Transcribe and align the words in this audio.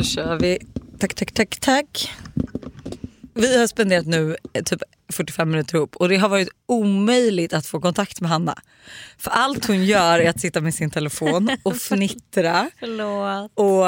Då 0.00 0.04
kör 0.04 0.36
vi. 0.36 0.58
Tack, 0.98 1.14
tack, 1.14 1.32
tack, 1.32 1.60
tack. 1.60 2.14
Vi 3.34 3.58
har 3.58 3.66
spenderat 3.66 4.06
nu 4.06 4.36
eh, 4.52 4.62
typ 4.64 4.82
45 5.12 5.50
minuter 5.50 5.76
ihop 5.76 5.96
och 5.96 6.08
det 6.08 6.16
har 6.16 6.28
varit 6.28 6.48
omöjligt 6.66 7.52
att 7.52 7.66
få 7.66 7.80
kontakt 7.80 8.20
med 8.20 8.30
Hanna. 8.30 8.58
För 9.18 9.30
allt 9.30 9.66
hon 9.66 9.84
gör 9.84 10.18
är 10.18 10.30
att 10.30 10.40
sitta 10.40 10.60
med 10.60 10.74
sin 10.74 10.90
telefon 10.90 11.50
och 11.62 11.76
fnittra 11.76 12.70
Förlåt. 12.80 13.52
och 13.54 13.84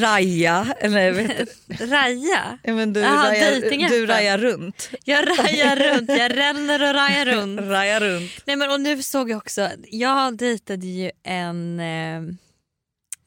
raja. 0.00 0.74
Eller 0.80 1.12
vet 1.12 1.48
du, 1.66 1.86
Raja? 1.86 2.58
Ja, 2.62 2.74
men 2.74 2.92
du, 2.92 3.00
Jaha, 3.00 3.30
rajar, 3.30 3.88
du 3.88 4.06
rajar 4.06 4.38
runt. 4.38 4.90
Jag 5.04 5.28
rajar 5.28 5.76
runt, 5.76 6.08
jag 6.08 6.36
ränner 6.36 6.88
och 6.88 6.94
rajar 6.94 7.26
runt. 7.26 7.60
Rajar 7.70 8.00
runt. 8.00 8.30
Nej 8.44 8.56
men 8.56 8.70
och 8.70 8.80
nu 8.80 9.02
såg 9.02 9.30
jag 9.30 9.36
också, 9.36 9.70
jag 9.90 10.36
dejtade 10.36 10.86
ju 10.86 11.10
en, 11.22 11.80
eh, 11.80 12.34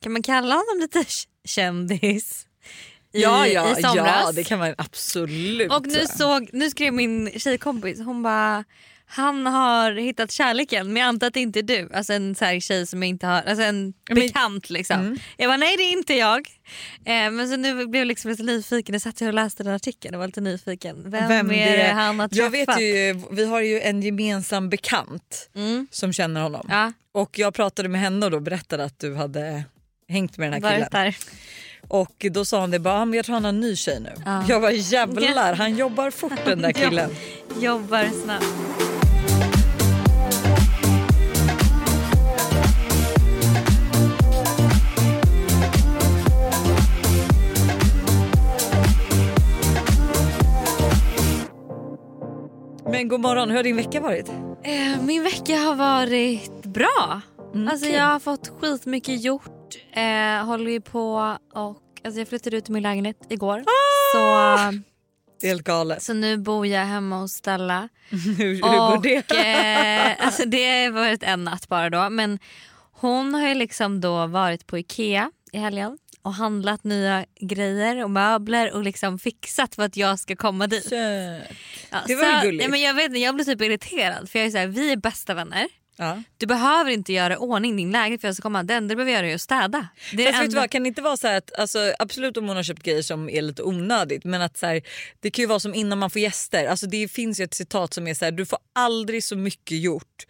kan 0.02 0.11
man 0.11 0.23
kalla 0.23 0.55
honom 0.55 0.79
lite 0.81 1.05
kändis? 1.46 2.48
I, 3.14 3.21
Ja, 3.21 3.48
ja, 3.48 3.71
i 3.80 3.82
somras. 3.82 3.96
ja 4.26 4.31
det 4.31 4.44
kan 4.44 4.59
man 4.59 4.76
absolut 4.77 5.72
Och 5.72 5.88
nu, 5.88 6.05
såg, 6.17 6.50
nu 6.54 6.70
skrev 6.70 6.94
min 6.94 7.31
tjejkompis, 7.40 8.00
hon 8.00 8.23
bara 8.23 8.63
han 9.05 9.45
har 9.45 9.91
hittat 9.91 10.31
kärleken 10.31 10.88
men 10.94 10.95
jag 11.02 11.08
antar 11.08 11.27
att 11.27 11.34
det 11.34 11.40
inte 11.40 11.59
är 11.59 11.64
du. 11.64 11.90
Alltså 11.94 12.14
en 12.14 12.36
så 12.36 12.45
här 12.45 12.59
tjej 12.59 12.88
som 12.88 13.03
jag 13.03 13.09
inte 13.09 13.27
har, 13.27 13.41
alltså 13.41 13.64
en 13.64 13.94
men- 14.09 14.16
bekant 14.20 14.70
liksom. 14.70 15.00
Mm. 15.00 15.17
Jag 15.38 15.50
bara 15.50 15.58
nej 15.58 15.77
det 15.77 15.84
är 15.84 15.91
inte 15.91 16.14
jag. 16.14 16.48
Eh, 17.05 17.31
men 17.31 17.50
så 17.50 17.55
nu 17.55 17.88
blev 17.88 18.02
jag 18.02 18.08
liksom 18.08 18.31
lite 18.31 18.44
nyfiken, 18.44 18.94
jag 18.94 19.02
satt 19.02 19.22
och 19.22 19.34
läste 19.34 19.64
den 19.64 19.73
artikeln 19.75 20.16
och 20.16 20.20
var 20.20 20.28
lite 20.28 20.41
nyfiken. 20.41 21.12
Vem, 21.12 21.28
Vem 21.28 21.52
är 21.52 21.78
det 21.78 21.94
han 21.94 22.20
har 22.20 22.28
träffat? 22.28 22.38
Jag 22.44 22.50
vet 22.50 22.81
ju, 22.81 23.22
vi 23.31 23.45
har 23.45 23.62
ju 23.62 23.80
en 23.81 24.02
gemensam 24.02 24.70
bekant 24.70 25.50
Mm. 25.55 25.88
som 25.91 26.14
känner 26.14 26.41
honom. 26.41 26.67
Ja, 26.70 26.94
Och 27.12 27.39
jag 27.39 27.53
pratade 27.53 27.89
med 27.89 28.02
henne 28.02 28.25
och 28.25 28.31
då 28.31 28.39
berättade 28.39 28.84
att 28.84 29.00
du 29.00 29.16
hade 29.16 29.64
hängt 30.13 30.38
med 30.38 30.52
den 30.52 30.63
här 30.63 30.72
killen. 30.73 30.88
där. 30.91 31.16
Och 31.88 32.26
då 32.31 32.45
sa 32.45 32.59
hon 32.62 32.72
det 32.72 32.80
bara, 32.80 32.94
"Ah, 33.02 33.05
men 33.05 33.13
jag 33.17 33.26
tror 33.26 33.34
han 33.34 33.44
har 33.44 33.49
en 33.49 33.59
ny 33.59 33.76
tjej 33.76 33.99
nu. 33.99 34.13
Ja. 34.26 34.44
Jag 34.49 34.59
var 34.59 34.70
jävlar 34.72 35.53
han 35.53 35.76
jobbar 35.76 36.12
fort 36.12 36.45
den 36.45 36.61
där 36.61 36.72
killen. 36.81 37.09
Jobbar 37.61 38.09
snabbt. 38.23 38.45
Men 52.91 53.08
god 53.08 53.19
morgon, 53.19 53.50
hur 53.50 53.56
har 53.58 53.64
din 53.64 53.75
vecka 53.75 54.02
varit? 54.02 54.30
Eh, 54.64 55.02
min 55.03 55.23
vecka 55.23 55.56
har 55.58 55.75
varit 55.75 56.64
bra. 56.66 57.22
Mm, 57.53 57.67
alltså 57.67 57.86
kul. 57.86 57.95
jag 57.95 58.03
har 58.06 58.19
fått 58.19 58.52
skitmycket 58.61 59.22
gjort. 59.23 59.62
Eh, 59.93 60.45
håller 60.45 60.71
ju 60.71 60.81
på 60.81 61.38
och 61.53 61.81
alltså 62.05 62.19
jag 62.19 62.27
flyttade 62.27 62.57
ut 62.57 62.66
till 62.66 62.73
min 62.73 62.83
lägenhet 62.83 63.17
igår. 63.29 63.59
Ah! 63.59 64.11
Så, 64.71 64.77
Det 65.41 65.47
är 65.47 65.49
helt 65.49 65.63
galet. 65.63 66.03
så 66.03 66.13
nu 66.13 66.38
bor 66.38 66.67
jag 66.67 66.85
hemma 66.85 67.17
hos 67.19 67.31
Stella. 67.31 67.89
hur, 68.09 68.35
hur 68.38 68.59
går 68.61 69.01
det? 69.01 69.16
eh, 70.19 70.25
alltså 70.25 70.45
det 70.45 70.83
har 70.85 70.91
varit 70.91 71.23
en 71.23 71.44
natt 71.44 71.67
bara 71.67 71.89
då. 71.89 72.09
Men 72.09 72.39
hon 72.91 73.33
har 73.33 73.47
ju 73.47 73.53
liksom 73.55 74.01
då 74.01 74.27
varit 74.27 74.67
på 74.67 74.77
Ikea 74.77 75.31
i 75.51 75.57
helgen 75.57 75.97
och 76.21 76.33
handlat 76.33 76.83
nya 76.83 77.25
grejer 77.39 78.03
och 78.03 78.09
möbler 78.11 78.73
och 78.73 78.83
liksom 78.83 79.19
fixat 79.19 79.75
för 79.75 79.83
att 79.83 79.97
jag 79.97 80.19
ska 80.19 80.35
komma 80.35 80.67
dit. 80.67 80.83
Kött. 80.89 81.57
Ja, 81.89 81.97
Det 82.07 82.16
var 82.16 82.39
så- 82.39 82.45
gulligt. 82.45 82.63
Nej, 82.63 82.69
men 82.71 82.81
jag, 82.81 82.94
vet, 82.94 83.17
jag 83.19 83.35
blir 83.35 83.45
typ 83.45 83.61
irriterad 83.61 84.29
för 84.29 84.39
jag 84.39 84.45
är 84.45 84.51
så 84.51 84.57
här, 84.57 84.67
vi 84.67 84.91
är 84.91 84.97
bästa 84.97 85.33
vänner. 85.33 85.67
Ja. 85.97 86.23
Du 86.38 86.45
behöver 86.45 86.91
inte 86.91 87.13
göra 87.13 87.38
ordning 87.38 87.75
din 87.75 87.91
lägenhet 87.91 88.22
för 88.22 88.27
att 88.27 88.30
jag 88.30 88.36
ska 88.36 88.41
komma. 88.41 88.63
Det 88.63 88.73
enda 88.73 88.91
du 88.91 88.95
behöver 88.95 89.11
göra 89.11 89.27
är 89.27 89.36
att 89.36 89.41
städa. 89.41 89.88
Det 90.13 90.25
Fast 90.25 90.44
enda- 90.44 90.59
vad, 90.59 90.69
kan 90.72 90.83
det 90.83 90.88
inte 90.88 91.02
vara 91.02 91.17
så 91.17 91.27
att 91.27 91.59
alltså, 91.59 91.94
absolut 92.00 92.38
om 92.38 92.47
hon 92.47 92.55
har 92.55 92.63
köpt 92.63 92.83
grejer 92.83 93.02
som 93.02 93.30
är 93.30 93.41
lite 93.41 93.63
onödigt 93.63 94.23
men 94.23 94.41
att 94.41 94.58
så 94.58 94.66
här, 94.66 94.81
det 95.19 95.31
kan 95.31 95.44
ju 95.44 95.47
vara 95.47 95.59
som 95.59 95.73
innan 95.75 95.97
man 96.00 96.09
får 96.09 96.22
gäster. 96.22 96.66
Alltså, 96.67 96.88
det 96.88 97.08
finns 97.08 97.39
ju 97.39 97.44
ett 97.44 97.53
citat 97.53 97.94
som 97.94 98.08
är 98.08 98.13
så 98.13 98.25
här, 98.25 98.31
du 98.31 98.45
får 98.45 98.59
aldrig 98.75 99.23
så 99.23 99.35
mycket 99.35 99.77
gjort 99.81 100.25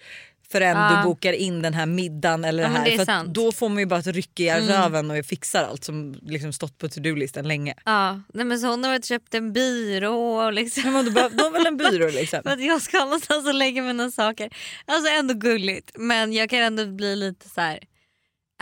förrän 0.54 0.78
Ja. 0.78 0.98
du 0.98 1.04
bokar 1.04 1.34
in 1.34 1.62
den 1.62 1.74
här 1.74 1.86
middagen 1.86 2.46
eller 2.46 2.64
Ja, 2.64 2.70
det 2.70 2.76
här. 2.76 2.86
det 2.98 3.06
för. 3.06 3.12
Mm. 3.12 3.34
då 3.34 3.52
får 3.52 3.70
man 3.70 3.78
ju 3.80 3.86
bara 3.86 4.00
ett 4.00 4.08
ryck 4.08 4.40
i 4.40 4.50
röven 4.52 5.12
och 5.12 5.26
fixar 5.26 5.64
allt 5.64 5.84
som 5.84 6.16
liksom 6.22 6.54
stått 6.54 6.78
på 6.78 6.90
to-do-listan 6.90 7.48
länge. 7.48 7.74
Ja, 7.86 8.22
nej, 8.34 8.46
men 8.46 8.60
så 8.60 8.68
hon 8.68 8.84
har 8.84 8.92
varit 8.92 9.06
köpt 9.06 9.34
en 9.34 9.54
byrå 9.54 10.36
och 10.46 10.54
liksom. 10.54 10.94
Men 10.94 11.06
då 11.06 11.12
behöver 11.12 11.50
väl 11.52 11.66
en 11.66 11.78
byrå 11.78 12.10
liksom? 12.10 12.40
För 12.44 12.50
att 12.50 12.64
jag 12.66 12.82
ska 12.82 12.98
ha 12.98 13.06
någonstans 13.06 13.48
att 13.48 13.56
lägga 13.56 13.82
mina 13.82 14.12
saker. 14.12 14.50
Alltså 14.86 15.12
ändå 15.12 15.34
gulligt 15.34 15.92
men 15.96 16.34
jag 16.34 16.50
kan 16.50 16.60
ändå 16.60 16.86
bli 16.86 17.16
lite 17.16 17.50
så 17.50 17.62
här. 17.62 17.80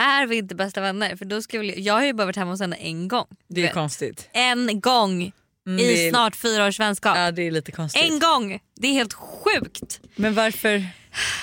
Är 0.01 0.25
vi 0.27 0.37
inte 0.37 0.55
bästa 0.55 0.81
vänner? 0.81 1.15
För 1.15 1.25
då 1.25 1.41
ska 1.41 1.57
jag, 1.57 1.79
jag 1.79 1.93
har 1.93 2.05
ju 2.05 2.13
bara 2.13 2.25
varit 2.25 2.35
hemma 2.35 2.51
hos 2.51 2.61
henne 2.61 2.75
en 2.75 3.07
gång. 3.07 3.25
Det 3.29 3.55
Du 3.55 3.61
är 3.61 3.65
vet. 3.65 3.73
konstigt. 3.73 4.29
En 4.33 4.81
gång 4.81 5.31
Mm, 5.67 5.79
i 5.79 6.09
snart 6.09 6.35
fyra 6.35 6.67
års 6.67 6.79
vänskap. 6.79 7.17
Ja 7.17 7.31
det 7.31 7.41
är 7.47 7.51
lite 7.51 7.71
konstigt. 7.71 8.03
En 8.03 8.19
gång! 8.19 8.59
Det 8.75 8.87
är 8.87 8.91
helt 8.93 9.13
sjukt. 9.13 9.99
Men 10.15 10.33
varför? 10.33 10.85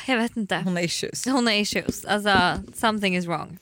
Jag 0.06 0.16
vet 0.16 0.36
inte. 0.36 0.56
Hon 0.64 0.76
har 0.76 0.82
issues. 0.82 1.24
Hon 1.26 1.46
har 1.46 1.54
issues. 1.54 2.04
Alltså 2.04 2.38
something 2.74 3.16
is 3.16 3.26
wrong. 3.26 3.58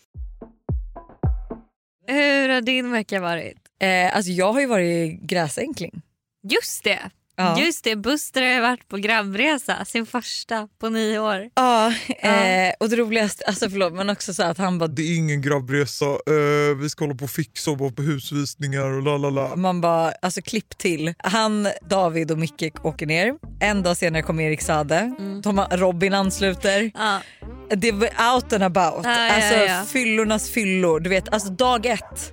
Hur 2.06 2.48
har 2.48 2.60
din 2.60 2.92
vecka 2.92 3.20
varit? 3.20 3.58
Eh, 3.80 4.16
alltså 4.16 4.32
jag 4.32 4.52
har 4.52 4.60
ju 4.60 4.66
varit 4.66 5.20
gräsänkling. 5.20 6.02
Just 6.42 6.84
det. 6.84 7.10
Ja. 7.36 7.60
Just 7.60 7.84
det, 7.84 7.96
Buster 7.96 8.42
har 8.42 8.48
ju 8.48 8.60
varit 8.60 8.88
på 8.88 8.96
grabbresa, 8.96 9.84
sin 9.84 10.06
första 10.06 10.68
på 10.78 10.88
nio 10.88 11.18
år. 11.18 11.50
Ja, 11.54 11.92
eh, 12.18 12.72
och 12.80 12.88
det 12.88 12.96
roligaste, 12.96 13.44
alltså 13.44 13.70
förlåt 13.70 13.92
men 13.92 14.10
också 14.10 14.34
så 14.34 14.42
att 14.42 14.58
han 14.58 14.78
bara 14.78 14.86
Det 14.86 15.02
är 15.02 15.16
ingen 15.16 15.42
grabbresa, 15.42 16.04
eh, 16.04 16.76
vi 16.80 16.90
ska 16.90 17.04
hålla 17.04 17.14
på 17.14 17.24
och 17.24 17.30
fixa 17.30 17.70
och 17.70 17.78
vara 17.78 17.90
på 17.90 18.02
husvisningar 18.02 18.84
och 18.84 19.02
la 19.02 19.16
la 19.16 19.30
la. 19.30 19.56
man 19.56 19.80
bara, 19.80 20.12
alltså 20.22 20.42
klipp 20.42 20.78
till. 20.78 21.14
Han, 21.18 21.68
David 21.90 22.30
och 22.30 22.38
Micke 22.38 22.84
åker 22.84 23.06
ner. 23.06 23.34
En 23.60 23.82
dag 23.82 23.96
senare 23.96 24.22
kommer 24.22 24.42
Erik 24.44 24.62
Sade. 24.62 25.14
De 25.42 25.58
har, 25.58 25.76
Robin 25.76 26.14
ansluter. 26.14 26.90
Ja. 26.94 27.20
Det 27.68 27.92
var 27.92 28.34
out 28.34 28.52
and 28.52 28.62
about. 28.62 29.04
Ja, 29.04 29.26
ja, 29.26 29.34
alltså 29.34 29.54
ja. 29.54 29.84
fyllornas 29.92 30.50
fyllor. 30.50 31.00
Du 31.00 31.10
vet, 31.10 31.28
alltså 31.28 31.48
dag 31.48 31.86
ett. 31.86 32.32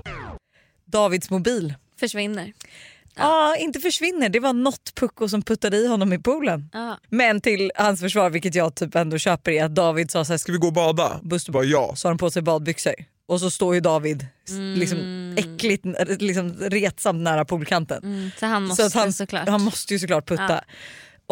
Davids 0.85 1.29
mobil. 1.29 1.73
Försvinner. 1.99 2.53
Ja, 3.15 3.55
inte 3.55 3.79
försvinner. 3.79 4.29
Det 4.29 4.39
var 4.39 4.53
något 4.53 4.95
pucko 4.95 5.27
som 5.29 5.41
puttade 5.41 5.77
i 5.77 5.87
honom 5.87 6.13
i 6.13 6.19
poolen. 6.19 6.69
Ja. 6.73 6.97
Men 7.09 7.41
till 7.41 7.71
hans 7.75 7.99
försvar, 7.99 8.29
vilket 8.29 8.55
jag 8.55 8.75
typ 8.75 8.95
ändå 8.95 9.17
köper, 9.17 9.51
är 9.51 9.63
att 9.65 9.75
David 9.75 10.11
sa 10.11 10.25
så 10.25 10.33
här, 10.33 10.37
ska 10.37 10.51
vi 10.51 10.57
gå 10.57 10.67
och 10.67 10.73
bada? 10.73 11.19
Buster 11.23 11.51
Bara 11.51 11.63
ja. 11.63 11.93
så 11.95 12.07
har 12.07 12.11
han 12.11 12.17
på 12.17 12.31
sig 12.31 12.41
badbyxor. 12.41 12.93
Och 13.27 13.39
så 13.39 13.51
står 13.51 13.75
ju 13.75 13.81
David 13.81 14.27
Mm. 14.49 14.79
liksom 14.79 14.99
äckligt 15.37 15.85
liksom 16.19 16.53
retsamt 16.59 17.19
nära 17.23 17.45
poolkanten. 17.45 18.03
Mm. 18.03 18.31
Så 18.39 18.45
han 18.45 18.61
så 18.63 18.67
måste 18.67 18.85
att 18.85 18.93
han, 18.93 19.13
såklart. 19.13 19.47
han 19.49 19.61
måste 19.61 19.93
ju 19.93 19.99
såklart 19.99 20.27
putta. 20.29 20.49
Ja. 20.49 20.61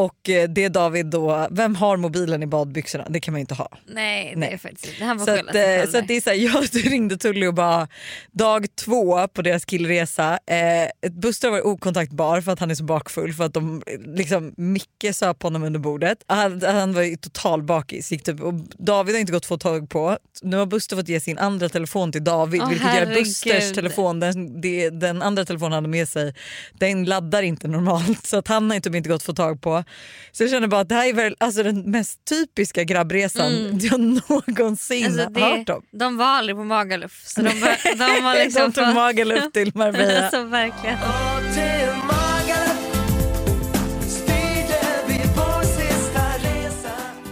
Och 0.01 0.29
eh, 0.29 0.49
det 0.49 0.63
är 0.63 0.69
David 0.69 1.05
då, 1.05 1.47
vem 1.51 1.75
har 1.75 1.97
mobilen 1.97 2.43
i 2.43 2.47
badbyxorna? 2.47 3.05
Det 3.09 3.19
kan 3.19 3.31
man 3.31 3.39
ju 3.39 3.41
inte 3.41 3.53
ha. 3.53 3.69
Nej 3.85 4.31
det 4.33 4.39
Nej. 4.39 4.53
är 4.53 4.57
faktiskt. 4.57 5.01
Han 5.01 5.19
får 5.19 5.25
Så, 5.25 5.31
att, 5.31 5.55
eh, 5.55 5.91
så 5.91 5.97
att 5.97 6.07
det 6.07 6.17
är 6.17 6.21
så 6.21 6.29
här, 6.29 6.37
jag 6.83 6.91
ringde 6.91 7.17
Tully 7.17 7.47
och 7.47 7.53
bara 7.53 7.87
dag 8.31 8.65
två 8.75 9.27
på 9.27 9.41
deras 9.41 9.65
killresa. 9.65 10.39
Eh, 10.45 11.09
Buster 11.11 11.49
var 11.49 11.67
okontaktbar 11.67 12.41
för 12.41 12.51
att 12.51 12.59
han 12.59 12.71
är 12.71 12.75
så 12.75 12.83
bakfull 12.83 13.33
för 13.33 13.43
att 13.43 13.53
de 13.53 13.83
liksom 14.05 14.53
Micke 14.57 15.05
söp 15.13 15.43
honom 15.43 15.63
under 15.63 15.79
bordet. 15.79 16.17
Han, 16.27 16.61
han 16.61 16.93
var 16.93 17.01
ju 17.01 17.15
total 17.15 17.63
bakis. 17.63 18.11
Gick 18.11 18.23
typ, 18.23 18.41
och 18.41 18.53
David 18.77 19.15
har 19.15 19.19
inte 19.19 19.33
gått 19.33 19.45
få 19.45 19.57
tag 19.57 19.89
på. 19.89 20.17
Nu 20.41 20.57
har 20.57 20.65
Buster 20.65 20.95
fått 20.95 21.09
ge 21.09 21.19
sin 21.19 21.37
andra 21.37 21.69
telefon 21.69 22.11
till 22.11 22.23
David 22.23 22.61
Åh, 22.61 22.69
vilket 22.69 22.87
gör 22.87 22.93
herregud. 22.93 23.23
Busters 23.23 23.73
telefon, 23.73 24.19
den, 24.19 24.61
den 24.99 25.21
andra 25.21 25.45
telefonen 25.45 25.71
han 25.71 25.83
hade 25.83 25.91
med 25.91 26.09
sig, 26.09 26.33
den 26.73 27.05
laddar 27.05 27.41
inte 27.41 27.67
normalt 27.67 28.25
så 28.31 28.37
att 28.37 28.47
han 28.47 28.71
har 28.71 28.79
typ 28.79 28.95
inte 28.95 29.09
gått 29.09 29.23
få 29.23 29.33
tag 29.33 29.61
på. 29.61 29.83
Så 30.31 30.43
jag 30.43 30.49
känner 30.49 30.67
bara 30.67 30.81
att 30.81 30.89
det 30.89 30.95
här 30.95 31.09
är 31.09 31.13
väl 31.13 31.35
alltså 31.39 31.63
den 31.63 31.91
mest 31.91 32.25
typiska 32.29 32.83
grabbresan 32.83 33.47
Mm. 33.55 33.77
jag 33.81 33.99
någonsin 33.99 35.05
Alltså 35.05 35.29
det, 35.29 35.39
hört 35.41 35.69
om. 35.69 35.81
de 35.91 36.17
var 36.17 36.25
aldrig 36.25 36.55
på 36.55 36.63
Magaluf 36.63 37.21
så 37.25 37.41
de, 37.41 37.49
var- 37.59 38.17
de 38.17 38.23
var 38.23 38.35
liksom 38.43 38.61
de 38.61 38.71
tog 38.73 38.85
på- 38.85 38.91
Magaluf 38.93 39.51
till 39.53 39.71
Marbella. 39.75 40.21
alltså 40.23 40.43
verkligen. 40.43 40.97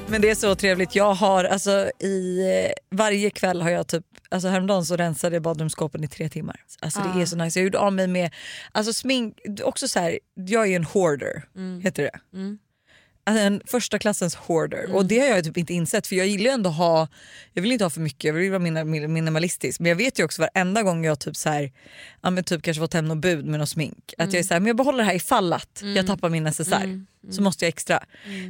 Men 0.10 0.22
det 0.22 0.30
är 0.30 0.36
så 0.36 0.56
trevligt. 0.56 0.96
Jag 0.96 1.14
har 1.14 1.44
alltså 1.44 1.92
i 2.00 2.40
eh, 2.66 2.98
varje 2.98 3.30
kväll 3.30 3.62
har 3.62 3.70
jag 3.70 3.88
typ, 3.88 4.06
alltså 4.30 4.48
häromdagen 4.48 4.86
så 4.86 4.96
rensade 4.96 5.36
jag 5.36 5.44
badrumsskåpen 5.44 6.04
i 6.04 6.08
tre 6.08 6.30
timmar. 6.30 6.62
Alltså 6.80 7.00
det 7.00 7.10
Ah. 7.16 7.22
är 7.22 7.26
så 7.26 7.36
nice. 7.36 7.60
Jag 7.60 7.64
gjorde 7.64 7.80
av 7.80 7.94
mig 7.94 8.08
med, 8.08 8.32
alltså 8.72 8.94
smink, 8.94 9.38
också 9.64 9.88
så 9.88 10.00
här, 10.00 10.20
jag 10.36 10.68
är 10.72 10.76
en 10.76 10.84
hoarder, 10.84 11.44
heter 11.84 12.04
det. 12.04 12.38
Mm. 12.38 12.60
Alltså 13.24 13.44
en 13.44 13.62
första 13.66 14.00
klassens 14.00 14.36
hoarder 14.36 14.96
och 14.96 15.06
det 15.06 15.20
har 15.20 15.28
jag 15.28 15.44
typ 15.44 15.58
inte 15.58 15.74
insett 15.74 16.08
för 16.08 16.16
jag 16.16 16.28
gillar 16.28 16.44
ju 16.46 16.50
ändå 16.52 16.70
ha, 16.70 17.08
jag 17.54 17.62
vill 17.62 17.72
inte 17.72 17.86
ha 17.86 17.90
för 17.90 18.02
mycket, 18.02 18.24
jag 18.24 18.34
vill 18.34 18.52
vara 18.52 18.60
minimalistisk 19.08 19.80
men 19.80 19.90
jag 19.90 19.96
vet 19.96 20.20
ju 20.20 20.24
också 20.24 20.42
varenda 20.42 20.84
gång 20.84 21.06
jag 21.06 21.20
typ 21.20 21.36
så 21.36 21.50
här, 21.50 21.72
ja 22.22 22.30
men 22.30 22.44
typ 22.44 22.62
kanske 22.64 22.82
fått 22.82 22.94
hem 22.94 23.06
något 23.08 23.18
bud 23.18 23.46
med 23.46 23.60
något 23.60 23.70
smink 23.70 24.14
att 24.18 24.34
jag 24.34 24.40
är 24.40 24.44
så 24.44 24.54
här, 24.54 24.60
men 24.62 24.68
jag 24.68 24.76
behåller 24.78 24.98
det 24.98 25.04
här 25.04 25.14
ifall 25.16 25.54
att 25.54 25.82
jag 25.96 26.08
tappar 26.08 26.30
min 26.30 26.44
necessär. 26.44 27.06
Så 27.32 27.42
måste 27.42 27.66
jag 27.66 27.70
extra. 27.70 28.00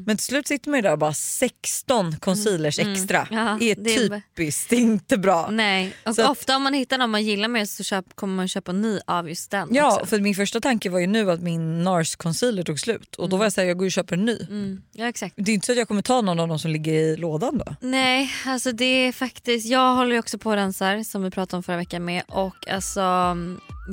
Men 0.06 0.18
till 0.18 0.26
slut 0.26 0.48
sitter 0.48 0.70
man 0.70 0.78
ju 0.78 0.82
där 0.82 0.92
och 0.92 0.98
bara 1.00 1.14
16 1.14 2.16
concealers 2.20 2.80
extra. 2.80 3.22
Mm. 3.32 3.46
Ja, 3.46 3.58
är 3.62 3.76
det 3.76 3.96
är- 3.96 4.22
typiskt 4.36 4.72
inte 4.72 5.18
bra. 5.18 5.50
Nej, 5.52 5.94
och 6.06 6.16
Så 6.16 6.22
att- 6.22 6.30
ofta 6.30 6.56
om 6.56 6.64
man 6.64 6.74
hittar 6.74 6.98
någon 6.98 7.10
man 7.10 7.24
gillar 7.24 7.48
med 7.48 7.70
så 7.70 7.84
köp, 7.84 8.16
kommer 8.16 8.36
man 8.36 8.48
köpa 8.48 8.72
en 8.72 8.82
ny 8.82 9.00
av 9.08 9.30
just 9.30 9.52
den 9.52 9.70
Ja, 9.72 9.94
också. 9.94 10.06
för 10.06 10.20
min 10.20 10.36
första 10.36 10.62
tanke 10.62 10.90
var 10.90 11.00
ju 11.00 11.08
nu 11.08 11.32
att 11.32 11.42
min 11.42 11.84
NARS 11.84 12.16
concealer 12.16 12.64
tog 12.64 12.80
slut 12.80 13.16
och 13.16 13.30
då 13.30 13.38
var 13.38 13.46
jag 13.46 13.54
såhär, 13.54 13.68
jag 13.68 13.78
går 13.78 13.86
och 13.86 13.92
köper 13.92 14.16
en 14.16 14.26
ny. 14.26 14.38
Mm, 14.50 14.82
ja 14.94 15.08
exakt. 15.08 15.36
Det 15.38 15.52
är 15.52 15.54
inte 15.56 15.66
så 15.66 15.72
att 15.72 15.78
jag 15.78 15.88
kommer 15.88 16.02
ta 16.02 16.22
någon 16.22 16.40
av 16.40 16.48
dem 16.48 16.60
som 16.60 16.72
ligger 16.72 16.94
i 16.94 17.18
lådan 17.18 17.58
då. 17.66 17.76
Nej, 17.82 18.32
alltså 18.46 18.72
det 18.72 18.86
är 18.86 19.12
faktiskt, 19.12 19.68
jag 19.68 19.96
håller 19.96 20.12
ju 20.14 20.20
också 20.20 20.38
på 20.38 20.50
och 20.50 20.56
rensar 20.56 21.04
som 21.04 21.24
vi 21.24 21.32
pratade 21.32 21.58
om 21.58 21.64
förra 21.64 21.78
veckan 21.78 22.06
med 22.06 22.24
och 22.28 22.70
alltså 22.70 23.02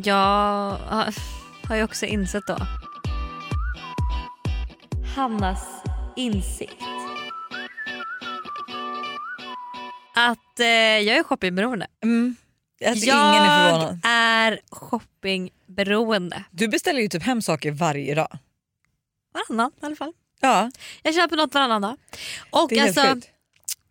jag 0.04 0.14
har, 0.70 1.14
har 1.64 1.76
ju 1.76 1.82
också 1.82 2.06
insett 2.06 2.46
då. 2.46 2.58
Hannas 5.16 5.82
insikt. 6.16 6.82
Att 10.14 10.60
eh, 10.60 10.66
jag 10.66 11.16
är 11.16 11.22
shoppingberoende. 11.22 11.86
Mm. 12.04 12.36
Alltså, 12.86 13.04
ingen 13.04 13.16
jag 13.16 13.98
är 14.02 14.52
är 14.52 14.60
shoppingberoende. 14.70 16.44
Du 16.50 16.68
beställer 16.68 17.00
ju 17.00 17.08
typ 17.08 17.22
hem 17.22 17.42
saker 17.42 17.70
varje 17.70 18.14
dag. 18.14 18.38
Varannan 19.34 19.70
i 19.82 19.86
alla 19.86 19.96
fall. 19.96 20.12
Ja, 20.40 20.70
Jag 21.02 21.14
köper 21.14 21.36
något 21.36 21.54
varannan 21.54 21.82
dag. 21.82 21.96
Och 22.50 22.68
det 22.68 22.78
är 22.78 22.84
helt 22.84 22.98
alltså, 22.98 23.14
sjukt. 23.14 23.28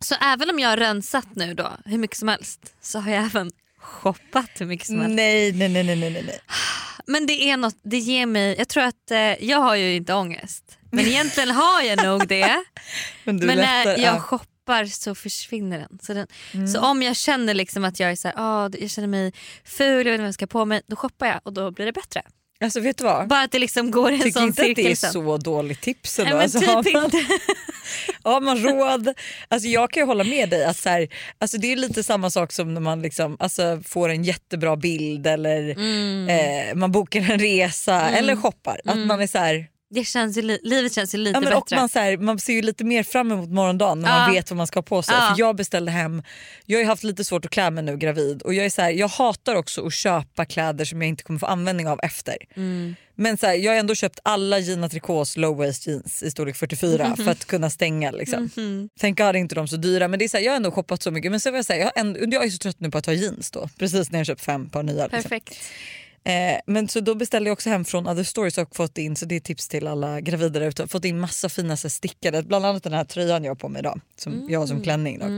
så 0.00 0.14
även 0.14 0.50
om 0.50 0.58
jag 0.58 0.68
har 0.68 0.76
rensat 0.76 1.26
nu 1.34 1.54
då 1.54 1.72
hur 1.84 1.98
mycket 1.98 2.16
som 2.16 2.28
helst 2.28 2.74
så 2.80 2.98
har 2.98 3.10
jag 3.12 3.24
även 3.24 3.50
shoppat 3.78 4.50
hur 4.58 4.66
mycket 4.66 4.86
som 4.86 5.00
helst. 5.00 5.16
Nej, 5.16 5.52
nej, 5.52 5.68
nej, 5.68 5.84
nej, 5.84 5.96
nej, 5.96 6.10
nej. 6.10 6.40
Men 7.06 7.26
det 7.26 7.50
är 7.50 7.56
något, 7.56 7.76
det 7.82 7.98
ger 7.98 8.26
mig, 8.26 8.54
jag 8.58 8.68
tror 8.68 8.82
att 8.84 9.10
eh, 9.10 9.44
jag 9.44 9.58
har 9.58 9.76
ju 9.76 9.94
inte 9.94 10.14
ångest. 10.14 10.75
Men 10.96 11.06
egentligen 11.06 11.50
har 11.50 11.82
jag 11.82 12.04
nog 12.04 12.28
det. 12.28 12.64
Men, 13.24 13.36
men 13.36 13.46
när 13.46 13.84
lättar, 13.84 14.02
jag 14.02 14.14
ja. 14.14 14.20
shoppar 14.20 14.84
så 14.86 15.14
försvinner 15.14 15.78
den. 15.78 15.98
Så, 16.02 16.14
den, 16.14 16.26
Mm. 16.54 16.68
så 16.68 16.80
om 16.80 17.02
jag 17.02 17.16
känner 17.16 17.54
liksom 17.54 17.84
att 17.84 18.00
jag 18.00 18.10
är 18.10 18.16
så 18.16 18.28
här, 18.28 18.34
ah, 18.38 18.70
jag 18.80 18.90
känner 18.90 19.08
mig 19.08 19.32
ful, 19.64 19.88
jag 19.88 20.04
vet 20.04 20.06
inte 20.12 20.18
vad 20.18 20.26
jag 20.28 20.34
ska 20.34 20.46
på 20.46 20.64
mig. 20.64 20.82
Då 20.86 20.96
shoppar 20.96 21.26
jag 21.26 21.40
och 21.44 21.52
då 21.52 21.70
blir 21.70 21.86
det 21.86 21.92
bättre. 21.92 22.22
Alltså 22.60 22.80
vet 22.80 22.98
du 22.98 23.04
vad? 23.04 23.28
Bara 23.28 23.42
att 23.42 23.52
det 23.52 23.58
liksom 23.58 23.90
går 23.90 24.12
en 24.12 24.18
Tycker 24.20 24.30
sån 24.40 24.42
inte 24.48 24.62
att 24.62 24.76
det 24.76 24.90
är 24.90 24.94
sen. 24.96 25.12
så 25.12 25.36
dåligt 25.36 25.80
tips 25.80 26.18
Nej, 26.18 26.26
ändå. 26.26 26.36
men 26.36 26.42
alltså, 26.44 26.58
typ 26.60 26.68
har, 26.94 27.00
man, 27.02 27.10
har 28.22 28.40
man 28.40 28.58
råd? 28.58 29.14
Alltså, 29.48 29.68
jag 29.68 29.90
kan 29.90 30.00
ju 30.02 30.06
hålla 30.06 30.24
med 30.24 30.50
dig 30.50 30.64
att 30.64 30.76
så 30.76 30.88
här, 30.88 31.08
alltså, 31.38 31.58
det 31.58 31.72
är 31.72 31.76
lite 31.76 32.02
samma 32.02 32.30
sak 32.30 32.52
som 32.52 32.74
när 32.74 32.80
man 32.80 33.02
liksom, 33.02 33.36
alltså, 33.40 33.80
får 33.84 34.08
en 34.08 34.24
jättebra 34.24 34.76
bild 34.76 35.26
eller 35.26 35.70
Mm. 35.70 36.28
eh, 36.28 36.74
man 36.74 36.92
bokar 36.92 37.20
en 37.20 37.38
resa 37.38 38.10
eller 38.10 38.36
shoppar. 38.36 38.80
Att 38.84 38.98
man 38.98 39.20
är 39.20 39.26
så 39.26 39.38
här, 39.38 39.66
Det 39.90 40.04
känns 40.04 40.38
ju, 40.38 40.42
li- 40.42 40.60
livet 40.62 40.92
känns 40.94 41.14
ju 41.14 41.18
lite 41.18 41.36
ja, 41.36 41.40
men, 41.40 41.52
och 41.52 41.62
bättre. 41.64 41.76
man, 41.76 41.88
så 41.88 41.98
här, 41.98 42.16
man 42.16 42.38
ser 42.38 42.52
ju 42.52 42.62
lite 42.62 42.84
mer 42.84 43.02
fram 43.02 43.32
emot 43.32 43.48
morgondagen 43.50 44.00
när 44.00 44.08
man 44.08 44.28
Ja. 44.28 44.34
vet 44.34 44.50
vad 44.50 44.56
man 44.56 44.66
ska 44.66 44.76
ha 44.78 44.82
på 44.82 45.02
sig. 45.02 45.14
Ja. 45.14 45.20
För 45.34 45.40
jag 45.40 45.56
beställde 45.56 45.90
hem, 45.92 46.22
jag 46.66 46.78
har 46.78 46.84
haft 46.84 47.04
lite 47.04 47.24
svårt 47.24 47.44
att 47.44 47.50
klä 47.50 47.70
mig 47.70 47.84
nu 47.84 47.96
gravid 47.96 48.42
och 48.42 48.54
jag 48.54 48.66
är 48.66 48.70
så 48.70 48.82
här, 48.82 48.90
jag 48.90 49.08
hatar 49.08 49.54
också 49.54 49.86
att 49.86 49.92
köpa 49.92 50.44
kläder 50.44 50.84
som 50.84 51.02
jag 51.02 51.08
inte 51.08 51.22
kommer 51.22 51.38
få 51.40 51.46
användning 51.46 51.88
av 51.88 52.00
efter. 52.02 52.36
Mm. 52.56 52.94
Men 53.18 53.36
så 53.38 53.46
här, 53.46 53.54
jag 53.54 53.72
har 53.72 53.78
ändå 53.78 53.94
köpt 53.94 54.18
alla 54.22 54.58
Gina 54.58 54.88
Tricots 54.88 55.36
low 55.36 55.56
waist 55.56 55.86
jeans 55.86 56.22
i 56.22 56.30
storlek 56.30 56.56
44 56.56 57.16
för 57.24 57.28
att 57.30 57.44
kunna 57.44 57.70
stänga. 57.70 58.10
Liksom. 58.10 58.50
Mhm. 58.56 58.88
Tänk 59.00 59.18
God 59.18 59.26
är 59.26 59.34
inte 59.34 59.54
de 59.54 59.68
så 59.68 59.76
dyra 59.76 60.08
men 60.08 60.18
det 60.18 60.24
är 60.24 60.28
så 60.28 60.36
här, 60.36 60.44
jag 60.44 60.52
har 60.52 60.56
ändå 60.56 60.70
shoppat 60.70 61.02
så 61.02 61.10
mycket. 61.10 61.30
Men 61.30 61.40
så 61.40 61.48
jag, 61.48 61.64
säga, 61.64 61.78
jag, 61.78 61.86
har 61.86 61.92
ändå, 62.00 62.36
jag 62.36 62.44
är 62.44 62.50
så 62.50 62.58
trött 62.58 62.80
nu 62.80 62.90
på 62.90 62.98
att 62.98 63.06
ha 63.06 63.12
jeans 63.12 63.50
då. 63.50 63.68
Precis 63.78 64.10
när 64.10 64.18
jag 64.18 64.26
köpt 64.26 64.44
fem 64.44 64.68
par 64.70 64.82
nya. 64.82 65.06
Liksom. 65.06 65.40
Eh, 66.26 66.60
men 66.66 66.88
så 66.88 67.00
då 67.00 67.14
beställde 67.14 67.48
jag 67.48 67.52
också 67.52 67.70
hem 67.70 67.84
från 67.84 68.08
Other 68.08 68.22
Stories 68.22 68.58
och 68.58 68.76
fått 68.76 68.98
in, 68.98 69.16
så 69.16 69.26
det 69.26 69.36
är 69.36 69.40
tips 69.40 69.68
till 69.68 69.86
alla 69.86 70.20
gravida 70.20 70.64
ute, 70.64 70.88
fått 70.88 71.04
in 71.04 71.20
massa 71.20 71.48
fina 71.48 71.76
så 71.76 71.88
här, 71.88 71.90
stickade, 71.90 72.42
bland 72.42 72.66
annat 72.66 72.82
den 72.82 72.92
här 72.92 73.04
tröjan 73.04 73.44
jag 73.44 73.50
har 73.50 73.56
på 73.56 73.68
mig 73.68 73.80
idag. 73.80 74.00
Som 74.16 74.46
jag 74.48 74.60
har 74.60 74.66
som 74.66 74.82
klänning 74.82 75.18
dock. 75.18 75.28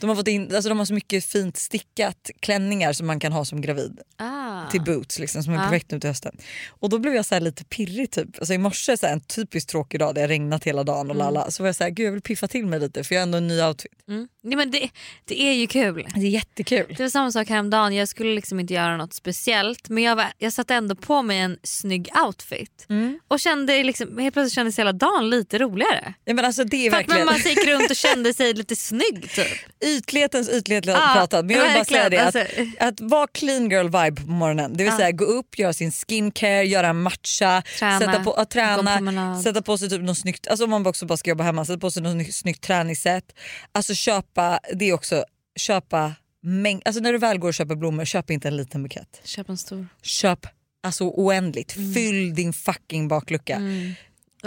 De, 0.00 0.08
har 0.08 0.16
fått 0.16 0.28
in, 0.28 0.54
alltså, 0.54 0.68
de 0.68 0.78
har 0.78 0.86
så 0.86 0.94
mycket 0.94 1.24
fint 1.24 1.56
stickat 1.56 2.30
klänningar 2.40 2.92
som 2.92 3.06
man 3.06 3.20
kan 3.20 3.32
ha 3.32 3.44
som 3.44 3.60
gravid 3.60 4.00
Ah. 4.16 4.70
till 4.70 4.80
boots 4.82 5.18
liksom, 5.18 5.42
som 5.42 5.54
är 5.54 5.58
perfekt 5.58 5.90
nu 5.90 6.00
till 6.00 6.10
hösten. 6.10 6.36
Och 6.68 6.88
då 6.88 6.98
blev 6.98 7.14
jag 7.14 7.26
så 7.26 7.34
här 7.34 7.40
lite 7.40 7.64
pirrig 7.64 8.10
typ. 8.10 8.38
Alltså, 8.38 8.54
I 8.54 8.58
morse 8.58 8.96
så 8.96 9.06
här, 9.06 9.12
en 9.12 9.20
typiskt 9.20 9.70
tråkig 9.70 10.00
dag 10.00 10.08
där 10.08 10.14
det 10.14 10.20
har 10.20 10.28
regnat 10.28 10.64
hela 10.64 10.84
dagen 10.84 11.10
och 11.10 11.16
lala. 11.16 11.50
Så 11.50 11.62
var 11.62 11.68
jag 11.68 11.76
så 11.76 11.84
här, 11.84 11.90
gud 11.90 12.06
jag 12.06 12.12
vill 12.12 12.22
piffa 12.22 12.48
till 12.48 12.66
mig 12.66 12.80
lite 12.80 13.04
för 13.04 13.14
jag 13.14 13.20
har 13.20 13.26
ändå 13.26 13.38
en 13.38 13.46
ny 13.48 13.62
outfit. 13.62 13.92
Mm. 14.08 14.28
Nej, 14.42 14.56
men 14.56 14.70
det, 14.70 14.90
det 15.24 15.42
är 15.42 15.52
ju 15.52 15.66
kul. 15.66 16.08
Det 16.14 16.20
är 16.20 16.30
jättekul. 16.30 16.94
Det 16.96 17.02
var 17.02 17.10
samma 17.10 17.32
sak 17.32 17.48
häromdagen, 17.48 17.94
jag 17.94 18.08
skulle 18.08 18.34
liksom 18.34 18.60
inte 18.60 18.74
göra 18.74 18.96
något 18.96 19.14
speciellt 19.14 19.88
men 19.88 20.02
jag, 20.02 20.16
var, 20.16 20.26
jag 20.38 20.52
satte 20.52 20.74
ändå 20.74 20.94
på 20.94 21.22
mig 21.22 21.38
en 21.38 21.58
snygg 21.62 22.08
outfit. 22.26 22.86
Mm. 22.88 23.18
Och 23.28 23.40
kände 23.40 23.84
liksom, 23.84 24.18
helt 24.18 24.34
plötsligt 24.34 24.54
kändes 24.54 24.78
hela 24.78 24.92
dagen 24.92 25.30
lite 25.30 25.58
roligare. 25.58 26.14
Ja, 26.24 26.34
men 26.34 26.44
alltså, 26.44 26.64
det 26.64 26.86
är 26.86 26.90
För 26.90 26.96
att 26.96 27.00
verkligen... 27.00 27.26
man, 27.26 27.34
man 27.44 27.50
gick 27.50 27.66
runt 27.66 27.90
och 27.90 27.96
kände 27.96 28.34
sig 28.34 28.52
lite 28.54 28.76
snygg 28.76 29.30
typ. 29.30 29.58
Ytlighetens 29.84 30.48
ytlighet 30.48 30.86
jag 30.86 31.12
pratat 31.14 31.44
men 31.44 31.56
jag 31.56 31.64
vill 31.64 31.74
bara 31.74 31.84
säga 31.84 32.08
det 32.08 32.16
verkligen. 32.16 32.72
att, 32.78 32.88
att 32.88 33.00
vara 33.00 33.26
clean 33.26 33.70
girl 33.70 33.84
vibe 33.86 34.20
på 34.22 34.30
morgonen. 34.30 34.72
Det 34.72 34.84
vill 34.84 34.92
Ja. 34.92 34.96
säga 34.98 35.12
gå 35.12 35.24
upp, 35.24 35.58
göra 35.58 35.72
sin 35.72 35.92
skincare, 35.92 36.64
göra 36.64 36.88
en 36.88 37.02
matcha, 37.02 37.62
Träna, 37.78 37.98
sätta 37.98 38.24
på, 38.24 38.36
en 38.38 38.46
träna 38.46 39.42
sätta 39.42 39.62
på 39.62 39.78
sig 39.78 39.88
typ 39.90 40.02
något 40.02 40.18
snyggt, 40.18 40.46
alltså 40.48 40.64
om 40.64 40.70
man 40.70 40.86
också 40.86 41.06
bara 41.06 41.16
ska 41.16 41.30
jobba 41.30 41.44
hemma, 41.44 41.64
sätta 41.64 41.78
på 41.78 41.90
sig 41.90 42.02
något 42.02 42.12
snyggt, 42.12 42.34
snyggt 42.34 42.60
träningssätt. 42.64 43.32
Alltså 43.72 43.94
köpa, 43.94 44.60
det 44.74 44.84
är 44.88 44.92
också, 44.92 45.24
köpa 45.56 46.12
mängd, 46.42 46.82
alltså 46.84 47.00
när 47.02 47.12
du 47.12 47.18
väl 47.18 47.38
går 47.38 47.48
och 47.48 47.54
köper 47.54 47.74
blommor, 47.74 48.04
köp 48.04 48.30
inte 48.30 48.48
en 48.48 48.56
liten 48.56 48.82
bukett. 48.82 49.20
Köp 49.24 49.48
en 49.48 49.58
stor. 49.58 49.86
Köp 50.02 50.46
alltså 50.82 51.04
oändligt, 51.04 51.72
fyll 51.72 52.34
din 52.34 52.52
fucking 52.52 53.08
baklucka. 53.08 53.56
Mm. 53.56 53.92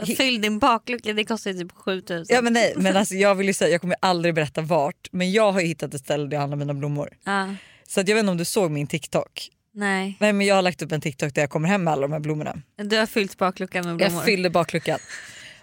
Fyll 0.05 0.41
din 0.41 0.59
baklucka, 0.59 1.13
det 1.13 1.25
kostar 1.25 1.53
typ 1.53 1.71
7000. 1.71 2.35
Ja 2.35 2.41
men 2.41 2.53
nej 2.53 2.73
men 2.75 2.97
alltså 2.97 3.15
jag 3.15 3.35
vill 3.35 3.55
säga, 3.55 3.71
jag 3.71 3.81
kommer 3.81 3.95
aldrig 3.99 4.33
berätta 4.33 4.61
vart 4.61 5.07
men 5.11 5.31
jag 5.31 5.51
har 5.51 5.59
ju 5.61 5.67
hittat 5.67 5.94
ett 5.94 6.01
ställe 6.01 6.27
där 6.27 6.33
jag 6.35 6.39
handlar 6.39 6.57
mina 6.57 6.73
blommor. 6.73 7.09
Ja. 7.23 7.55
Så 7.88 8.01
att 8.01 8.07
jag 8.07 8.15
vet 8.15 8.19
inte 8.19 8.31
om 8.31 8.38
du 8.38 8.45
såg 8.45 8.71
min 8.71 8.88
TikTok. 8.88 9.49
Nej, 9.73 10.17
Nej 10.19 10.33
men 10.33 10.47
jag 10.47 10.55
har 10.55 10.61
lagt 10.61 10.81
upp 10.81 10.91
en 10.91 11.01
TikTok 11.01 11.33
där 11.33 11.41
jag 11.41 11.49
kommer 11.49 11.67
hem 11.69 11.83
med 11.83 11.94
alla 11.94 12.01
de 12.01 12.11
här 12.11 12.19
blommorna. 12.19 12.55
du 12.75 12.97
har 12.97 13.05
fyllt 13.05 13.38
bakluckan 13.38 13.85
med 13.85 13.95
blommor. 13.95 14.15
Jag 14.15 14.25
fyllde 14.25 14.49
baklucka. 14.49 14.99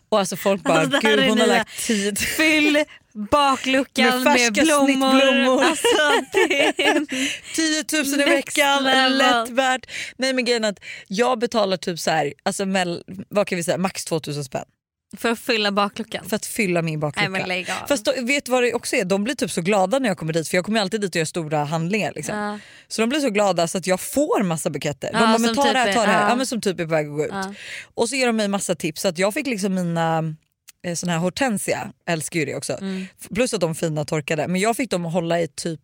Och 0.08 0.18
alltså 0.18 0.36
folk 0.36 0.62
bara, 0.62 0.78
Alltså, 0.78 1.00
det 1.00 1.08
här 1.08 1.16
gud 1.16 1.28
hon 1.28 1.40
har 1.40 1.46
lagt 1.46 1.86
tid. 1.86 2.18
Fyll 2.18 2.84
bakluckan 3.30 4.22
Med 4.22 4.24
med, 4.24 4.52
blommor. 4.52 5.64
Alltså, 5.64 5.86
det 6.32 6.82
är... 6.82 7.03
10 7.54 8.02
000 8.02 8.20
i 8.20 8.24
veckan, 8.30 8.84
lätt 9.18 9.48
värt. 9.50 9.86
Nej 10.16 10.32
men 10.32 10.44
grejen 10.44 10.64
att 10.64 10.78
jag 11.08 11.38
betalar 11.38 11.76
typ 11.76 11.98
så 12.00 12.10
här, 12.10 12.32
alltså 12.42 12.66
mell, 12.66 13.02
vad 13.28 13.46
kan 13.46 13.56
vi 13.56 13.64
säga, 13.64 13.78
max 13.78 14.04
2000 14.04 14.44
spänn 14.44 14.64
För 15.16 15.30
att 15.30 15.38
fylla 15.38 15.72
bakluckan. 15.72 16.24
för 16.28 16.36
att 16.36 16.46
fylla 16.46 16.82
min 16.82 16.94
Nej 16.94 16.98
baklucka. 17.00 17.28
men 17.30 17.48
lägg 17.48 17.70
av. 17.70 17.86
Fast 17.88 18.04
då, 18.04 18.12
vet 18.22 18.44
du 18.44 18.52
vad 18.52 18.62
det 18.62 18.74
också 18.74 18.96
är? 18.96 19.04
De 19.04 19.24
blir 19.24 19.34
typ 19.34 19.50
så 19.50 19.60
glada 19.60 19.98
när 19.98 20.08
jag 20.08 20.18
kommer 20.18 20.32
dit 20.32 20.48
för 20.48 20.56
jag 20.56 20.64
kommer 20.64 20.80
alltid 20.80 21.00
dit 21.00 21.10
och 21.10 21.16
gör 21.16 21.24
stora 21.24 21.64
handlingar. 21.64 22.12
Liksom. 22.16 22.36
Ja. 22.36 22.58
Så 22.88 23.02
de 23.02 23.08
blir 23.08 23.20
så 23.20 23.30
glada 23.30 23.68
så 23.68 23.78
att 23.78 23.86
jag 23.86 24.00
får 24.00 24.42
massa 24.42 24.70
buketter. 24.70 25.12
De 25.12 25.18
Ja, 25.18 25.26
bara, 25.26 25.38
men 25.38 25.54
ta 25.54 25.62
typ 25.64 25.72
det 25.72 25.78
här, 25.78 25.92
ta 25.92 26.00
det 26.00 26.06
här. 26.06 26.18
är- 26.18 26.22
Ja. 26.22 26.28
ja. 26.28 26.36
men 26.36 26.46
som 26.46 26.60
typ 26.60 26.80
är 26.80 26.84
på 26.84 26.90
väg 26.90 27.06
att 27.06 27.12
gå 27.16 27.24
ut. 27.24 27.32
Och 27.94 28.08
så 28.08 28.16
ger 28.16 28.26
de 28.26 28.36
mig 28.36 28.48
massa 28.48 28.74
tips 28.74 29.02
så 29.02 29.08
att 29.08 29.18
jag 29.18 29.34
fick 29.34 29.46
liksom 29.46 29.74
mina 29.74 30.34
eh, 30.86 30.94
såna 30.94 31.12
här 31.12 31.18
hortensia, 31.18 31.92
älskar 32.08 32.40
ju 32.40 32.46
det 32.46 32.54
också. 32.54 32.72
Mm. 32.72 33.06
Plus 33.34 33.54
att 33.54 33.60
de 33.60 33.74
fina 33.74 34.04
torkade. 34.04 34.48
Men 34.48 34.60
jag 34.60 34.76
fick 34.76 34.90
dem 34.90 35.06
att 35.06 35.12
hålla 35.12 35.40
i 35.40 35.48
typ 35.48 35.80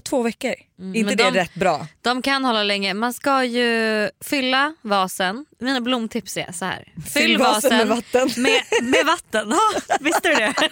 två 0.00 0.22
veckor. 0.22 0.54
Mm, 0.78 0.94
inte 0.94 1.14
det 1.14 1.24
de- 1.24 1.30
rätt 1.34 1.54
bra? 1.54 1.86
De 2.00 2.22
kan 2.22 2.44
hålla 2.44 2.62
länge. 2.62 2.94
Man 2.94 3.12
ska 3.12 3.44
ju 3.44 4.10
fylla 4.24 4.74
vasen. 4.82 5.46
Mina 5.60 5.80
blomtips 5.80 6.36
är 6.36 6.52
så 6.52 6.64
här. 6.64 6.92
Fyll, 7.14 7.38
vasen, 7.38 7.76
med 7.76 7.88
vatten. 7.88 8.30
Med, 8.36 8.60
med 8.82 9.06
vatten. 9.06 9.50
Ja, 9.50 9.96
visste 10.00 10.28
du 10.28 10.34
det? 10.34 10.54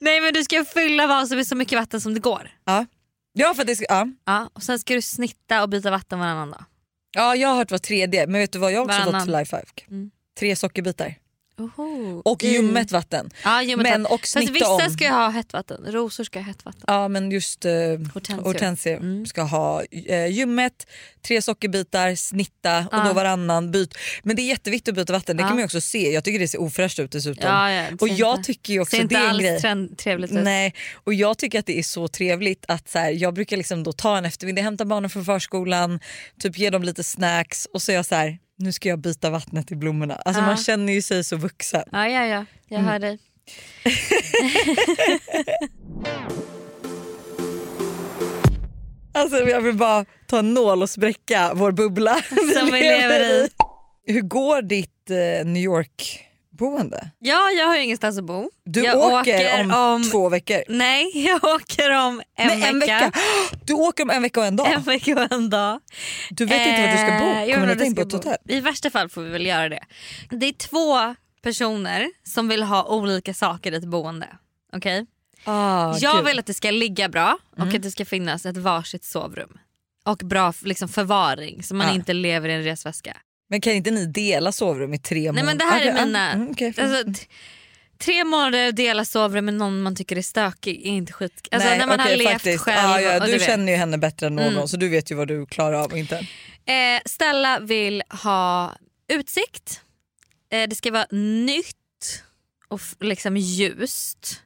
Nej 0.00 0.20
men 0.20 0.32
du 0.34 0.44
ska 0.44 0.64
fylla 0.64 1.06
vasen 1.06 1.36
med 1.36 1.46
så 1.46 1.56
mycket 1.56 1.78
vatten 1.78 2.00
som 2.00 2.14
det 2.14 2.20
går. 2.20 2.50
Ja. 2.64 2.86
Ja, 3.32 3.54
för 3.54 3.64
det 3.64 3.76
ska, 3.76 3.84
ja. 3.88 4.06
Ja, 4.26 4.50
och 4.52 4.62
sen 4.62 4.78
ska 4.78 4.94
du 4.94 5.02
snitta 5.02 5.62
och 5.62 5.68
byta 5.68 5.90
vatten 5.90 6.18
varannan 6.18 6.50
dag. 6.50 6.64
ja, 7.16 7.36
jag 7.36 7.48
har 7.48 7.56
hört 7.56 7.70
var 7.70 7.78
tredje 7.78 8.26
men 8.26 8.40
vet 8.40 8.52
du 8.52 8.58
vad 8.58 8.72
jag 8.72 8.84
också 8.84 8.98
Varannan. 8.98 9.20
fått 9.20 9.24
till 9.28 9.36
lifehack? 9.38 9.86
Mm. 9.90 10.10
Tre 10.38 10.56
sockerbitar. 10.56 11.14
Oho. 11.58 12.22
Och 12.24 12.44
ljummet 12.44 12.92
vatten. 12.92 13.30
Ja, 13.44 13.62
ljummet 13.62 13.82
Men 13.84 14.02
vatten. 14.02 14.14
och 14.14 14.20
Fast 14.20 14.50
vissa 14.50 14.68
om. 14.72 14.90
ska 14.90 15.08
ha 15.10 15.28
hett 15.28 15.52
vatten. 15.52 15.84
Rosor 15.92 16.24
ska 16.24 16.38
ha 16.38 16.46
hett 16.46 16.64
vatten. 16.64 16.82
Ja 16.86 17.08
men 17.08 17.30
just 17.30 17.64
eh, 17.64 17.72
Hortensior. 18.14 18.44
hortensior 18.44 18.96
Mm. 18.96 19.26
ska 19.26 19.42
ha 19.42 19.82
eh, 20.06 20.26
ljummet, 20.26 20.86
tre 21.26 21.42
sockerbitar, 21.42 22.14
snitta 22.14 22.78
och 22.78 22.86
Ja. 22.92 23.04
då 23.04 23.12
varannan 23.12 23.70
byt. 23.70 23.94
Men 24.22 24.36
det 24.36 24.42
är 24.42 24.46
jätteviktigt 24.46 24.88
att 24.88 24.94
byta 24.96 25.12
vatten, 25.12 25.36
det 25.36 25.42
Ja. 25.42 25.46
kan 25.46 25.56
man 25.56 25.60
ju 25.60 25.64
också 25.64 25.80
se. 25.80 26.12
Jag 26.12 26.24
tycker 26.24 26.38
det 26.38 26.48
ser 26.48 26.60
ofräscht 26.60 26.98
ut 26.98 27.12
dessutom. 27.12 27.44
Ja, 27.50 27.70
ja, 27.72 27.82
det 27.90 27.96
och 28.02 28.08
jag 28.08 28.36
inte- 28.36 28.46
tycker 28.46 28.80
också 28.80 28.96
det 28.96 29.02
inte 29.02 29.14
är 29.16 29.22
en 29.22 29.28
alls 29.30 29.42
grej. 29.42 29.96
trevligt 29.96 30.30
ut. 30.32 30.44
Nej, 30.44 30.74
och 31.04 31.14
jag 31.14 31.38
tycker 31.38 31.58
att 31.58 31.66
det 31.66 31.78
är 31.78 31.82
så 31.82 32.08
trevligt 32.08 32.64
att 32.68 32.88
så 32.88 32.98
här, 32.98 33.10
jag 33.10 33.34
brukar 33.34 33.56
liksom 33.56 33.82
då 33.82 33.92
ta 33.92 34.18
en 34.18 34.24
eftermiddag, 34.24 34.62
hämta 34.62 34.84
barnen 34.84 35.10
från 35.10 35.24
förskolan, 35.24 36.00
typ 36.40 36.58
ge 36.58 36.70
dem 36.70 36.82
lite 36.82 37.04
snacks 37.04 37.66
och 37.72 37.82
så 37.82 37.92
är 37.92 37.96
jag 37.96 38.06
så 38.06 38.14
här, 38.14 38.38
nu 38.58 38.72
ska 38.72 38.88
jag 38.88 38.98
byta 38.98 39.30
vattnet 39.30 39.72
i 39.72 39.76
blommorna. 39.76 40.14
Alltså 40.14 40.42
man 40.42 40.56
känner 40.56 40.92
ju 40.92 41.02
sig 41.02 41.24
så 41.24 41.36
vuxen. 41.36 41.84
Ja, 41.92 42.08
ja, 42.08 42.26
ja. 42.26 42.44
Jag 42.68 42.80
Mm. 42.80 42.90
hör 42.92 42.98
dig. 42.98 43.18
Alltså 49.12 49.36
jag 49.48 49.60
vill 49.60 49.74
bara 49.76 50.04
ta 50.26 50.38
en 50.38 50.54
nål 50.54 50.82
och 50.82 50.90
spräcka 50.90 51.52
vår 51.54 51.72
bubbla 51.72 52.14
Som 52.28 52.66
vi 52.72 52.80
lever 52.82 53.20
i. 53.44 53.48
Hur 54.06 54.20
går 54.20 54.62
ditt 54.62 54.62
ditt 54.62 55.10
eh, 55.10 55.46
New 55.46 55.62
York 55.62 56.24
boende? 56.58 57.10
Ja, 57.18 57.50
jag 57.50 57.66
har 57.66 57.76
ju 57.76 57.82
ingenstans 57.82 58.18
att 58.18 58.24
bo. 58.24 58.50
Du 58.64 58.82
jag 58.84 58.98
åker, 58.98 59.74
om, 59.76 60.02
två 60.10 60.28
veckor? 60.28 60.62
Nej, 60.68 61.10
jag 61.26 61.44
åker 61.44 61.90
om 61.90 62.22
en, 62.36 62.46
Nej, 62.46 62.56
vecka. 62.56 62.68
en 62.68 62.78
vecka. 62.80 63.12
Du 63.64 63.74
åker 63.74 64.02
om 64.04 64.10
en 64.10 64.22
vecka 64.22 64.40
och 64.40 64.46
en 64.46 64.56
dag? 64.56 64.72
En 64.72 64.82
vecka 64.82 65.12
och 65.14 65.32
en 65.32 65.50
dag. 65.50 65.80
Du 66.30 66.44
vet 66.46 66.66
inte 66.68 66.80
var 66.82 66.88
du 66.88 66.96
ska 66.98 67.24
bo? 67.24 67.30
Eh, 67.50 67.54
Kommer 67.54 67.74
du 67.74 67.84
in 67.86 67.94
på 67.94 68.00
ett 68.00 68.12
hotell? 68.12 68.36
I 68.48 68.60
värsta 68.60 68.90
fall 68.90 69.08
får 69.08 69.22
vi 69.22 69.30
väl 69.30 69.46
göra 69.46 69.68
det. 69.68 69.84
Det 70.30 70.46
är 70.46 70.52
två 70.52 71.14
personer 71.42 72.10
som 72.24 72.48
vill 72.48 72.62
ha 72.62 72.84
olika 72.84 73.34
saker 73.34 73.72
i 73.72 73.76
ett 73.76 73.84
boende. 73.84 74.28
Okej? 74.76 75.06
Ah, 75.44 75.96
jag 75.98 76.16
gud. 76.16 76.26
vill 76.26 76.38
att 76.38 76.46
det 76.46 76.54
ska 76.54 76.70
ligga 76.70 77.08
bra 77.08 77.38
och 77.52 77.58
Mm. 77.62 77.76
att 77.76 77.82
det 77.82 77.90
ska 77.90 78.04
finnas 78.04 78.46
ett 78.46 78.56
varsitt 78.56 79.04
sovrum. 79.04 79.58
Och 80.04 80.16
bra 80.18 80.52
liksom, 80.62 80.88
förvaring 80.88 81.62
så 81.62 81.74
man 81.74 81.86
Ja. 81.86 81.94
inte 81.94 82.12
lever 82.12 82.48
i 82.48 82.52
en 82.52 82.62
resväska. 82.62 83.16
Men 83.48 83.60
kan 83.60 83.72
inte 83.72 83.90
ni 83.90 84.06
dela 84.06 84.52
sovrum 84.52 84.94
i 84.94 84.98
tre 84.98 85.20
månader? 85.32 85.34
Nej 85.34 85.44
men 85.44 85.58
det 85.58 85.64
här 85.64 85.80
är 85.80 86.06
mina... 86.06 86.32
mm, 86.32 86.54
alltså, 86.78 87.24
tre 87.98 88.24
månader 88.24 88.68
att 88.68 88.76
dela 88.76 89.04
sovrum 89.04 89.44
med 89.44 89.54
någon 89.54 89.82
man 89.82 89.96
tycker 89.96 90.16
är 90.18 90.22
stökig 90.22 90.86
är 90.86 90.90
inte 90.90 91.12
skit. 91.12 91.48
Alltså, 91.50 91.68
Nej, 91.68 91.78
när 91.78 91.86
man 91.86 92.00
har 92.00 92.06
okej, 92.06 92.18
levt 92.18 92.32
faktiskt. 92.32 92.64
själv. 92.64 92.90
Ah, 92.90 93.00
ja, 93.00 93.20
du 93.26 93.32
vet. 93.32 93.42
känner 93.46 93.72
ju 93.72 93.78
henne 93.78 93.98
bättre 93.98 94.26
än 94.26 94.34
någon 94.36 94.52
Mm. 94.52 94.68
så 94.68 94.76
du 94.76 94.88
vet 94.88 95.10
ju 95.10 95.14
vad 95.14 95.28
du 95.28 95.46
klarar 95.46 95.82
av 95.84 95.92
och 95.92 95.98
inte. 95.98 96.16
Eh, 96.66 97.00
Stella 97.06 97.60
vill 97.60 98.02
ha 98.22 98.76
utsikt. 99.08 99.80
Eh, 100.52 100.68
det 100.68 100.76
ska 100.76 100.90
vara 100.90 101.06
nytt 101.10 101.74
och 102.68 102.80
liksom 103.00 103.36
ljust. 103.36 104.42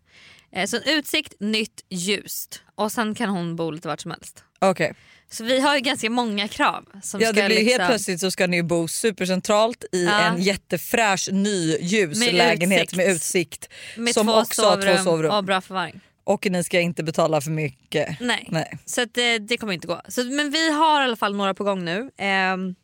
Eh, 0.53 0.67
så 0.67 0.77
utsikt, 0.77 1.35
nytt, 1.41 1.85
ljust. 1.91 2.63
Och 2.75 2.93
sen 2.93 3.15
kan 3.15 3.29
hon 3.29 3.57
bo 3.57 3.71
lite 3.71 3.89
vart 3.89 4.01
som 4.01 4.11
helst. 4.11 4.45
Okej. 4.59 4.95
Så 5.33 5.45
vi 5.45 5.61
har 5.61 5.75
ju 5.75 5.81
ganska 5.81 6.11
många 6.11 6.49
krav. 6.49 6.85
Som 7.03 7.21
Ja, 7.21 7.27
ska 7.33 7.41
det 7.43 7.47
blir 7.47 7.57
liksom, 7.59 7.79
Helt 7.79 7.91
plötsligt 7.91 8.21
så 8.21 8.31
ska 8.31 8.47
ni 8.47 8.63
bo 8.63 8.89
supercentralt 8.89 9.85
i 9.93 10.05
Ja. 10.05 10.21
en 10.21 10.43
jättefräsch 10.43 11.29
ny 11.33 11.77
ljus 11.81 12.19
Med 12.19 12.35
lägenhet 12.35 12.83
utsikt. 12.83 12.97
med 12.97 13.09
utsikt. 13.09 13.69
med 13.97 14.15
som 14.15 14.27
två 14.27 14.35
också 14.35 14.63
har 14.63 14.77
två 14.77 14.83
sovrum 14.83 15.05
sovrum. 15.05 15.31
och 15.35 15.45
bra 15.45 15.61
förvaring. 15.61 16.01
Och 16.25 16.47
ni 16.51 16.65
ska 16.65 16.81
inte 16.81 17.03
betala 17.03 17.41
för 17.41 17.51
mycket. 17.51 18.21
Nej. 18.21 18.47
Nej. 18.51 18.79
Så 18.85 19.03
att, 19.03 19.17
eh, 19.19 19.23
det 19.49 19.57
kommer 19.57 19.73
inte 19.73 19.87
gå. 19.87 20.01
Så, 20.09 20.25
men 20.25 20.51
vi 20.51 20.71
har 20.73 21.01
i 21.01 21.05
alla 21.05 21.17
fall 21.17 21.37
några 21.37 21.55
på 21.55 21.65
gång 21.65 21.85
nu. 21.85 22.11
Ehm, 22.19 22.75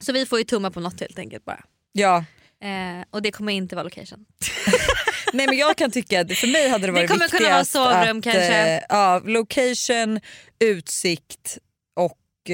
så 0.00 0.12
vi 0.12 0.26
får 0.26 0.38
ju 0.38 0.44
tumma 0.44 0.70
på 0.70 0.80
något 0.80 1.00
helt 1.00 1.18
enkelt 1.18 1.44
bara. 1.44 1.64
Ja. 1.92 2.24
Eh, 2.62 3.04
och 3.10 3.22
det 3.22 3.30
kommer 3.30 3.52
inte 3.52 3.74
vara 3.76 3.82
location. 3.84 4.24
Nej 5.32 5.46
men 5.46 5.58
jag 5.58 5.76
kan 5.76 5.90
tycka 5.90 6.20
att 6.20 6.32
för 6.38 6.46
mig 6.46 6.68
hade 6.68 6.86
det 6.86 6.92
varit 6.92 7.10
kommer 7.10 7.24
viktigast 7.24 7.72
kunna 7.72 7.84
vara 7.84 7.94
sovrum 8.04 8.18
att, 8.18 8.24
kanske. 8.24 8.74
eh, 8.76 8.82
ja, 8.88 9.22
location, 9.24 10.20
utsikt 10.60 11.58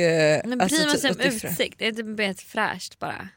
Men 0.01 0.61
alltså, 0.61 0.77
bryr 0.79 0.87
man 0.87 0.93
typ 0.95 1.01
sig 1.01 1.11
om 1.11 1.17
det 1.19 1.25
är 1.25 1.51
utsikt? 1.51 1.79
Det 1.79 1.87
är 1.87 2.29
inte 2.29 2.45
fräscht 2.45 2.99
bara. 2.99 3.29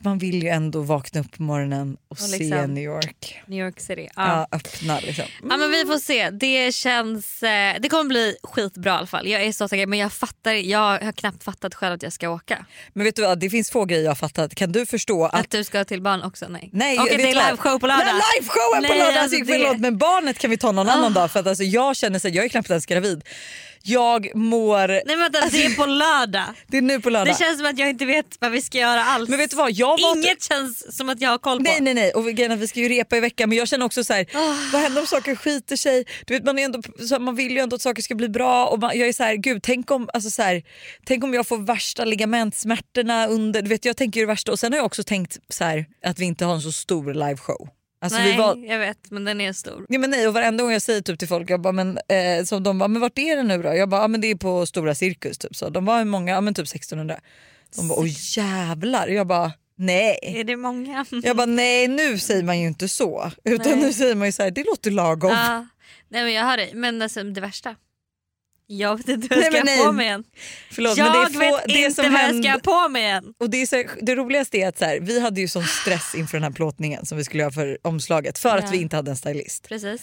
Man 0.00 0.18
vill 0.18 0.42
ju 0.42 0.48
ändå 0.48 0.80
vakna 0.80 1.20
upp 1.20 1.32
på 1.36 1.42
morgonen 1.42 1.96
och, 2.08 2.12
Och 2.12 2.18
se 2.18 2.38
liksom- 2.38 2.74
New 2.74 2.84
York. 2.84 3.40
New 3.46 3.66
York 3.66 3.80
City. 3.80 4.08
Ja. 4.16 4.46
Ja. 4.50 4.56
öppna 4.56 5.00
liksom. 5.00 5.24
Ja, 5.50 5.56
men 5.56 5.70
vi 5.70 5.84
får 5.84 5.98
se. 5.98 6.30
Det 6.30 6.74
känns... 6.74 7.42
Eh, 7.42 7.76
det 7.80 7.88
kommer 7.88 8.04
bli 8.04 8.36
skitbra 8.42 8.90
i 8.90 8.94
alla 8.96 9.06
fall. 9.06 9.26
Jag 9.28 9.42
är 9.44 9.52
så 9.52 9.68
taggad 9.68 9.88
men 9.88 9.98
jag 9.98 10.12
fattar 10.12 10.52
jag 10.52 10.78
har 11.04 11.12
knappt 11.12 11.44
fattat 11.44 11.74
själv 11.74 11.94
att 11.94 12.02
jag 12.02 12.12
ska 12.12 12.28
åka. 12.28 12.66
Men 12.92 13.04
vet 13.04 13.16
du 13.16 13.22
vad, 13.22 13.40
det 13.40 13.50
finns 13.50 13.70
få 13.70 13.84
grejer 13.84 14.02
jag 14.04 14.10
har 14.10 14.14
fattat. 14.16 14.54
Kan 14.54 14.72
du 14.72 14.86
förstå 14.86 15.24
att 15.24 15.34
Att 15.34 15.50
du 15.50 15.64
ska 15.64 15.84
till 15.84 16.02
barn 16.02 16.22
också? 16.22 16.48
Nej. 16.48 16.70
Nej, 16.72 16.98
och 16.98 17.04
att 17.04 17.08
det 17.10 17.14
är 17.30 17.50
liveshow 17.50 17.78
på 17.78 17.86
lördag. 17.86 18.04
Nej, 18.06 18.14
liveshowen 18.40 18.82
på 18.90 18.94
lördag! 18.94 19.06
alltså 19.06 19.36
Alltså, 19.36 19.52
det- 19.52 19.58
förlåt, 19.58 19.78
men 19.80 19.98
barnet 19.98 20.38
kan 20.38 20.50
vi 20.50 20.56
ta 20.56 20.72
någon 20.72 20.88
annan 20.88 21.12
Ah. 21.12 21.20
dag 21.20 21.30
för 21.30 21.40
att 21.40 21.46
alltså, 21.46 21.64
jag 21.64 21.96
känner 21.96 22.20
här, 22.24 22.30
jag 22.36 22.44
är 22.44 22.48
knappt 22.48 22.70
ens 22.70 22.86
gravid. 22.86 23.24
Jag 23.88 24.36
mår... 24.36 24.88
Nej 24.88 25.02
men 25.06 25.18
vänta, 25.18 25.48
det 25.50 25.64
är 25.64 25.76
på 25.76 25.86
lördag. 25.86 26.44
Det 26.66 26.76
är 26.76 26.82
nu 26.82 27.00
på 27.00 27.10
lördag. 27.10 27.34
Det 27.34 27.44
känns 27.44 27.58
som 27.58 27.66
att 27.66 27.78
jag 27.78 27.88
inte 27.90 28.04
vet 28.04 28.26
vad 28.40 28.52
vi 28.52 28.62
ska 28.62 28.78
göra 28.78 29.04
alls. 29.04 29.28
Men 29.28 29.38
vet 29.38 29.50
du 29.50 29.56
vad, 29.56 29.72
jag 29.72 30.00
var... 30.02 30.16
Inget 30.16 30.42
känns 30.42 30.96
som 30.96 31.08
att 31.08 31.20
jag 31.20 31.30
har 31.30 31.38
koll 31.38 31.58
på. 31.58 31.62
Nej 31.62 31.80
nej 31.80 31.94
nej 31.94 32.12
och 32.12 32.24
grejen 32.24 32.50
är 32.50 32.56
att 32.56 32.62
vi 32.62 32.68
ska 32.68 32.80
ju 32.80 32.88
repa 32.88 33.16
i 33.16 33.20
veckan 33.20 33.48
men 33.48 33.58
jag 33.58 33.68
känner 33.68 33.86
också 33.86 34.04
så 34.04 34.12
här, 34.12 34.26
Ah. 34.34 34.54
vad 34.72 34.82
händer 34.82 35.00
om 35.00 35.06
saker 35.06 35.34
skiter 35.36 35.76
sig? 35.76 36.04
Du 36.26 36.34
vet, 36.34 36.44
man, 36.44 36.58
är 36.58 36.64
ändå, 36.64 36.82
så 36.82 37.14
här, 37.14 37.18
man 37.18 37.36
vill 37.36 37.52
ju 37.52 37.58
ändå 37.58 37.76
att 37.76 37.82
saker 37.82 38.02
ska 38.02 38.14
bli 38.14 38.28
bra 38.28 38.66
och 38.66 38.78
man, 38.78 38.98
jag 38.98 39.08
är 39.08 39.12
så 39.12 39.22
här, 39.22 39.34
gud 39.34 39.62
tänk 39.62 39.90
om, 39.90 40.08
alltså 40.14 40.30
så 40.30 40.42
här, 40.42 40.62
tänk 41.06 41.24
om 41.24 41.34
jag 41.34 41.46
får 41.46 41.58
värsta 41.58 42.04
ligamentsmärtorna 42.04 43.26
under, 43.26 43.62
du 43.62 43.68
vet 43.68 43.84
jag 43.84 43.96
tänker 43.96 44.20
ju 44.20 44.26
det 44.26 44.32
värsta 44.32 44.52
och 44.52 44.58
sen 44.58 44.72
har 44.72 44.78
jag 44.78 44.86
också 44.86 45.02
tänkt 45.02 45.38
så 45.48 45.64
här, 45.64 45.86
att 46.04 46.18
vi 46.18 46.24
inte 46.24 46.44
har 46.44 46.54
en 46.54 46.60
så 46.62 46.72
stor 46.72 47.14
liveshow. 47.14 47.68
Alltså, 48.00 48.18
Nej 48.18 48.38
var, 48.38 48.56
jag 48.56 48.78
vet 48.78 49.10
men 49.10 49.24
den 49.24 49.40
är 49.40 49.52
stor. 49.52 49.86
Ja, 49.88 49.98
men 49.98 50.10
nej, 50.10 50.28
och 50.28 50.34
varenda 50.34 50.64
gång 50.64 50.72
jag 50.72 50.82
säger 50.82 51.00
typ 51.00 51.18
till 51.18 51.28
folk, 51.28 51.50
jag 51.50 51.60
bara, 51.60 51.72
men, 51.72 51.98
eh, 52.08 52.44
så 52.44 52.58
de 52.58 52.78
bara, 52.78 52.88
men 52.88 53.00
vart 53.00 53.18
är 53.18 53.36
det 53.36 53.42
nu 53.42 53.62
då? 53.62 53.74
Jag 53.74 53.88
bara, 53.88 54.00
ja, 54.00 54.08
men 54.08 54.20
det 54.20 54.30
är 54.30 54.34
på 54.34 54.66
Stora 54.66 54.94
Cirkus. 54.94 55.38
Typ. 55.38 55.56
Så 55.56 55.68
de 55.68 55.84
var 55.84 56.04
många, 56.04 56.32
ja, 56.32 56.40
men 56.40 56.54
typ 56.54 56.66
1600. 56.66 57.20
De 57.76 57.88
bara, 57.88 57.98
åh 57.98 58.06
jävlar. 58.36 59.08
Jag 59.08 59.26
bara, 59.26 59.52
nej. 59.76 60.18
Är 60.22 60.44
det 60.44 60.56
många? 60.56 61.06
Jag 61.22 61.36
bara, 61.36 61.46
nej 61.46 61.88
nu 61.88 62.18
säger 62.18 62.42
man 62.42 62.60
ju 62.60 62.66
inte 62.66 62.88
så. 62.88 63.30
Utan 63.44 63.72
Nej. 63.72 63.80
nu 63.86 63.92
säger 63.92 64.14
man 64.14 64.28
ju 64.28 64.32
så 64.32 64.42
här, 64.42 64.50
det 64.50 64.64
låter 64.64 64.90
lagom. 64.90 65.30
Ja. 65.30 65.66
Nej 66.08 66.24
men 66.24 66.32
jag 66.32 66.44
hör 66.44 66.56
dig. 66.56 66.70
Men 66.74 67.02
alltså, 67.02 67.22
det 67.22 67.40
värsta. 67.40 67.74
Jag 68.70 68.96
vet 68.96 69.08
inte 69.08 69.28
vad 69.36 69.44
jag 69.44 69.52
Nej, 69.52 69.60
ska 69.62 69.64
men 69.64 69.78
ha 69.78 69.84
på 69.84 69.92
nej. 69.92 69.96
mig 69.96 70.08
än. 70.08 70.24
Förlåt, 70.70 70.96
jag 70.96 71.04
men 71.12 71.12
det, 71.32 71.46
är 71.46 71.50
få, 71.50 71.56
vet 71.56 71.66
det 71.66 71.72
inte 71.80 72.02
som 72.02 72.12
vad 72.12 72.22
jag 72.22 72.42
ska 72.44 72.52
ha 72.52 72.82
på 72.84 72.88
mig 72.88 73.04
än. 73.10 73.24
och 73.40 73.50
det, 73.50 73.62
är 73.62 73.66
så, 73.66 73.84
det 74.02 74.14
roligaste 74.14 74.58
är 74.58 74.68
att 74.68 74.78
så 74.78 74.84
här, 74.84 75.00
vi 75.00 75.20
hade 75.20 75.40
ju 75.40 75.48
sån 75.48 75.64
stress 75.64 76.14
inför 76.14 76.36
den 76.36 76.44
här 76.44 76.50
plåtningen 76.50 77.06
som 77.06 77.18
vi 77.18 77.24
skulle 77.24 77.42
göra 77.42 77.52
för 77.52 77.78
omslaget 77.82 78.38
för 78.38 78.48
Ja. 78.48 78.58
att 78.58 78.72
vi 78.72 78.76
inte 78.76 78.96
hade 78.96 79.10
en 79.10 79.16
stylist. 79.16 79.68
Precis. 79.68 80.02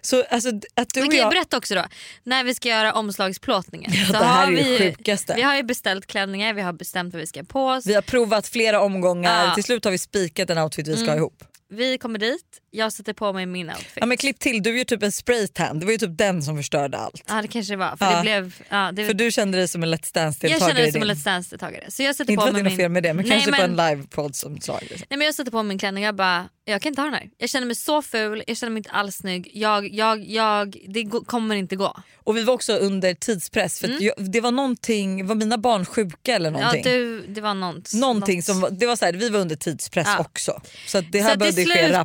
Så 0.00 0.24
alltså, 0.30 0.48
att 0.74 0.88
du 0.94 1.00
Vi 1.02 1.06
kan 1.08 1.16
jag, 1.16 1.30
berätta 1.30 1.56
också 1.56 1.74
då. 1.74 1.84
När 2.24 2.44
vi 2.44 2.54
ska 2.54 2.68
göra 2.68 2.92
omslagsplåtningen. 2.92 3.90
Ja, 3.94 4.06
så 4.06 4.12
det 4.12 4.18
här 4.18 4.46
har 4.46 4.52
är 4.52 4.56
vi, 4.56 4.78
sjukaste. 4.78 5.34
vi 5.36 5.42
har 5.42 5.56
ju 5.56 5.62
beställt 5.62 6.06
klänningar, 6.06 6.54
vi 6.54 6.60
har 6.62 6.72
bestämt 6.72 7.14
vad 7.14 7.20
vi 7.20 7.26
ska 7.26 7.40
ha 7.40 7.44
på 7.44 7.66
oss. 7.66 7.86
vi 7.86 7.94
har 7.94 8.02
provat 8.02 8.48
flera 8.48 8.80
omgångar, 8.80 9.44
Ja. 9.46 9.54
till 9.54 9.64
slut 9.64 9.84
har 9.84 9.92
vi 9.92 9.98
spikat 9.98 10.50
en 10.50 10.58
outfit 10.58 10.88
vi 10.88 10.92
ska 10.96 11.04
ha 11.04 11.12
Mm. 11.12 11.18
ihop. 11.18 11.44
Vi 11.70 11.98
kommer 11.98 12.18
dit, 12.18 12.40
jag 12.74 12.92
sätter 12.92 13.12
på 13.12 13.32
mig 13.32 13.46
min 13.46 13.68
outfit. 13.68 13.92
Ja 13.94 14.06
men 14.06 14.16
klipp 14.16 14.38
till, 14.38 14.62
du 14.62 14.70
är 14.74 14.78
ju 14.78 14.84
typ 14.84 15.02
en 15.02 15.12
spraytan, 15.12 15.78
det 15.78 15.86
var 15.86 15.92
ju 15.92 15.98
typ 15.98 16.18
den 16.18 16.42
som 16.42 16.56
förstörde 16.56 16.98
allt. 16.98 17.22
Ja 17.28 17.42
det 17.42 17.48
kanske 17.48 17.76
var. 17.76 17.96
För 17.96 18.04
Ja. 18.06 18.16
det 18.16 18.22
blev, 18.22 18.54
ja, 18.68 18.92
det, 18.92 19.06
För 19.06 19.14
du 19.14 19.30
kände 19.32 19.58
dig 19.58 19.68
som 19.68 19.82
en 19.82 19.94
Let's 19.94 20.10
jag 20.12 20.12
känner 20.12 20.26
Dance-deltagare 20.26 20.74
mig 20.82 20.92
som 20.92 21.02
en. 21.02 21.08
Let's 21.10 21.24
Dance-deltagare. 21.24 21.90
Så 21.90 22.02
jag 22.02 22.16
sätter 22.16 22.32
Inte 22.32 22.40
på 22.40 22.42
för 22.42 22.48
att 22.48 22.54
det 22.54 22.62
mig 22.62 22.72
är 22.72 22.76
min... 22.76 22.78
fel 22.78 22.90
med 22.90 23.02
det 23.02 23.14
men 23.14 23.24
Nej, 23.26 23.30
kanske 23.32 23.50
men- 23.50 23.76
på 23.76 23.82
en 23.82 23.90
livepodd 23.90 24.36
som 24.36 24.60
slag. 24.60 24.78
Liksom. 24.80 25.06
Nej, 25.10 25.18
men 25.18 25.24
jag 25.26 25.34
sätter 25.34 25.50
på 25.50 25.62
min 25.62 25.78
klänning 25.78 26.04
jag 26.04 26.14
bara, 26.16 26.48
jag 26.64 26.82
kan 26.82 26.90
inte 26.90 27.00
ha 27.00 27.06
den 27.06 27.14
här. 27.14 27.30
Jag 27.38 27.48
känner 27.50 27.66
mig 27.66 27.76
så 27.76 28.02
ful, 28.02 28.42
jag 28.46 28.56
känner 28.56 28.70
mig 28.70 28.78
inte 28.78 28.90
alls 28.90 29.16
snygg. 29.16 29.50
Jag, 29.54 29.88
jag, 29.94 30.24
jag, 30.24 30.76
det 30.88 31.04
kommer 31.26 31.54
inte 31.54 31.76
gå. 31.76 31.96
Och 32.24 32.36
vi 32.36 32.42
var 32.42 32.54
också 32.54 32.72
under 32.76 33.14
tidspress 33.14 33.80
för 33.80 33.88
att 33.94 34.00
jag, 34.00 34.14
det 34.32 34.40
var 34.40 34.50
någonting, 34.50 35.26
var 35.26 35.34
mina 35.34 35.58
barn 35.58 35.84
sjuka 35.86 36.34
eller 36.34 36.50
någonting? 36.50 36.80
Mm. 36.86 36.92
Ja, 36.92 36.98
du, 36.98 37.26
det 37.26 37.40
var 37.40 37.54
något. 37.54 37.94
Någonting 37.94 38.36
något. 38.36 38.44
som 38.44 38.68
det 38.78 38.86
var 38.86 38.96
så 38.96 39.04
här, 39.04 39.12
vi 39.12 39.28
var 39.28 39.40
under 39.40 39.56
tidspress 39.56 40.08
också. 40.18 40.60
Så 40.86 41.00
det 41.00 41.20
här 41.20 41.32
så 41.32 41.38
behövde 41.38 41.64
ske 41.64 41.70
slutar 41.84 42.04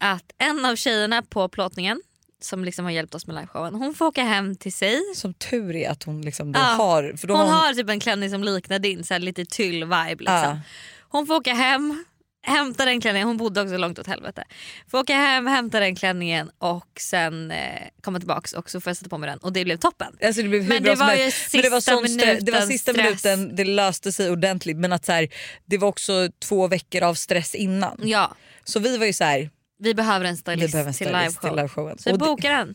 att 0.00 0.32
en 0.38 0.64
av 0.64 0.76
tjejerna 0.76 1.22
på 1.22 1.48
plåtningen 1.48 2.02
som 2.42 2.64
liksom 2.64 2.84
har 2.84 2.92
hjälpt 2.92 3.14
oss 3.14 3.26
med 3.26 3.36
liveshowen, 3.36 3.74
hon 3.74 3.94
får 3.94 4.06
åka 4.06 4.22
hem 4.24 4.56
till 4.56 4.72
sig. 4.72 5.00
Som 5.14 5.34
tur 5.34 5.76
är 5.76 5.90
att 5.90 6.02
hon 6.02 6.22
liksom 6.22 6.52
Ja. 6.52 6.60
har... 6.60 7.14
För 7.16 7.26
då 7.28 7.34
Hon 7.36 7.48
har 7.48 7.66
har 7.66 7.74
typ 7.74 7.88
en 7.90 8.00
klänning 8.00 8.30
som 8.30 8.44
liknar 8.44 8.78
din, 8.78 9.04
så 9.04 9.14
här 9.14 9.18
lite 9.20 9.44
tyll-vibe. 9.44 10.18
Liksom. 10.18 10.34
Ja. 10.34 10.60
Hon 11.08 11.26
får 11.26 11.34
åka 11.34 11.54
hem, 11.54 12.04
hämta 12.42 12.84
den 12.84 13.00
klänningen, 13.00 13.28
hon 13.28 13.36
bodde 13.36 13.62
också 13.62 13.76
långt 13.76 13.98
åt 13.98 14.06
helvete. 14.06 14.44
Får 14.90 14.98
åka 14.98 15.14
hem, 15.14 15.46
hämta 15.46 15.80
den 15.80 15.96
klänningen 15.96 16.50
och 16.58 16.86
sen 17.00 17.50
eh, 17.50 17.58
komma 18.02 18.18
tillbaks 18.18 18.52
och 18.52 18.70
så 18.70 18.80
får 18.80 18.90
jag 18.90 18.96
sätta 18.96 19.08
på 19.08 19.18
mig 19.18 19.30
den 19.30 19.38
och 19.38 19.52
det 19.52 19.64
blev 19.64 19.76
toppen. 19.76 20.16
Alltså 20.24 20.42
det 20.42 20.48
blev 20.48 20.68
Men 20.68 20.82
det 20.82 20.94
var 20.94 21.14
ju 21.14 21.22
helst. 21.22 21.52
Men 21.52 21.62
det 21.62 21.68
var, 21.70 21.80
sista 21.80 21.96
sån 21.96 22.08
stress, 22.08 22.38
det 22.40 22.52
var 22.52 22.58
minuten 22.58 22.68
sista 22.78 22.92
stress. 22.92 23.24
minuten, 23.24 23.56
det 23.56 23.64
löste 23.64 24.12
sig 24.12 24.30
ordentligt 24.30 24.76
men 24.76 24.92
att 24.92 25.04
så 25.04 25.12
här, 25.12 25.28
det 25.66 25.78
var 25.78 25.88
också 25.88 26.28
två 26.44 26.66
veckor 26.66 27.02
av 27.02 27.14
stress 27.14 27.54
innan. 27.54 28.00
Ja, 28.02 28.34
Så 28.64 28.80
vi 28.80 28.96
var 28.98 29.06
ju 29.06 29.12
så 29.12 29.24
här, 29.24 29.50
vi 29.80 29.94
behöver 29.94 30.24
en 30.24 30.32
vi 30.34 30.38
stylist, 30.38 30.72
behöver 30.72 30.88
en 30.88 30.94
till 30.94 31.06
stylist 31.06 31.40
till 31.40 31.48
liveshow. 31.50 31.56
liveshowen. 31.56 31.98
Så 31.98 32.10
det, 32.12 32.18
bokar 32.18 32.50
den. 32.50 32.74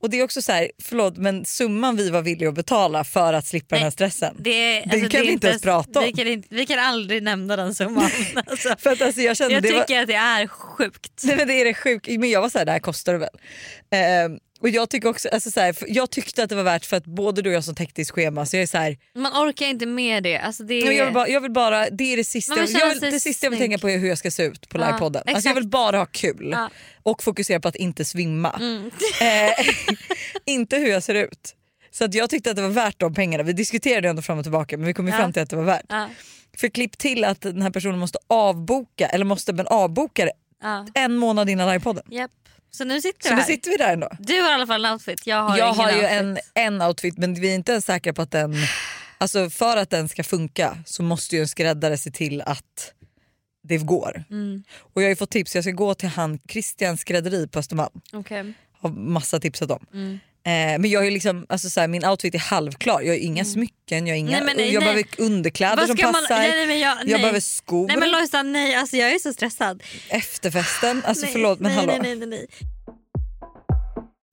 och 0.00 0.10
det 0.10 0.20
är 0.20 0.24
också 0.24 0.42
så 0.42 0.52
här, 0.52 0.70
förlåt 0.82 1.16
men 1.16 1.44
summan 1.44 1.96
vi 1.96 2.10
var 2.10 2.22
villiga 2.22 2.48
att 2.48 2.54
betala 2.54 3.04
för 3.04 3.32
att 3.32 3.46
slippa 3.46 3.74
den 3.74 3.78
här 3.78 3.84
Nej, 3.86 3.92
stressen. 3.92 4.36
Det, 4.38 4.50
är- 4.50 4.80
Den 4.80 4.90
alltså, 4.92 5.08
kan 5.08 5.20
det 5.20 5.26
vi 5.26 5.32
inte 5.32 5.46
ens 5.48 5.62
prata 5.62 5.98
om. 5.98 6.04
Vi 6.04 6.12
kan, 6.12 6.26
inte, 6.26 6.48
vi 6.50 6.66
kan 6.66 6.78
aldrig 6.78 7.22
nämna 7.22 7.56
den 7.56 7.74
summan. 7.74 8.10
alltså, 8.46 8.74
För 8.78 8.90
att 8.92 9.02
alltså 9.02 9.20
jag 9.20 9.36
kände 9.36 9.54
jag 9.54 9.62
tycker 9.62 9.94
var, 9.94 10.02
att 10.02 10.08
det 10.08 10.14
är 10.14 10.46
sjukt. 10.46 11.22
nej, 11.24 11.36
men 11.36 11.48
det 11.48 11.54
är 11.54 11.64
det 11.64 11.74
sjukt, 11.74 12.06
men 12.08 12.30
jag 12.30 12.40
var 12.40 12.48
så 12.48 12.58
här, 12.58 12.64
det 12.64 12.72
här 12.72 12.78
kostar 12.78 13.12
det 13.12 13.18
väl. 13.18 13.28
Ehm, 13.90 14.38
och 14.60 14.68
jag, 14.68 14.90
tycker 14.90 15.08
också, 15.08 15.28
alltså 15.28 15.50
så 15.50 15.60
här, 15.60 15.76
jag 15.86 16.10
tyckte 16.10 16.42
att 16.42 16.48
det 16.48 16.54
var 16.56 16.62
värt 16.62 16.84
för 16.84 16.96
att 16.96 17.04
både 17.04 17.42
du 17.42 17.50
och 17.50 17.56
jag 17.56 17.64
så 17.64 17.74
hektiskt 17.78 18.10
schema 18.14 18.46
så 18.46 18.56
jag 18.56 18.62
är 18.62 18.66
så 18.66 18.78
här, 18.78 18.96
Man 19.14 19.32
orkar 19.32 19.66
inte 19.66 19.86
med 19.86 20.22
det. 20.22 20.38
Alltså, 20.38 20.62
det 20.62 20.78
jag, 20.78 20.94
är... 20.94 21.04
vill 21.04 21.14
bara, 21.14 21.28
jag 21.28 21.40
vill 21.40 21.50
bara, 21.52 21.90
det 21.90 22.12
är 22.12 22.16
det 22.16 22.24
sista, 22.24 22.56
jag 22.56 22.70
känna 22.70 22.94
vill, 22.94 23.00
det 23.00 23.20
sista 23.20 23.46
jag 23.46 23.50
vill 23.50 23.58
tänka 23.60 23.78
på 23.78 23.90
är 23.90 23.98
hur 23.98 24.08
jag 24.08 24.18
ska 24.18 24.30
se 24.30 24.42
ut 24.42 24.68
på 24.68 24.78
Ja, 24.78 24.86
livepodden. 24.86 25.22
Alltså 25.26 25.48
jag 25.48 25.54
vill 25.54 25.68
bara 25.68 25.98
ha 25.98 26.06
kul 26.06 26.48
Ja. 26.52 26.70
och 27.02 27.22
fokusera 27.22 27.60
på 27.60 27.68
att 27.68 27.76
inte 27.76 28.04
svimma. 28.04 28.50
Mm. 28.60 28.90
Eh, 29.22 29.66
inte 30.46 30.76
hur 30.76 30.88
jag 30.88 31.02
ser 31.02 31.14
ut. 31.14 31.54
Så 31.90 32.04
att 32.04 32.14
jag 32.14 32.30
tyckte 32.30 32.50
att 32.50 32.56
det 32.56 32.62
var 32.62 32.68
värt 32.68 33.00
de 33.00 33.14
pengarna. 33.14 33.42
Vi 33.44 33.52
diskuterade 33.52 34.08
ändå 34.08 34.22
fram 34.22 34.38
och 34.38 34.44
tillbaka 34.44 34.76
men 34.76 34.86
vi 34.86 34.94
kom 34.94 35.06
ju 35.06 35.12
Ja. 35.12 35.18
fram 35.18 35.32
till 35.32 35.42
att 35.42 35.50
det 35.50 35.56
var 35.56 35.64
värt. 35.64 35.84
Ja, 35.88 36.08
För 36.56 36.68
klipp 36.68 36.98
till 36.98 37.24
att 37.24 37.40
den 37.40 37.62
här 37.62 37.70
personen 37.70 37.98
måste 37.98 38.18
avboka, 38.26 39.08
eller 39.08 39.24
måste 39.24 39.52
men 39.52 39.66
avboka 39.66 40.24
det 40.24 40.32
en 40.94 41.14
månad 41.16 41.50
innan 41.50 41.68
livepodden. 41.68 42.04
Japp. 42.10 42.30
Så 42.70 42.84
nu 42.84 43.00
sitter 43.00 43.22
Så 43.22 43.28
vi 43.28 43.34
nu 43.34 43.40
här. 43.40 43.46
sitter 43.46 43.70
vi 43.70 43.76
där 43.76 43.92
ändå. 43.92 44.08
Du 44.18 44.40
har 44.40 44.50
i 44.50 44.54
alla 44.54 44.66
fall 44.66 44.84
en 44.84 44.92
outfit, 44.92 45.26
jag 45.26 45.42
har 45.42 45.58
jag 45.58 45.72
har 45.72 45.90
ju 45.90 45.96
outfit. 45.96 46.10
en, 46.12 46.38
en 46.54 46.82
outfit 46.82 47.18
men 47.18 47.34
vi 47.34 47.50
är 47.50 47.54
inte 47.54 47.72
ens 47.72 47.84
säkra 47.84 48.12
på 48.12 48.22
att 48.22 48.30
den... 48.30 48.54
Alltså 49.18 49.50
för 49.50 49.76
att 49.76 49.90
den 49.90 50.08
ska 50.08 50.24
funka 50.24 50.78
så 50.86 51.02
måste 51.02 51.36
ju 51.36 51.42
en 51.42 51.48
skräddare 51.48 51.98
se 51.98 52.10
till 52.10 52.40
att 52.42 52.92
det 53.62 53.76
går. 53.78 54.24
Mm. 54.30 54.62
Och 54.78 55.02
jag 55.02 55.06
har 55.06 55.10
ju 55.10 55.16
fått 55.16 55.30
tips, 55.30 55.54
jag 55.54 55.64
ska 55.64 55.70
gå 55.70 55.94
till 55.94 56.08
han 56.08 56.38
Christians 56.48 57.00
skrädderi 57.00 57.48
på 57.48 57.58
Östermalm. 57.58 58.00
Okej. 58.12 58.52
Har 58.80 58.90
massa 58.90 59.40
tipsat 59.40 59.70
om. 59.70 59.86
Mm. 59.92 60.18
Eh, 60.48 60.78
men 60.78 60.90
jag 60.90 61.06
är 61.06 61.10
liksom, 61.10 61.46
alltså 61.48 61.70
så 61.70 61.80
här, 61.80 61.88
min 61.88 62.04
outfit 62.04 62.34
är 62.34 62.38
halvklar, 62.38 63.00
jag 63.00 63.08
har 63.12 63.18
inga 63.18 63.44
smycken, 63.44 64.06
jag, 64.06 64.14
har 64.14 64.18
inga, 64.18 64.30
Nej, 64.30 64.42
men 64.44 64.56
nej, 64.56 64.72
jag 64.72 64.80
nej. 64.84 64.92
behöver 64.94 65.04
underkläder 65.32 65.86
som 65.86 65.96
man- 66.02 66.12
passar. 66.12 66.38
nej, 66.38 66.66
nej, 66.66 66.80
jag- 66.80 66.96
jag 67.06 67.20
behöver 67.20 67.40
skor. 67.40 67.86
Nej 67.88 67.96
men 67.96 68.10
Lojsan 68.10 68.52
nej 68.52 68.74
alltså 68.74 68.96
jag 68.96 69.12
är 69.12 69.18
så 69.18 69.32
stressad. 69.32 69.82
Efterfesten, 70.08 71.02
alltså 71.06 71.24
nej, 71.24 71.32
förlåt 71.32 71.60
men 71.60 71.72
nej, 71.72 71.80
hallå. 71.86 72.02
Nej, 72.02 72.16
nej, 72.16 72.28
nej. 72.28 72.46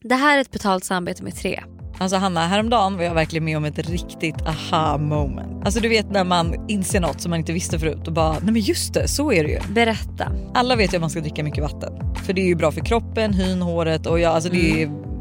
Det 0.03 0.15
här 0.15 0.38
är 0.38 0.41
ett 0.41 0.51
betalt 0.51 0.84
samarbete 0.84 1.24
med 1.24 1.36
tre. 1.36 1.63
Alltså 2.00 2.17
Hanna, 2.17 2.48
häromdagen 2.48 2.98
var 2.98 3.03
jag 3.03 3.13
verkligen 3.13 3.45
med 3.45 3.57
om 3.57 3.65
ett 3.65 3.89
riktigt 3.89 4.41
aha 4.41 4.98
moment. 4.98 5.65
Alltså 5.65 5.79
du 5.79 5.89
vet 5.89 6.12
när 6.12 6.24
man 6.24 6.69
inser 6.69 7.00
något 7.00 7.22
som 7.22 7.29
man 7.29 7.39
inte 7.39 7.53
visste 7.53 7.79
förut 7.79 8.07
och 8.07 8.13
bara, 8.13 8.31
nej 8.34 8.51
men 8.53 8.62
just 8.62 8.93
det, 8.93 9.07
så 9.07 9.31
är 9.31 9.43
det 9.43 9.50
ju. 9.50 9.60
Berätta. 9.74 10.31
Alla 10.53 10.75
vet 10.75 10.93
ju 10.93 10.98
att 10.98 11.01
man 11.01 11.10
ska 11.10 11.19
dricka 11.19 11.43
mycket 11.43 11.63
vatten. 11.63 11.93
För 12.25 12.34
det 12.34 12.41
är 12.41 12.45
ju 12.45 12.55
bra 12.55 12.72
för 12.72 12.81
kroppen, 12.86 13.34
hyn, 13.34 13.62
håret 13.62 14.05
och 14.05 14.19
ja, 14.19 14.29
alltså 14.29 14.50
det, 14.50 14.84
är, 14.84 14.89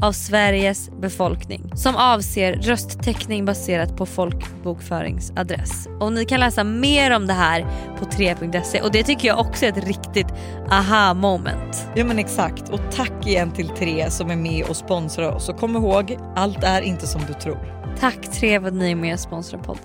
av 0.00 0.12
Sveriges 0.12 0.90
befolkning 1.00 1.72
som 1.76 1.96
avser 1.96 2.52
rösttäckning 2.52 3.44
baserat 3.44 3.96
på 3.96 4.06
folkbokföringsadress. 4.06 5.88
Och 6.00 6.12
ni 6.12 6.24
kan 6.24 6.40
läsa 6.40 6.64
mer 6.64 7.10
om 7.10 7.26
det 7.26 7.32
här 7.32 7.66
på 7.98 8.04
3.se 8.04 8.80
och 8.80 8.92
det 8.92 9.02
tycker 9.02 9.28
jag 9.28 9.38
också 9.38 9.66
är 9.66 9.68
ett 9.68 9.86
riktigt 9.86 10.28
aha 10.70 11.14
moment. 11.14 11.88
Ja 11.94 12.04
men 12.04 12.18
exakt 12.18 12.68
och 12.68 12.80
tack 12.92 13.26
igen 13.26 13.52
till 13.52 13.68
Tre 13.68 14.10
som 14.10 14.30
är 14.30 14.36
med 14.36 14.64
och 14.68 14.76
sponsrar 14.76 15.32
oss 15.32 15.48
och 15.48 15.58
kom 15.58 15.76
ihåg, 15.76 16.18
allt 16.36 16.64
är 16.64 16.82
inte 16.82 17.06
som 17.06 17.20
du 17.28 17.32
tror. 17.32 17.76
Tack 18.00 18.32
Tre 18.32 18.60
för 18.60 18.68
att 18.68 18.74
ni 18.74 18.90
är 18.90 18.96
med 18.96 19.14
och 19.14 19.20
sponsrar 19.20 19.60
podden. 19.60 19.84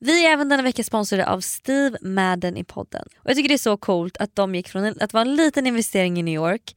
Vi 0.00 0.26
är 0.26 0.32
även 0.32 0.48
denna 0.48 0.62
vecka 0.62 0.84
sponsrade 0.84 1.26
av 1.26 1.40
Steve 1.40 1.98
Madden 2.00 2.56
i 2.56 2.64
podden. 2.64 3.04
Och 3.18 3.30
Jag 3.30 3.36
tycker 3.36 3.48
det 3.48 3.54
är 3.54 3.58
så 3.58 3.76
coolt 3.76 4.16
att 4.16 4.36
de 4.36 4.54
gick 4.54 4.68
från 4.68 4.94
att 5.00 5.12
vara 5.12 5.22
en 5.22 5.36
liten 5.36 5.66
investering 5.66 6.18
i 6.18 6.22
New 6.22 6.34
York 6.34 6.76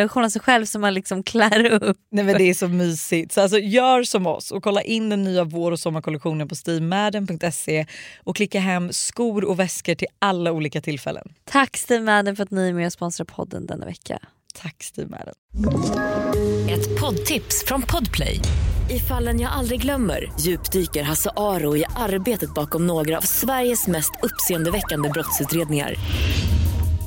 miniversion 0.00 0.24
av 0.24 0.28
sig 0.28 0.42
själv 0.42 0.64
som 0.64 0.80
man 0.80 0.94
liksom 0.94 1.22
klär 1.22 1.64
upp. 1.82 1.98
Nej 2.10 2.24
men 2.24 2.38
det 2.38 2.50
är 2.50 2.54
så 2.54 2.68
mysigt. 2.68 3.32
Så 3.32 3.40
alltså, 3.40 3.58
gör 3.58 4.02
som 4.02 4.26
oss 4.26 4.50
och 4.50 4.62
kolla 4.62 4.82
in 4.82 5.08
den 5.08 5.24
nya 5.24 5.44
vår 5.44 5.72
och 5.72 5.80
sommarkollektionen 5.80 6.48
på 6.48 6.54
stevemadden.se 6.54 7.86
och 8.24 8.36
klicka 8.36 8.60
hem 8.60 8.92
skor 8.92 9.44
och 9.44 9.58
väskor 9.58 9.94
till 9.94 10.08
alla 10.18 10.52
olika 10.52 10.80
tillfällen. 10.80 11.32
Tack 11.44 11.76
Steve 11.76 12.04
Madden 12.04 12.36
för 12.36 12.42
att 12.42 12.50
ni 12.50 12.68
är 12.68 12.72
med 12.72 12.86
och 12.86 12.92
sponsrar 12.92 13.24
podden 13.24 13.66
denna 13.66 13.86
vecka. 13.86 14.18
Tack 14.54 14.82
Steve 14.82 15.08
Madden. 15.08 15.34
Ett 16.70 17.00
poddtips 17.00 17.64
från 17.66 17.82
Podplay. 17.82 18.40
I 18.90 18.98
fallen 18.98 19.40
jag 19.40 19.52
aldrig 19.52 19.82
glömmer 19.82 20.32
djupdyker 20.40 21.02
Hasse 21.02 21.30
Aro 21.36 21.76
i 21.76 21.84
arbetet 21.96 22.54
bakom 22.54 22.86
några 22.86 23.18
av 23.18 23.22
Sveriges 23.22 23.86
mest 23.86 24.12
uppseendeväckande 24.22 25.08
brottsutredningar. 25.08 25.94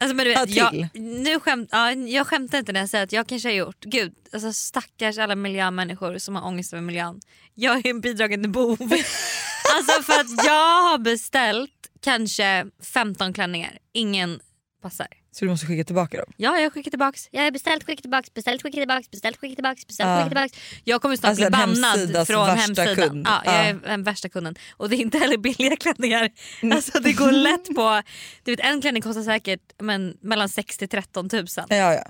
Alltså, 0.00 0.16
men 0.16 0.26
du 0.26 0.34
vet, 0.34 0.50
jag, 0.50 0.88
nu 0.94 1.40
skämt, 1.40 1.68
ja, 1.72 1.92
jag 1.92 2.26
skämtar 2.26 2.58
inte 2.58 2.72
när 2.72 2.80
jag 2.80 2.88
säger 2.88 3.04
att 3.04 3.12
jag 3.12 3.26
kanske 3.26 3.48
har 3.48 3.54
gjort, 3.54 3.84
gud 3.84 4.14
alltså 4.32 4.52
stackars 4.52 5.18
alla 5.18 5.34
miljömänniskor 5.34 6.18
som 6.18 6.36
har 6.36 6.46
ångest 6.46 6.72
över 6.72 6.82
miljön. 6.82 7.20
Jag 7.54 7.86
är 7.86 7.90
en 7.90 8.00
bidragande 8.00 8.48
bov. 8.48 8.78
alltså 9.76 10.02
för 10.02 10.20
att 10.20 10.44
jag 10.46 10.82
har 10.82 10.98
beställt 10.98 11.90
kanske 12.00 12.66
15 12.82 13.32
klänningar, 13.32 13.78
ingen 13.92 14.40
passar. 14.82 15.08
Så 15.32 15.44
du 15.44 15.50
måste 15.50 15.66
skicka 15.66 15.84
tillbaka 15.84 16.16
dem? 16.16 16.32
Ja 16.36 16.58
jag 16.58 16.72
skickar 16.72 16.90
tillbaks. 16.90 17.28
Jag 17.30 17.42
har 17.42 17.50
beställt, 17.50 17.84
skickat 17.84 18.02
tillbaks, 18.02 18.34
beställt, 18.34 18.62
skickat 18.62 18.78
tillbaks, 18.80 19.10
beställt, 19.10 19.36
skickat 19.36 19.56
tillbaks, 19.56 19.86
beställt, 19.86 20.08
Ja. 20.08 20.16
skickat 20.16 20.28
tillbaks. 20.30 20.80
Jag 20.84 21.02
kommer 21.02 21.16
snart 21.16 21.28
Alltså 21.28 21.44
bli 21.44 21.50
bannad 21.50 22.26
från 22.26 22.46
värsta 22.46 22.82
hemsidan. 22.82 22.96
kund. 23.08 23.26
Ja, 23.26 23.42
jag 23.44 23.54
Ja. 23.54 23.58
är 23.58 23.74
den 23.74 24.02
värsta 24.02 24.28
kunden. 24.28 24.54
Och 24.76 24.88
det 24.90 24.96
är 24.96 24.98
inte 25.00 25.18
heller 25.18 25.36
billiga 25.38 25.76
klänningar. 25.76 26.30
Alltså 26.72 27.00
det 27.00 27.12
går 27.12 27.32
lätt 27.48 27.74
på, 27.74 28.02
du 28.44 28.50
vet 28.56 28.60
en 28.60 28.80
klänning 28.80 29.02
kostar 29.02 29.22
säkert 29.22 29.60
men, 29.82 30.16
mellan 30.20 30.48
6 30.48 30.76
till 30.78 30.88
13 30.88 31.28
tusen. 31.28 31.66
Ja, 31.68 31.94
ja. 31.94 32.04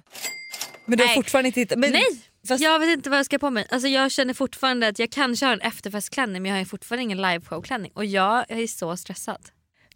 Men 0.87 0.99
du 0.99 1.05
har 1.05 1.09
Nej. 1.09 1.15
fortfarande 1.15 1.47
inte 1.49 1.61
hittat... 1.61 1.79
Men, 1.79 1.91
Nej! 1.93 2.03
Fast, 2.49 2.63
Jag 2.63 2.79
vet 2.79 2.89
inte 2.89 3.11
vad 3.11 3.19
jag 3.19 3.27
ska 3.27 3.39
på 3.39 3.51
mig. 3.51 3.67
Alltså 3.71 3.89
jag 3.89 4.11
känner 4.13 4.35
fortfarande 4.35 4.89
att 4.89 4.99
jag 4.99 5.11
kanske 5.11 5.47
har 5.47 5.53
en 5.53 5.61
efterfestklänning 5.61 6.43
men 6.43 6.51
jag 6.53 6.59
har 6.59 6.65
fortfarande 6.65 7.03
ingen 7.03 7.23
liveshowklänning. 7.23 7.93
Och 7.95 8.05
jag 8.05 8.45
är 8.51 8.67
så 8.67 8.97
stressad. 8.97 9.39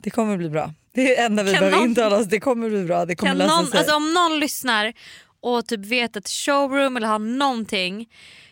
Det 0.05 0.11
kommer 0.11 0.37
bli 0.37 0.49
bra. 0.51 0.73
Det 0.95 1.01
är 1.01 1.09
det 1.17 1.23
enda 1.23 1.43
vi 1.43 1.51
Kan 1.53 1.61
behöver 1.61 1.77
någon- 1.79 1.89
intala 1.89 2.17
oss. 2.19 2.27
Det 2.27 2.41
kommer 2.41 2.69
bli 2.71 2.85
bra. 2.85 3.05
Det 3.05 3.17
kommer 3.17 3.31
Kan 3.31 3.39
lösa 3.39 3.57
någon, 3.57 3.67
sig. 3.67 3.79
alltså 3.79 3.95
om 3.97 4.15
någon 4.15 4.39
lyssnar 4.41 4.93
och 5.41 5.67
typ 5.67 5.81
vet 5.81 6.17
ett 6.17 6.29
showroom 6.29 6.97
eller 6.97 7.07
har 7.09 7.19
någonting. 7.19 8.09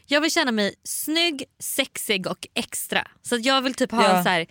Jag 0.06 0.20
vill 0.20 0.30
känna 0.30 0.52
mig 0.52 0.74
snygg, 0.84 1.44
sexig 1.58 2.26
och 2.26 2.46
extra. 2.54 3.06
Så 3.22 3.34
att 3.34 3.44
jag 3.44 3.62
vill 3.62 3.74
typ 3.74 3.90
ha 3.90 4.02
Ja. 4.04 4.16
en 4.16 4.24
så 4.24 4.28
här, 4.30 4.46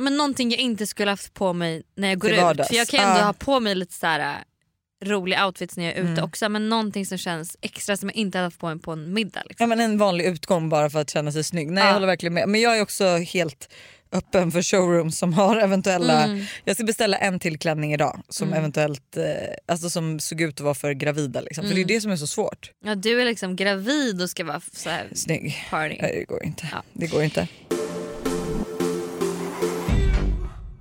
men 0.00 0.16
någonting 0.16 0.50
jag 0.50 0.60
inte 0.60 0.86
skulle 0.86 1.10
haft 1.10 1.34
på 1.34 1.52
mig 1.52 1.82
när 1.96 2.08
jag 2.08 2.18
går 2.18 2.30
ut. 2.30 2.38
För 2.66 2.74
jag 2.74 2.88
kan 2.88 3.00
ju 3.00 3.06
ändå 3.06 3.20
Ja. 3.20 3.24
ha 3.24 3.32
på 3.32 3.60
mig 3.60 3.74
lite 3.74 3.94
så 3.94 4.06
här 4.06 4.20
äh, 4.20 5.06
roliga 5.08 5.46
outfits 5.46 5.76
när 5.76 5.84
jag 5.84 5.92
är 5.94 6.00
ute 6.00 6.10
Mm. 6.12 6.24
också. 6.24 6.48
Men 6.48 6.68
någonting 6.68 7.06
som 7.06 7.18
känns 7.18 7.56
extra 7.60 7.96
som 7.96 8.08
jag 8.08 8.16
inte 8.16 8.38
hade 8.38 8.46
haft 8.46 8.58
på 8.58 8.66
mig 8.66 8.78
på 8.78 8.92
en 8.92 9.12
middag. 9.14 9.42
Liksom. 9.48 9.64
Ja, 9.64 9.66
men 9.66 9.80
en 9.80 9.98
vanlig 9.98 10.24
utgång 10.24 10.68
bara 10.68 10.90
för 10.90 10.98
att 11.00 11.10
känna 11.10 11.32
sig 11.32 11.44
snygg. 11.44 11.70
Nej, 11.70 11.82
Ja. 11.82 11.86
jag 11.88 11.94
håller 11.94 12.06
verkligen 12.06 12.34
med. 12.34 12.48
Men 12.48 12.60
jag 12.60 12.78
är 12.78 12.82
också 12.82 13.16
helt 13.16 13.74
öppen 14.12 14.52
för 14.52 14.62
showrooms 14.62 15.18
som 15.18 15.32
har 15.32 15.56
eventuella... 15.56 16.24
Mm. 16.24 16.44
Jag 16.64 16.76
ska 16.76 16.84
beställa 16.84 17.16
en 17.16 17.38
till 17.40 17.58
klänning 17.58 17.92
idag 17.94 18.22
som 18.28 18.48
Mm. 18.48 18.58
eventuellt 18.58 19.16
eh, 19.16 19.24
alltså 19.68 19.90
som 19.90 20.20
såg 20.20 20.40
ut 20.40 20.54
att 20.54 20.60
vara 20.60 20.74
för 20.74 20.92
gravida. 20.92 21.40
Liksom. 21.40 21.62
För 21.64 21.68
det 21.74 21.80
är 21.80 21.84
Mm. 21.84 21.94
det 21.94 22.00
som 22.00 22.10
är 22.10 22.16
så 22.16 22.26
svårt. 22.26 22.70
Ja, 22.84 22.94
du 22.94 23.20
är 23.20 23.24
liksom 23.24 23.56
gravid 23.56 24.22
och 24.22 24.30
ska 24.30 24.44
vara 24.44 24.60
så 24.72 24.90
här 24.90 25.08
Snygg. 25.14 25.56
party. 25.70 25.96
Nej, 26.00 26.16
det 26.18 26.24
går 26.34 26.44
inte. 26.44 26.68
Ja. 26.72 26.82
Det 26.92 27.06
går 27.06 27.22
inte. 27.22 27.48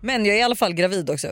Men 0.02 0.26
jag 0.26 0.36
är 0.36 0.40
i 0.40 0.44
alla 0.44 0.56
fall 0.56 0.74
gravid 0.74 1.10
också. 1.10 1.28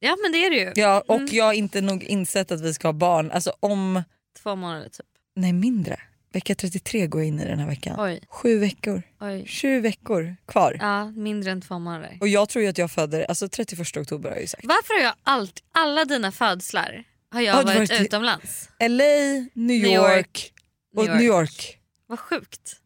Ja 0.00 0.16
men 0.22 0.32
det 0.32 0.38
är 0.46 0.50
det 0.50 0.56
ju. 0.56 0.72
Ja, 0.74 1.02
och 1.08 1.16
Mm. 1.16 1.28
jag 1.32 1.44
har 1.44 1.52
inte 1.52 1.80
nog 1.80 2.02
insett 2.04 2.50
att 2.52 2.60
vi 2.60 2.74
ska 2.74 2.88
ha 2.88 2.92
barn. 2.92 3.30
Alltså 3.30 3.52
om, 3.60 4.02
Två 4.42 4.56
månader 4.56 4.84
typ. 4.88 5.06
nej 5.36 5.52
mindre. 5.52 6.00
Vecka 6.32 6.54
33 6.54 7.06
går 7.06 7.20
jag 7.20 7.28
in 7.28 7.40
i 7.40 7.44
den 7.44 7.58
här 7.58 7.66
veckan. 7.66 7.96
Oj. 7.98 8.20
Sju 8.28 8.58
veckor. 8.58 9.02
Oj. 9.20 9.46
Sju 9.48 9.80
veckor 9.80 10.36
kvar. 10.48 10.76
Ja, 10.80 11.10
mindre 11.10 11.50
än 11.50 11.60
två 11.60 11.78
månader. 11.78 12.18
Och 12.20 12.28
jag 12.28 12.48
tror 12.48 12.62
ju 12.62 12.68
att 12.68 12.78
jag 12.78 12.90
föder, 12.90 13.24
alltså 13.28 13.48
31 13.48 13.96
oktober 13.96 14.28
har 14.28 14.36
jag 14.36 14.42
ju 14.42 14.48
sagt. 14.48 14.64
Varför 14.66 14.94
har 14.94 15.00
jag 15.04 15.14
allt, 15.22 15.62
alla 15.72 16.04
dina 16.04 16.32
födslar 16.32 17.04
har 17.32 17.40
jag 17.40 17.54
Har 17.54 17.62
du 17.64 17.74
varit, 17.74 17.90
varit 17.90 18.00
utomlands? 18.00 18.68
LA, 18.80 18.86
New 18.88 19.48
New 19.54 19.76
York, 19.84 20.16
York. 20.16 20.52
och 20.96 21.04
New 21.06 21.22
York. 21.22 21.78
Vad 22.06 22.18
sjukt. 22.18 22.76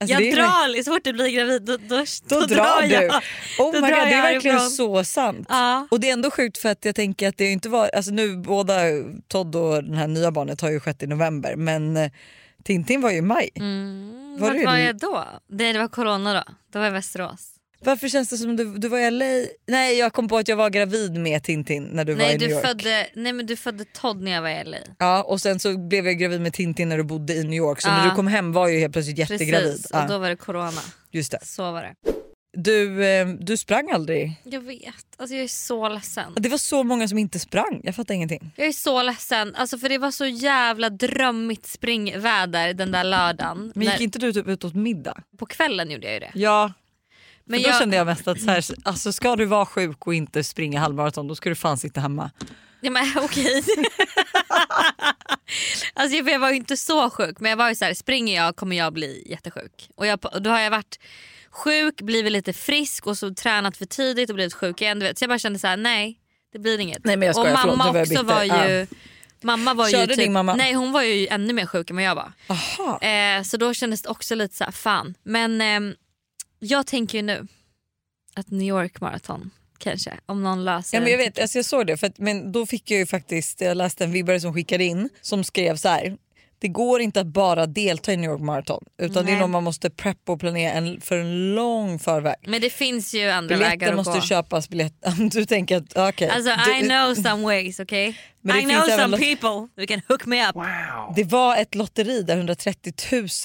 Alltså, 0.00 0.16
det 0.18 0.24
jag 0.24 0.32
är- 0.32 0.36
drar, 0.36 0.82
så 0.82 0.92
fort 0.92 1.04
du 1.04 1.12
blir 1.12 1.28
gravid 1.28 1.62
då, 1.62 1.76
då, 1.76 2.04
Då, 2.28 2.40
drar 2.46 2.82
du. 2.82 2.88
jag. 2.88 3.04
Oh 3.58 3.72
Då 3.72 3.72
my 3.72 3.80
drar 3.80 3.88
God, 3.88 3.90
det 4.08 4.14
är 4.14 4.22
verkligen 4.22 4.56
härifrån. 4.56 4.70
så 4.70 5.04
sant. 5.04 5.46
Ja. 5.50 5.88
Och 5.90 6.00
det 6.00 6.08
är 6.08 6.12
ändå 6.12 6.30
sjukt 6.30 6.58
för 6.58 6.68
att 6.68 6.84
jag 6.84 6.94
tänker 6.94 7.28
att 7.28 7.36
det 7.36 7.50
inte 7.52 7.68
var, 7.68 7.88
alltså 7.96 8.10
nu 8.10 8.36
båda 8.36 8.74
Todd 9.28 9.56
och 9.56 9.84
den 9.84 9.94
här 9.94 10.06
nya 10.08 10.30
barnet 10.30 10.60
har 10.60 10.70
ju 10.70 10.80
skett 10.80 11.02
i 11.02 11.06
november 11.06 11.56
men 11.56 11.96
eh, 11.96 12.10
Tintin 12.66 13.00
var 13.00 13.10
ju 13.10 13.16
i 13.16 13.22
maj. 13.22 13.50
Mm, 13.56 14.36
Var 14.40 14.64
var 14.66 14.76
jag 14.76 14.98
då? 14.98 15.24
Nej 15.48 15.72
det 15.72 15.78
var 15.78 15.88
corona 15.88 16.34
då. 16.34 16.42
Då 16.72 16.78
var 16.78 16.86
jag 16.86 16.92
i 16.92 16.94
Västerås. 16.94 17.52
Varför 17.80 18.08
känns 18.08 18.28
det 18.28 18.36
som 18.36 18.56
du, 18.56 18.78
du 18.78 18.88
var 18.88 18.98
i 18.98 19.10
LA? 19.10 19.24
Nej 19.68 19.98
jag 19.98 20.12
kom 20.12 20.28
på 20.28 20.36
att 20.38 20.48
jag 20.48 20.56
var 20.56 20.70
gravid 20.70 21.12
med 21.20 21.42
Tintin 21.44 21.84
när 21.84 22.04
du 22.04 22.12
var 22.14 22.18
Nej 22.18 22.34
i 22.34 22.38
New 22.38 22.50
York. 22.50 22.66
födde, 22.66 23.06
nej 23.14 23.32
men 23.32 23.46
du 23.46 23.56
födde 23.56 23.84
Todd 23.84 24.22
när 24.22 24.32
jag 24.32 24.42
var 24.42 24.48
i 24.48 24.64
LA. 24.64 24.76
Ja 24.98 25.22
och 25.22 25.40
sen 25.40 25.58
så 25.60 25.78
blev 25.78 26.06
jag 26.06 26.18
gravid 26.18 26.40
med 26.40 26.52
Tintin 26.52 26.88
när 26.88 26.96
du 26.96 27.04
bodde 27.04 27.34
i 27.34 27.44
New 27.44 27.52
York 27.58 27.80
så 27.80 27.88
Ja. 27.88 27.96
när 27.96 28.10
du 28.10 28.16
kom 28.16 28.26
hem 28.26 28.52
var 28.52 28.66
jag 28.66 28.74
ju 28.74 28.80
helt 28.80 28.92
plötsligt 28.92 29.18
jättegravid. 29.18 29.70
Precis, 29.72 29.86
Ja, 29.92 30.02
och 30.02 30.08
då 30.08 30.18
var 30.18 30.28
det 30.28 30.36
corona. 30.36 30.80
just 31.10 31.32
det. 31.32 31.38
Så 31.42 31.72
var 31.72 31.82
det. 31.82 31.94
Du, 32.58 33.04
eh, 33.06 33.26
du 33.28 33.56
sprang 33.56 33.90
aldrig. 33.90 34.40
Jag 34.44 34.60
vet, 34.60 34.94
alltså 35.16 35.34
jag 35.36 35.44
är 35.44 35.48
så 35.48 35.88
ledsen. 35.88 36.32
Det 36.36 36.48
var 36.48 36.58
så 36.58 36.82
många 36.82 37.08
som 37.08 37.18
inte 37.18 37.38
sprang, 37.38 37.80
jag 37.84 37.94
fattar 37.96 38.14
ingenting. 38.14 38.50
Jag 38.56 38.66
är 38.66 38.72
så 38.72 39.02
ledsen, 39.02 39.54
alltså 39.54 39.78
för 39.78 39.88
det 39.88 39.98
var 39.98 40.10
så 40.10 40.26
jävla 40.26 40.90
drömmigt 40.90 41.66
springväder 41.66 42.74
den 42.74 42.92
där 42.92 43.04
lördagen. 43.04 43.72
Men 43.74 43.84
gick 43.84 43.92
När- 43.94 44.02
inte 44.02 44.18
du 44.18 44.32
typ 44.32 44.48
ut 44.48 44.64
åt 44.64 44.74
middag? 44.74 45.22
På 45.38 45.46
kvällen 45.46 45.90
gjorde 45.90 46.06
jag 46.06 46.14
ju 46.14 46.20
det. 46.20 46.30
Ja. 46.34 46.72
Men 47.44 47.52
Men 47.56 47.62
då 47.62 47.68
jag- 47.68 47.78
kände 47.78 47.96
jag 47.96 48.06
mest 48.06 48.28
att 48.28 48.40
så 48.40 48.50
här, 48.50 48.64
alltså 48.84 49.12
ska 49.12 49.36
du 49.36 49.44
vara 49.44 49.66
sjuk 49.66 50.06
och 50.06 50.14
inte 50.14 50.44
springa 50.44 50.80
halvmaraton 50.80 51.28
då 51.28 51.34
ska 51.34 51.48
du 51.48 51.54
fan 51.54 51.78
sitta 51.78 52.00
hemma. 52.00 52.30
Ja, 52.80 52.90
men 52.90 53.04
okej. 53.22 53.62
alltså, 55.94 56.16
jag, 56.16 56.38
var 56.38 56.50
ju 56.50 56.56
inte 56.56 56.76
så 56.76 57.10
sjuk 57.10 57.40
men 57.40 57.50
jag 57.50 57.56
var 57.56 57.68
ju 57.68 57.74
så 57.74 57.84
här, 57.84 57.94
springer 57.94 58.36
jag 58.36 58.56
kommer 58.56 58.76
jag 58.76 58.92
bli 58.92 59.26
jättesjuk. 59.30 59.88
Och, 59.94 60.06
jag, 60.06 60.18
då 60.40 60.50
har 60.50 60.60
jag 60.60 60.70
varit 60.70 60.98
sjuk, 61.56 62.00
blivit 62.00 62.32
lite 62.32 62.52
frisk 62.52 63.06
och 63.06 63.18
så 63.18 63.34
tränat 63.34 63.76
för 63.76 63.86
tidigt 63.86 64.30
och 64.30 64.34
blivit 64.34 64.54
sjuk 64.54 64.80
igen. 64.80 64.98
Du 64.98 65.06
vet. 65.06 65.18
Så 65.18 65.22
jag 65.22 65.28
bara 65.28 65.38
kände 65.38 65.58
så 65.58 65.66
här: 65.66 65.76
nej 65.76 66.18
det 66.52 66.58
blir 66.58 66.78
inget. 66.78 67.04
Nej, 67.04 67.16
men 67.16 67.26
jag 67.26 67.36
och 67.38 67.42
skojar, 67.42 67.56
förlåt, 67.56 67.78
mamma 67.78 67.92
nu 67.92 67.98
var 67.98 68.02
också 68.02 68.22
var 68.22 68.68
ju... 68.68 68.86
Mamma 69.40 69.74
var 69.74 69.88
Körde 69.88 70.02
ju 70.02 70.06
typ, 70.06 70.18
din 70.18 70.32
mamma? 70.32 70.54
Nej 70.54 70.72
hon 70.72 70.92
var 70.92 71.02
ju 71.02 71.26
ännu 71.26 71.52
mer 71.52 71.66
sjuk 71.66 71.90
än 71.90 71.96
vad 71.96 72.04
jag 72.04 72.14
var. 72.14 72.32
Aha. 72.46 73.00
Eh, 73.00 73.42
så 73.42 73.56
då 73.56 73.74
kändes 73.74 74.02
det 74.02 74.08
också 74.08 74.34
lite 74.34 74.56
så 74.56 74.64
här, 74.64 74.70
fan. 74.70 75.14
Men 75.22 75.60
ehm, 75.60 75.94
jag 76.58 76.86
tänker 76.86 77.18
ju 77.18 77.22
nu 77.22 77.46
att 78.34 78.50
New 78.50 78.68
York 78.68 79.00
Marathon 79.00 79.50
kanske, 79.78 80.20
om 80.26 80.42
någon 80.42 80.64
löser 80.64 80.96
Ja, 80.96 81.00
men 81.00 81.10
jag, 81.10 81.18
vet, 81.18 81.38
alltså 81.38 81.58
jag 81.58 81.64
såg 81.64 81.86
det, 81.86 81.96
för 81.96 82.06
att, 82.06 82.18
men 82.18 82.52
då 82.52 82.66
fick 82.66 82.90
jag 82.90 82.98
ju 82.98 83.06
faktiskt, 83.06 83.60
jag 83.60 83.76
läste 83.76 84.04
en 84.04 84.12
vibbare 84.12 84.40
som 84.40 84.54
skickade 84.54 84.84
in 84.84 85.08
som 85.20 85.44
skrev 85.44 85.76
så 85.76 85.88
här. 85.88 86.16
Det 86.58 86.68
går 86.68 87.00
inte 87.00 87.20
att 87.20 87.26
bara 87.26 87.66
delta 87.66 88.12
i 88.12 88.16
New 88.16 88.30
York 88.30 88.40
Marathon 88.40 88.84
utan 88.98 89.24
det 89.24 89.30
är 89.30 89.32
Nej. 89.32 89.40
nog 89.40 89.50
man 89.50 89.64
måste 89.64 89.90
preppa 89.90 90.32
och 90.32 90.40
planera 90.40 90.72
en, 90.72 91.00
för 91.00 91.18
en 91.18 91.54
lång 91.54 91.98
förväg. 91.98 92.34
Men 92.46 92.60
det 92.60 92.70
finns 92.70 93.14
ju 93.14 93.30
andra 93.30 93.56
vägar 93.56 93.70
Biljetter 93.70 93.90
att 93.90 93.96
måste 93.96 94.18
gå. 94.18 94.20
köpas, 94.20 94.68
biljett, 94.68 94.94
du 95.32 95.44
tänker 95.44 95.76
att 95.76 95.96
okej. 95.96 96.28
Alltså 96.28 96.50
du, 96.66 96.78
I 96.78 96.88
know 96.88 97.14
some 97.14 97.42
ways 97.42 97.80
okay? 97.80 98.14
Men 98.40 98.56
det 98.56 98.62
I 98.62 98.74
know 98.74 98.98
some 98.98 99.18
people 99.18 99.68
who 99.76 99.86
can 99.88 100.00
hook 100.08 100.26
me 100.26 100.48
up. 100.48 100.56
Det 101.16 101.24
var 101.24 101.56
ett 101.56 101.74
lotteri 101.74 102.22
där 102.22 102.36
130 102.36 102.92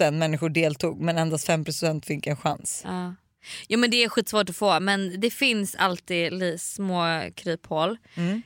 000 0.01 0.13
människor 0.13 0.49
deltog 0.49 1.01
men 1.01 1.17
endast 1.17 1.47
5% 1.47 2.05
fick 2.05 2.27
en 2.27 2.37
chans. 2.37 2.81
Ja. 2.85 3.15
Jo 3.67 3.79
men 3.79 3.91
det 3.91 4.03
är 4.03 4.09
skitsvårt 4.09 4.49
att 4.49 4.55
få 4.55 4.79
men 4.79 5.19
det 5.19 5.29
finns 5.29 5.75
alltid 5.75 6.61
små 6.61 7.21
kryphål. 7.35 7.97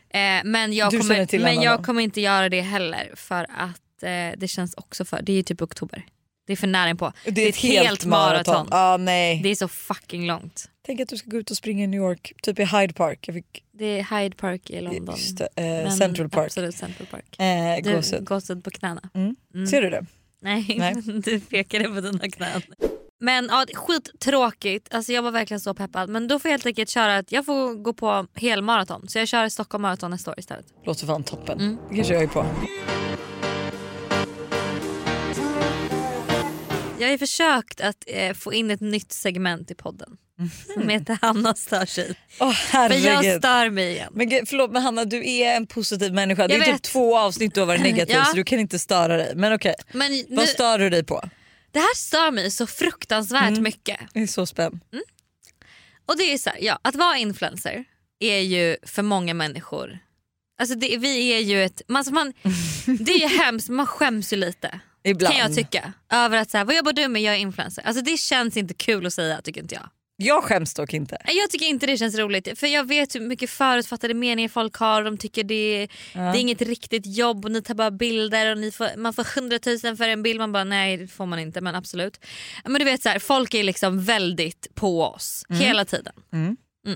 Eh, 0.10 0.20
men 0.44 0.74
jag, 0.74 0.92
Du 0.92 1.00
kommer, 1.00 1.40
men 1.40 1.62
jag 1.62 1.86
kommer 1.86 2.02
inte 2.02 2.22
göra 2.22 2.50
det 2.50 2.62
heller 2.62 3.12
för 3.16 3.44
att 3.44 3.82
det 4.38 4.48
känns 4.48 4.74
också 4.74 5.06
för, 5.06 5.22
det 5.22 5.32
är 5.32 5.36
ju 5.36 5.44
typ 5.44 5.62
oktober. 5.62 6.06
Det 6.48 6.54
är 6.54 6.58
för 6.58 6.68
nära 6.68 6.90
inpå. 6.90 7.12
Det 7.26 7.42
är 7.46 7.50
ett 7.50 7.56
helt 7.56 8.06
maraton. 8.06 8.68
Ah, 8.72 8.98
nej. 8.98 9.40
Det 9.44 9.50
är 9.50 9.56
så 9.56 9.68
fucking 9.68 10.28
långt. 10.28 10.70
Tänk 10.86 11.00
att 11.00 11.10
du 11.10 11.18
ska 11.18 11.30
gå 11.30 11.38
ut 11.38 11.52
och 11.52 11.58
springa 11.58 11.84
i 11.84 11.88
New 11.88 11.98
York, 12.02 12.34
typ 12.44 12.60
i 12.60 12.66
Hyde 12.66 12.94
Park. 12.94 13.30
Fick, 13.34 13.64
Det 13.72 13.86
är 14.00 14.18
Hyde 14.22 14.36
Park 14.36 14.70
i 14.70 14.82
London. 14.82 15.16
just 15.16 15.38
det, 15.38 15.84
eh, 15.86 15.92
Central 15.92 16.30
Park. 16.30 16.46
Absolut 16.46 16.76
Central 16.76 17.08
Park. 17.08 17.40
Eh, 17.40 17.84
Du, 17.84 17.96
gåshud. 18.28 18.64
på 18.64 18.72
knäna. 18.72 19.10
Mm. 19.14 19.36
Mm. 19.54 19.68
Ser 19.68 19.82
du 19.82 19.90
det? 19.90 20.06
Nej, 20.42 20.76
Nej. 20.78 20.96
du 21.26 21.40
pekade 21.40 21.84
på 21.90 22.02
dina 22.02 22.30
knän. 22.30 22.62
Men 23.20 23.48
ja, 23.52 23.66
det 23.68 23.74
är 23.74 23.78
skittråkigt. 23.78 24.94
Alltså, 24.94 25.12
jag 25.14 25.22
var 25.22 25.32
verkligen 25.32 25.60
så 25.62 25.74
peppad. 25.74 26.10
Men 26.10 26.28
då 26.28 26.40
får 26.40 26.50
jag 26.50 26.54
helt 26.54 26.66
enkelt 26.66 26.90
köra 26.90 27.18
att 27.18 27.32
jag 27.32 27.46
får 27.46 27.74
gå 27.84 27.94
på 27.94 28.28
helmaraton. 28.36 29.08
Så 29.08 29.18
jag 29.20 29.28
kör 29.28 29.50
Stockholm 29.50 29.82
maraton 29.82 30.12
nästa 30.12 30.32
år 30.32 30.40
istället. 30.40 30.66
Låter 30.86 31.08
fan 31.08 31.24
toppen. 31.24 31.60
Mm. 31.60 31.78
Det 31.90 31.96
kanske 31.96 32.14
jag 32.14 32.24
är 32.24 32.28
på. 32.28 32.46
Jag 37.00 37.06
har 37.08 37.12
ju 37.12 37.18
försökt 37.18 37.82
att 37.82 38.04
eh, 38.08 38.34
få 38.34 38.54
in 38.54 38.72
ett 38.72 38.82
nytt 38.82 39.12
segment 39.12 39.72
i 39.72 39.76
podden. 39.76 40.18
Som 40.74 40.90
heter 40.90 41.18
Hanna 41.22 41.54
stör 41.56 41.86
sig. 41.86 42.16
Åh 42.40 42.54
För 42.54 42.78
jag 42.78 42.90
herregud. 42.90 43.42
stör 43.42 43.70
mig 43.70 43.92
igen. 43.92 44.12
Men 44.16 44.30
gud, 44.30 44.50
förlåt 44.50 44.72
men 44.72 44.82
Hanna 44.82 45.06
du 45.06 45.30
är 45.32 45.56
en 45.56 45.68
positiv 45.68 46.14
människa. 46.14 46.48
Det 46.48 46.54
är 46.54 46.58
Jag 46.58 46.66
typ 46.66 46.76
vet. 46.76 46.84
två 46.84 47.18
avsnitt 47.18 47.54
du 47.54 47.60
har 47.62 47.68
varit 47.68 47.82
negativ 47.82 48.16
Ja. 48.20 48.26
så 48.26 48.36
du 48.36 48.44
kan 48.44 48.60
inte 48.60 48.80
störa 48.80 49.18
dig. 49.18 49.36
Men 49.36 49.54
okej, 49.54 49.76
Men 49.94 50.12
nu, 50.12 50.26
vad 50.30 50.50
stör 50.50 50.80
du 50.80 50.90
dig 50.90 51.04
på? 51.04 51.30
det 51.72 51.80
här 51.80 51.96
stör 51.96 52.32
mig 52.32 52.52
så 52.52 52.68
fruktansvärt 52.68 53.50
Mm. 53.50 53.64
mycket. 53.64 54.00
Jag 54.14 54.24
är 54.24 54.28
så 54.28 54.46
spänd. 54.46 54.80
Och 56.06 56.18
det 56.18 56.24
är 56.34 56.38
så 56.38 56.50
här, 56.50 56.60
ja, 56.62 56.80
att 56.82 56.96
vara 56.96 57.18
influencer 57.18 57.84
är 58.20 58.40
ju 58.40 58.78
för 58.84 59.02
många 59.02 59.34
människor 59.34 60.00
Alltså 60.60 60.76
det, 60.76 60.98
vi 60.98 61.28
är 61.34 61.40
ju 61.40 61.64
ett, 61.64 61.82
man, 61.88 61.98
alltså 62.00 62.14
man, 62.14 62.34
det 63.00 63.12
är 63.12 63.20
ju 63.30 63.38
hemskt, 63.38 63.70
man 63.70 63.88
skäms 63.88 64.34
ju 64.34 64.38
lite. 64.38 64.80
Ibland. 65.06 65.36
Kan 65.36 65.42
jag 65.48 65.56
tycka. 65.56 65.94
Över 66.12 66.38
att 66.38 66.50
så 66.52 66.58
här, 66.58 66.66
vad 66.66 66.76
jobbar 66.76 66.94
du 66.94 67.08
med? 67.08 67.22
Jag 67.22 67.36
är 67.36 67.40
influencer. 67.40 67.84
Alltså 67.88 68.04
det 68.04 68.18
känns 68.18 68.58
inte 68.58 68.74
kul 68.74 69.06
att 69.06 69.14
säga 69.14 69.42
tycker 69.42 69.62
inte 69.62 69.76
jag. 69.76 69.90
Jag 70.18 70.44
skäms 70.44 70.74
dock 70.74 70.94
inte. 70.94 71.18
Jag 71.26 71.50
tycker 71.52 71.66
inte 71.66 71.86
det 71.86 71.98
känns 71.98 72.18
roligt 72.18 72.60
för 72.60 72.68
jag 72.68 72.88
vet 72.88 73.16
hur 73.16 73.20
mycket 73.20 73.50
förutfattade 73.50 74.14
meningar 74.14 74.50
folk 74.50 74.76
har 74.76 75.04
de 75.04 75.18
tycker 75.18 75.44
det 75.44 75.56
är, 75.84 75.88
det 76.14 76.20
är 76.20 76.36
inget 76.42 76.62
riktigt 76.62 77.18
jobb 77.18 77.46
och 77.46 77.52
ni 77.52 77.62
tar 77.62 77.74
bara 77.74 77.92
bilder 77.92 78.52
och 78.52 78.58
ni 78.58 78.72
får, 78.72 78.98
man 78.98 79.14
får 79.14 79.28
100 79.38 79.60
000 79.84 79.98
för 79.98 80.10
en 80.10 80.24
bild. 80.24 80.40
Man 80.40 80.52
bara 80.52 80.64
nej 80.64 80.98
det 80.98 81.08
får 81.08 81.26
man 81.26 81.40
inte 81.40 81.62
men 81.62 81.76
absolut. 81.76 82.20
Men 82.66 82.74
du 82.80 82.86
vet 82.86 83.02
så 83.04 83.10
här, 83.10 83.20
folk 83.20 83.54
är 83.54 83.64
liksom 83.64 84.04
väldigt 84.04 84.68
på 84.76 85.04
oss 85.04 85.44
hela 85.50 85.86
tiden. 85.86 86.14
Ja, 86.32 86.96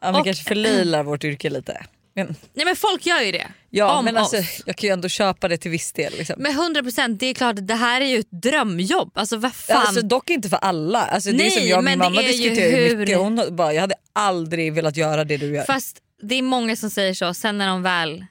men 0.00 0.14
Och- 0.14 0.24
kanske 0.24 0.44
förlöjlar 0.44 1.02
vårt 1.02 1.24
yrke 1.24 1.50
lite. 1.50 1.84
Men, 2.26 2.34
Nej 2.54 2.64
men 2.66 2.76
folk 2.76 3.06
gör 3.06 3.20
ju 3.20 3.32
det. 3.32 3.46
ja, 3.70 3.98
om 3.98 4.04
men 4.04 4.16
alltså, 4.16 4.36
oss. 4.38 4.62
jag 4.66 4.76
kan 4.76 4.88
ju 4.88 4.92
ändå 4.92 5.08
köpa 5.08 5.48
det 5.48 5.56
till 5.58 5.70
viss 5.70 5.92
del. 5.92 6.12
Liksom. 6.18 6.34
Men 6.38 6.52
100% 6.52 7.16
det 7.18 7.26
är 7.26 7.34
klart 7.34 7.56
det 7.60 7.74
här 7.74 8.00
är 8.00 8.06
ju 8.06 8.18
ett 8.18 8.30
drömjobb. 8.30 9.10
Alltså 9.14 9.36
vad 9.36 9.54
fan. 9.54 9.76
Alltså, 9.76 10.02
dock 10.02 10.30
inte 10.30 10.48
för 10.48 10.56
alla. 10.56 11.00
Alltså, 11.04 11.30
det 11.30 11.34
är 11.36 11.38
Nej, 11.38 11.50
som 11.50 11.66
jag 11.66 11.78
och 11.78 11.84
min 11.84 11.98
mamma 11.98 12.22
diskuterar 12.22 12.88
hur- 12.88 12.96
mycket. 12.96 13.18
Hon 13.18 13.56
bara, 13.56 13.72
jag 13.72 13.80
hade 13.80 13.94
aldrig 14.12 14.72
velat 14.72 14.96
göra 14.96 15.24
det 15.24 15.36
du 15.36 15.54
gör. 15.54 15.64
Fast 15.64 15.96
det 16.22 16.34
är 16.34 16.42
många 16.42 16.76
som 16.76 16.90
säger 16.90 17.14
så, 17.14 17.34
sen 17.34 17.58
när 17.58 17.68
de 17.68 17.82
väl... 17.82 18.24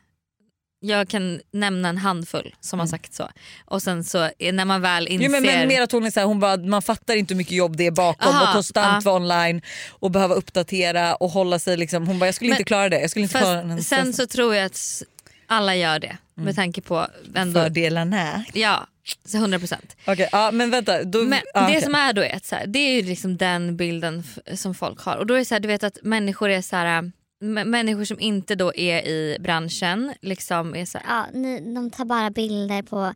Jag 0.79 1.09
kan 1.09 1.39
nämna 1.53 1.89
en 1.89 1.97
handfull 1.97 2.55
som 2.59 2.79
har 2.79 2.87
sagt 2.87 3.13
så. 3.13 3.29
Och 3.65 3.81
sen 3.81 4.03
så 4.03 4.29
är- 4.39 4.51
när 4.51 4.65
man 4.65 4.81
väl 4.81 5.07
inser... 5.07 5.25
Jo, 5.25 5.31
men, 5.31 5.43
men 5.43 5.67
mer 5.67 5.81
att 5.81 5.91
hon 5.91 6.05
är 6.05 6.11
så 6.11 6.19
här, 6.19 6.27
hon 6.27 6.39
bara, 6.39 6.57
man 6.57 6.81
fattar 6.81 7.15
inte 7.15 7.33
hur 7.33 7.37
mycket 7.37 7.53
jobb 7.57 7.77
det 7.77 7.85
är 7.85 7.91
bakom 7.91 8.31
Aha, 8.33 8.47
och 8.47 8.53
konstant 8.53 9.03
ja. 9.05 9.11
vara 9.11 9.21
online 9.21 9.61
och 9.89 10.11
behöva 10.11 10.35
uppdatera 10.35 11.15
och 11.15 11.29
hålla 11.29 11.59
sig 11.59 11.77
liksom. 11.77 12.07
Hon 12.07 12.19
bara 12.19 12.25
jag 12.25 12.35
skulle 12.35 12.49
Men- 12.49 12.55
inte 12.55 12.67
klara 12.67 12.89
det. 12.89 13.01
Jag 13.01 13.09
skulle 13.09 13.23
inte 13.23 13.37
klara 13.39 13.63
den 13.63 13.83
sen 13.83 14.13
så 14.13 14.27
tror 14.27 14.55
jag 14.55 14.65
att 14.65 15.03
alla 15.47 15.75
gör 15.75 15.99
det. 15.99 16.17
Med 16.35 16.55
tanke 16.55 16.81
på... 16.81 17.07
Ändå, 17.35 17.59
Fördelarna. 17.63 18.45
ja, 18.53 18.87
så 19.25 19.37
100%. 19.37 19.75
Okej, 20.07 20.29
ja, 20.31 20.51
men 20.51 20.69
vänta. 20.71 21.03
Då, 21.03 21.23
Men 21.23 21.39
ja, 21.53 21.67
det 21.73 21.81
som 21.81 21.95
är 21.95 22.13
då 22.13 22.21
är 22.21 22.35
att 22.35 22.45
så 22.45 22.55
här, 22.55 22.67
det 22.67 22.79
är 22.79 22.95
ju 22.95 23.01
liksom 23.01 23.37
den 23.37 23.77
bilden 23.77 24.23
som 24.55 24.75
folk 24.75 24.99
har. 25.01 25.15
Och 25.17 25.25
då 25.27 25.33
är 25.33 25.37
det 25.39 25.45
så 25.45 25.55
här, 25.55 25.59
du 25.59 25.67
vet 25.67 25.83
att 25.83 25.97
människor 26.01 26.49
är 26.49 26.61
så 26.61 26.75
här, 26.75 27.11
människor 27.41 28.05
som 28.05 28.19
inte 28.19 28.55
då 28.55 28.75
är 28.75 29.07
i 29.07 29.37
branschen 29.39 30.13
liksom 30.21 30.75
är 30.75 30.85
så 30.85 30.97
Ja, 31.07 31.25
ni, 31.33 31.73
de 31.75 31.91
tar 31.91 32.05
bara 32.05 32.29
bilder 32.29 32.81
på 32.81 33.13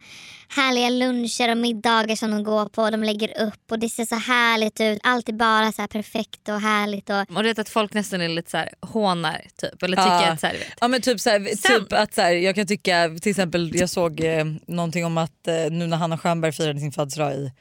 härliga 0.50 0.90
luncher 0.90 1.52
och 1.52 1.58
middagar 1.58 2.16
som 2.16 2.32
de 2.32 2.44
går 2.44 2.66
på. 2.66 2.90
De 2.90 3.04
lägger 3.04 3.42
upp 3.42 3.72
och 3.72 3.80
det 3.80 3.90
ser 3.90 4.06
så 4.06 4.16
härligt 4.16 4.82
ut. 4.82 5.00
Allt 5.04 5.30
är 5.30 5.34
bara 5.34 5.72
så 5.72 5.82
här 5.82 5.88
perfekt 5.88 6.50
och 6.50 6.62
härligt. 6.62 7.10
Och, 7.10 7.20
och 7.38 7.44
du 7.44 7.50
vet 7.50 7.60
att 7.60 7.70
folk 7.70 7.94
nästan 7.94 8.22
är 8.22 8.30
lite 8.30 8.52
så 8.52 8.58
här 8.58 8.70
hånar 8.82 9.42
typ 9.62 9.84
eller 9.84 9.98
tycker 9.98 10.10
Ja. 10.12 10.32
att 10.32 10.40
så 10.40 10.48
här, 10.48 10.54
vet. 10.54 10.74
Ja 10.82 10.88
men 10.88 11.02
typ, 11.02 11.20
så 11.20 11.30
här, 11.30 11.56
Sen- 11.56 11.80
typ 11.82 11.94
att 11.94 12.14
så 12.14 12.22
här, 12.22 12.32
jag 12.32 12.56
kan 12.56 12.68
tycka 12.68 13.10
till 13.22 13.30
exempel 13.30 13.72
jag 13.76 13.90
såg 13.90 14.20
eh, 14.24 14.46
någonting 14.68 15.06
om 15.06 15.18
att 15.18 15.48
eh, 15.48 15.72
nu 15.72 15.88
när 15.88 15.98
Hanna 15.98 16.18
Stjernberg 16.18 16.52
firade 16.52 16.80
sin 16.80 16.92
födelsedag 16.92 17.34
i 17.34 17.52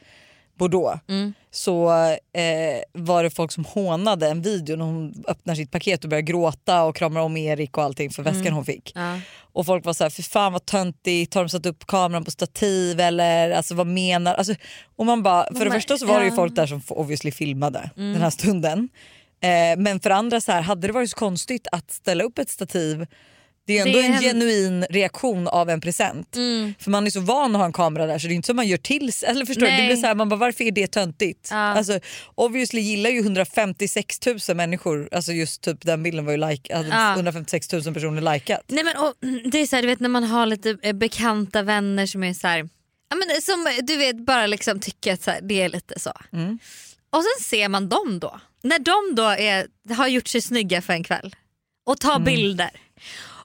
Bordeaux 0.60 1.00
Mm. 1.08 1.34
så 1.50 1.90
eh, 2.32 2.82
var 2.92 3.22
det 3.22 3.30
folk 3.30 3.52
som 3.52 3.64
hånade 3.64 4.28
en 4.28 4.42
video 4.42 4.76
när 4.76 4.84
hon 4.84 5.24
öppnar 5.28 5.54
sitt 5.54 5.70
paket 5.70 6.04
och 6.04 6.10
börjar 6.10 6.22
gråta 6.22 6.82
och 6.82 6.96
kramar 6.96 7.20
om 7.20 7.36
Erik 7.36 7.78
och 7.78 7.84
allting 7.84 8.10
för 8.10 8.22
väskan 8.22 8.52
hon 8.52 8.64
fick. 8.64 8.92
Ja. 8.94 9.20
Och 9.52 9.66
folk 9.66 9.84
var 9.84 9.92
så 9.92 10.04
här, 10.04 10.10
för 10.10 10.22
fan 10.22 10.52
vad 10.52 10.66
töntigt, 10.66 11.34
har 11.34 11.42
de 11.42 11.48
satt 11.48 11.66
upp 11.66 11.86
kameran 11.86 12.24
på 12.24 12.30
stativ 12.30 13.00
eller 13.00 13.50
alltså, 13.50 13.74
vad 13.74 13.86
menar... 13.86 14.34
Alltså, 14.34 14.54
och 14.96 15.06
man 15.06 15.22
bara, 15.22 15.46
för 15.54 15.64
det 15.64 15.70
första 15.70 15.98
så 15.98 16.06
var 16.06 16.20
det 16.20 16.26
ju 16.26 16.32
folk 16.32 16.54
där 16.56 16.66
som 16.66 16.82
obviously 16.88 17.30
filmade 17.32 17.90
den 17.94 18.22
här 18.22 18.30
stunden. 18.30 18.88
Eh, 19.42 19.78
men 19.78 20.00
för 20.00 20.10
andra 20.10 20.40
så 20.40 20.52
här, 20.52 20.62
hade 20.62 20.86
det 20.86 20.92
varit 20.92 21.10
så 21.10 21.16
konstigt 21.16 21.68
att 21.72 21.90
ställa 21.90 22.24
upp 22.24 22.38
ett 22.38 22.50
stativ 22.50 23.06
det 23.70 23.78
är 23.78 23.86
ändå 23.86 23.98
Det 23.98 24.04
är 24.04 24.08
en 24.08 24.14
en- 24.14 24.20
genuin 24.22 24.84
reaktion 24.90 25.48
av 25.48 25.70
en 25.70 25.80
present. 25.80 26.28
För 26.78 26.90
man 26.90 27.06
är 27.06 27.10
så 27.10 27.20
van 27.20 27.54
att 27.54 27.58
ha 27.58 27.66
en 27.66 27.72
kamera 27.72 28.06
där 28.06 28.18
så 28.18 28.26
det 28.26 28.32
är 28.32 28.36
inte 28.36 28.46
som 28.46 28.56
man 28.56 28.66
gör 28.68 28.76
till 28.76 29.12
sig. 29.12 29.28
Eller 29.28 29.46
förstår 29.46 29.66
du? 29.66 29.72
Det 29.72 29.86
blir 29.86 29.96
så 29.96 30.06
här, 30.06 30.14
man 30.14 30.28
bara, 30.28 30.36
varför 30.36 30.64
är 30.64 30.70
det 30.70 30.86
töntigt? 30.86 31.48
Ja. 31.50 31.56
Alltså, 31.56 32.00
obviously 32.34 32.80
gillar 32.80 33.10
ju 33.10 33.18
156 33.20 34.18
000 34.48 34.56
människor, 34.56 35.08
alltså 35.12 35.32
just 35.32 35.62
typ 35.62 35.78
den 35.86 36.02
bilden 36.02 36.24
var 36.24 36.32
ju 36.32 36.38
like, 36.50 36.72
Ja. 36.90 37.12
156 37.14 37.72
000 37.72 37.82
personer 37.94 38.32
likat. 38.34 38.60
Nej 38.68 38.84
men 38.84 38.96
och, 38.96 39.14
det 39.52 39.58
är 39.58 39.66
så 39.66 39.76
här, 39.76 39.82
du 39.82 39.88
vet 39.88 40.00
när 40.00 40.08
man 40.08 40.24
har 40.24 40.46
lite 40.46 40.76
eh, 40.82 40.92
bekanta 40.92 41.62
vänner 41.62 42.06
som 42.06 42.24
är 42.24 42.34
så 42.34 42.46
här, 42.46 42.58
ja, 43.10 43.16
men 43.16 43.42
som 43.42 43.86
du 43.86 43.96
vet 43.96 44.16
bara 44.26 44.46
liksom 44.46 44.80
tycker 44.80 45.12
att 45.12 45.22
så 45.22 45.30
här, 45.30 45.40
det 45.42 45.62
är 45.62 45.68
lite 45.68 46.00
så. 46.00 46.12
Mm. 46.32 46.58
Och 47.12 47.22
sen 47.22 47.44
ser 47.44 47.68
man 47.68 47.88
dem 47.88 48.18
då, 48.20 48.40
när 48.62 48.78
de 48.78 49.14
då 49.14 49.24
är, 49.28 49.66
har 49.94 50.08
gjort 50.08 50.28
sig 50.28 50.40
snygga 50.40 50.82
för 50.82 50.92
en 50.92 51.04
kväll 51.04 51.36
och 51.86 52.00
tar 52.00 52.16
Mm. 52.16 52.24
bilder. 52.24 52.70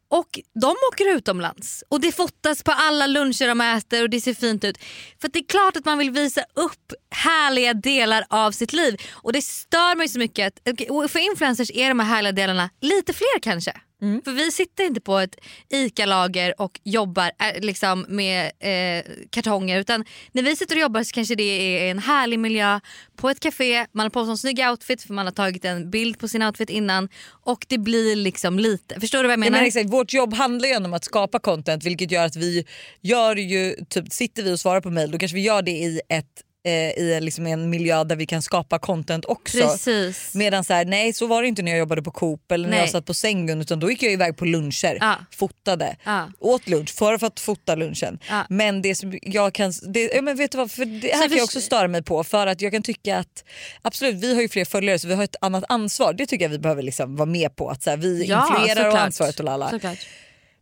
Och 0.10 0.40
de 0.62 0.76
åker 0.92 1.16
utomlands 1.16 1.84
och 1.90 2.02
det 2.02 2.12
fotas 2.12 2.64
på 2.64 2.72
alla 2.72 3.08
luncher 3.08 3.48
de 3.48 3.62
äter 3.62 4.04
och 4.04 4.10
det 4.10 4.22
ser 4.22 4.34
fint 4.34 4.64
ut. 4.64 4.78
För 5.22 5.28
att 5.28 5.34
det 5.34 5.40
är 5.40 5.48
klart 5.48 5.78
att 5.78 5.86
man 5.86 5.98
vill 5.98 6.12
visa 6.12 6.42
upp 6.54 6.94
härliga 7.10 7.74
delar 7.74 8.26
av 8.30 8.52
sitt 8.52 8.74
liv. 8.74 9.02
Och 9.12 9.34
det 9.34 9.42
stör 9.42 9.96
mig 9.96 10.08
så 10.08 10.20
mycket 10.20 10.60
att 10.70 10.90
och 10.90 11.12
för 11.12 11.20
influencers 11.20 11.72
är 11.74 11.90
de 11.90 12.00
här 12.00 12.08
härliga 12.16 12.32
delarna 12.32 12.70
lite 12.82 13.14
fler 13.14 13.40
kanske. 13.42 13.74
För 14.00 14.32
vi 14.32 14.52
sitter 14.52 14.84
inte 14.84 15.02
på 15.02 15.18
ett 15.18 15.36
ICA-lager 15.70 16.62
och 16.62 16.80
jobbar 16.84 17.32
eh, 17.40 17.62
liksom 17.62 18.06
med 18.10 18.52
eh, 18.60 19.04
kartonger 19.30 19.80
utan 19.80 20.06
när 20.32 20.44
vi 20.44 20.56
sitter 20.56 20.76
och 20.76 20.82
jobbar 20.82 21.04
så 21.04 21.12
kanske 21.12 21.36
det 21.36 21.44
är 21.44 21.92
en 21.92 22.00
härlig 22.00 22.40
miljö 22.40 22.80
på 23.16 23.30
ett 23.30 23.40
café, 23.40 23.86
man 23.92 24.04
har 24.04 24.10
på 24.10 24.24
sig 24.24 24.32
en 24.32 24.38
snygg 24.38 24.60
outfit 24.60 25.04
för 25.04 25.14
man 25.14 25.26
har 25.26 25.34
tagit 25.34 25.66
en 25.66 25.90
bild 25.92 26.20
på 26.20 26.28
sin 26.28 26.44
outfit 26.44 26.70
innan. 26.70 27.10
Och 27.28 27.66
det 27.70 27.78
blir 27.78 28.16
liksom 28.16 28.60
lite, 28.60 29.00
förstår 29.00 29.18
du 29.18 29.24
vad 29.24 29.32
jag 29.32 29.40
menar? 29.40 29.52
menar, 29.52 29.66
exakt, 29.66 29.90
vårt 29.90 30.14
jobb 30.14 30.34
handlar 30.34 30.70
ju 30.70 30.76
om 30.76 30.94
att 30.94 31.06
skapa 31.06 31.40
content 31.40 31.84
vilket 31.84 32.12
gör 32.12 32.26
att 32.26 32.36
vi 32.36 32.66
gör 33.02 33.36
ju, 33.36 33.76
typ, 33.90 34.14
sitter 34.14 34.44
vi 34.44 34.54
och 34.54 34.60
svarar 34.60 34.82
på 34.82 34.90
mail 34.90 35.12
då 35.12 35.18
kanske 35.18 35.36
vi 35.36 35.42
gör 35.42 35.62
det 35.62 35.72
i, 35.72 36.02
ett, 36.10 36.44
i 36.70 37.20
liksom 37.22 37.48
en 37.48 37.70
miljö 37.70 38.04
där 38.04 38.16
vi 38.16 38.26
kan 38.26 38.42
skapa 38.42 38.80
content 38.80 39.26
också. 39.26 39.58
Precis. 39.58 40.34
Medan 40.36 40.64
så 40.64 40.74
här, 40.74 40.86
nej 40.86 41.14
så 41.14 41.28
var 41.28 41.42
det 41.42 41.48
inte 41.48 41.62
när 41.62 41.72
jag 41.72 41.80
jobbade 41.80 42.02
på 42.04 42.12
Coop 42.12 42.52
eller 42.52 42.64
när 42.68 42.72
Nej. 42.76 42.80
jag 42.80 42.90
satt 42.90 43.06
på 43.06 43.14
sängen 43.14 43.62
utan 43.62 43.80
då 43.80 43.90
gick 43.92 44.04
jag 44.04 44.14
iväg 44.14 44.38
på 44.38 44.46
luncher, 44.46 44.98
Ja. 45.00 45.16
fotade, 45.32 45.96
Ja. 46.06 46.32
åt 46.40 46.68
lunch 46.68 46.90
för 46.96 47.26
att 47.26 47.40
fota 47.40 47.76
lunchen. 47.76 48.20
Ja. 48.30 48.46
Men 48.50 48.82
det 48.82 48.96
som 48.96 49.20
jag 49.22 49.54
kan, 49.54 49.74
det, 49.88 50.12
ja, 50.16 50.22
men 50.22 50.38
vet 50.38 50.52
du 50.52 50.58
vad, 50.58 50.72
för 50.72 50.86
det 50.86 51.08
här 51.08 51.14
Så 51.14 51.20
kan 51.22 51.30
för- 51.30 51.38
jag 51.38 51.44
också 51.44 51.62
störa 51.62 51.88
mig 51.88 52.04
på 52.04 52.24
för 52.24 52.48
att 52.48 52.62
jag 52.62 52.72
kan 52.72 52.84
tycka 52.84 53.18
att 53.18 53.44
absolut 53.82 54.16
vi 54.16 54.36
har 54.36 54.42
ju 54.42 54.50
fler 54.50 54.66
följare 54.66 55.00
så 55.00 55.08
vi 55.08 55.14
har 55.14 55.24
ett 55.24 55.36
annat 55.42 55.64
ansvar. 55.70 56.14
Det 56.14 56.26
tycker 56.26 56.46
jag 56.46 56.50
vi 56.50 56.60
behöver 56.60 56.82
liksom 56.84 57.16
vara 57.16 57.26
med 57.30 57.56
på 57.56 57.70
att 57.70 57.84
så 57.84 57.90
här, 57.90 57.98
vi 57.98 58.20
influerar 58.20 58.70
och 58.70 58.70
såklart. 58.92 58.96
ansvaret 59.06 59.40
och 59.40 59.46
lalla. 59.46 59.70
Såklart. 59.70 59.98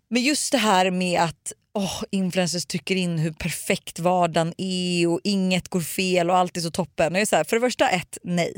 Men 0.10 0.22
just 0.24 0.52
det 0.52 0.58
här 0.58 0.92
med 0.92 1.22
att 1.22 1.54
oh, 1.73 2.03
influencers 2.09 2.65
tycker 2.65 2.95
in 2.95 3.17
hur 3.17 3.31
perfekt 3.31 3.99
vardagen 3.99 4.53
är 4.57 5.07
och 5.07 5.19
inget 5.23 5.67
går 5.67 5.81
fel 5.81 6.29
och 6.29 6.38
allt 6.38 6.57
är 6.57 6.62
så 6.62 6.71
toppen. 6.71 7.13
Och 7.13 7.17
jag 7.17 7.21
är 7.21 7.25
så 7.25 7.36
här, 7.36 7.43
för 7.43 7.55
det 7.55 7.59
första 7.59 7.89
ett, 7.89 8.17
nej. 8.23 8.53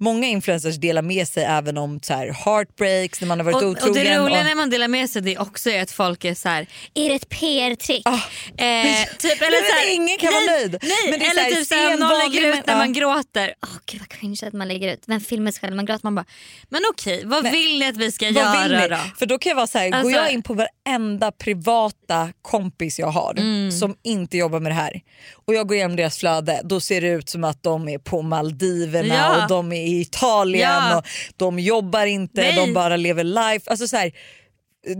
Många 0.00 0.26
influencers 0.26 0.76
delar 0.76 1.02
med 1.02 1.28
sig 1.28 1.44
även 1.44 1.78
om 1.78 2.00
så 2.02 2.14
här, 2.14 2.26
heartbreaks 2.44 3.20
när 3.20 3.28
man 3.28 3.38
har 3.38 3.44
varit 3.44 3.54
Och, 3.62 3.62
otrogen. 3.70 3.88
och 3.88 3.94
det 3.94 4.18
roliga 4.18 4.38
och- 4.38 4.44
när 4.46 4.54
man 4.54 4.70
delar 4.70 4.88
med 4.88 5.10
sig 5.10 5.22
det 5.22 5.38
också 5.38 5.70
är 5.70 5.82
att 5.82 5.90
folk 5.90 6.24
är 6.24 6.34
så 6.34 6.48
här, 6.48 6.66
Är 6.94 7.08
det 7.08 7.14
ett 7.14 7.28
PR-trick? 7.28 8.02
Ah, 8.04 8.18
Eh, 8.56 9.06
typ, 9.18 9.42
eller 9.42 9.68
så 9.68 9.74
här, 9.74 9.94
ingen 9.94 10.18
kan 10.18 10.32
vara 10.32 10.44
nöjd. 10.44 10.76
Nej, 10.82 10.90
Men 11.10 11.18
det 11.20 11.26
är 11.26 11.30
så 11.30 11.40
eller 11.40 11.42
här, 11.42 11.50
typ 11.50 11.66
såhär, 11.68 11.98
någon 11.98 12.18
lägger 12.34 12.48
ut 12.58 12.66
när 12.66 12.74
ja. 12.74 12.78
man 12.78 12.92
gråter. 12.92 13.54
Åh 13.62 13.68
gud 13.86 14.00
vad 14.00 14.08
cringe 14.08 14.38
att 14.46 14.52
man 14.52 14.68
lägger 14.68 14.92
ut. 14.92 15.02
Vem 15.06 15.20
filmar 15.20 15.50
sig 15.50 15.60
själv 15.60 15.76
man 15.76 15.86
gråter? 15.86 16.00
Man 16.04 16.14
bara, 16.14 16.24
men 16.68 16.80
okej 16.90 17.22
vad 17.24 17.42
Men- 17.42 17.52
vill 17.52 17.78
ni 17.78 17.88
att 17.88 17.96
vi 17.96 18.12
ska 18.12 18.28
göra 18.28 18.88
då? 18.88 18.96
För 19.18 19.26
då 19.26 19.38
kan 19.38 19.50
jag 19.50 19.56
vara 19.56 19.66
så 19.66 19.78
här, 19.78 19.88
går 19.90 19.96
Alltså- 19.98 20.16
jag 20.16 20.32
in 20.32 20.42
på 20.42 20.54
varenda 20.54 21.32
privata 21.32 22.28
kompis 22.42 22.98
jag 22.98 23.06
har 23.06 23.34
Mm. 23.38 23.72
som 23.72 23.96
inte 24.02 24.36
jobbar 24.36 24.60
med 24.60 24.70
det 24.72 24.76
här 24.76 25.00
och 25.46 25.54
jag 25.54 25.68
går 25.68 25.76
igenom 25.76 25.96
deras 25.96 26.18
flöde 26.18 26.60
då 26.64 26.80
ser 26.80 27.00
det 27.00 27.08
ut 27.08 27.28
som 27.28 27.44
att 27.44 27.62
de 27.62 27.88
är 27.88 27.98
på 27.98 28.22
Maldiverna 28.22 29.14
Ja. 29.14 29.42
och 29.42 29.48
de 29.48 29.72
är 29.72 29.86
i 29.90 30.00
Italien 30.00 30.70
Ja. 30.70 30.98
och 30.98 31.04
de 31.36 31.58
jobbar 31.58 32.06
inte, 32.06 32.40
Nej. 32.40 32.56
de 32.56 32.72
bara 32.74 32.96
lever 32.96 33.24
life. 33.24 33.70
Alltså 33.70 33.88
så 33.88 33.96
här, 33.96 34.12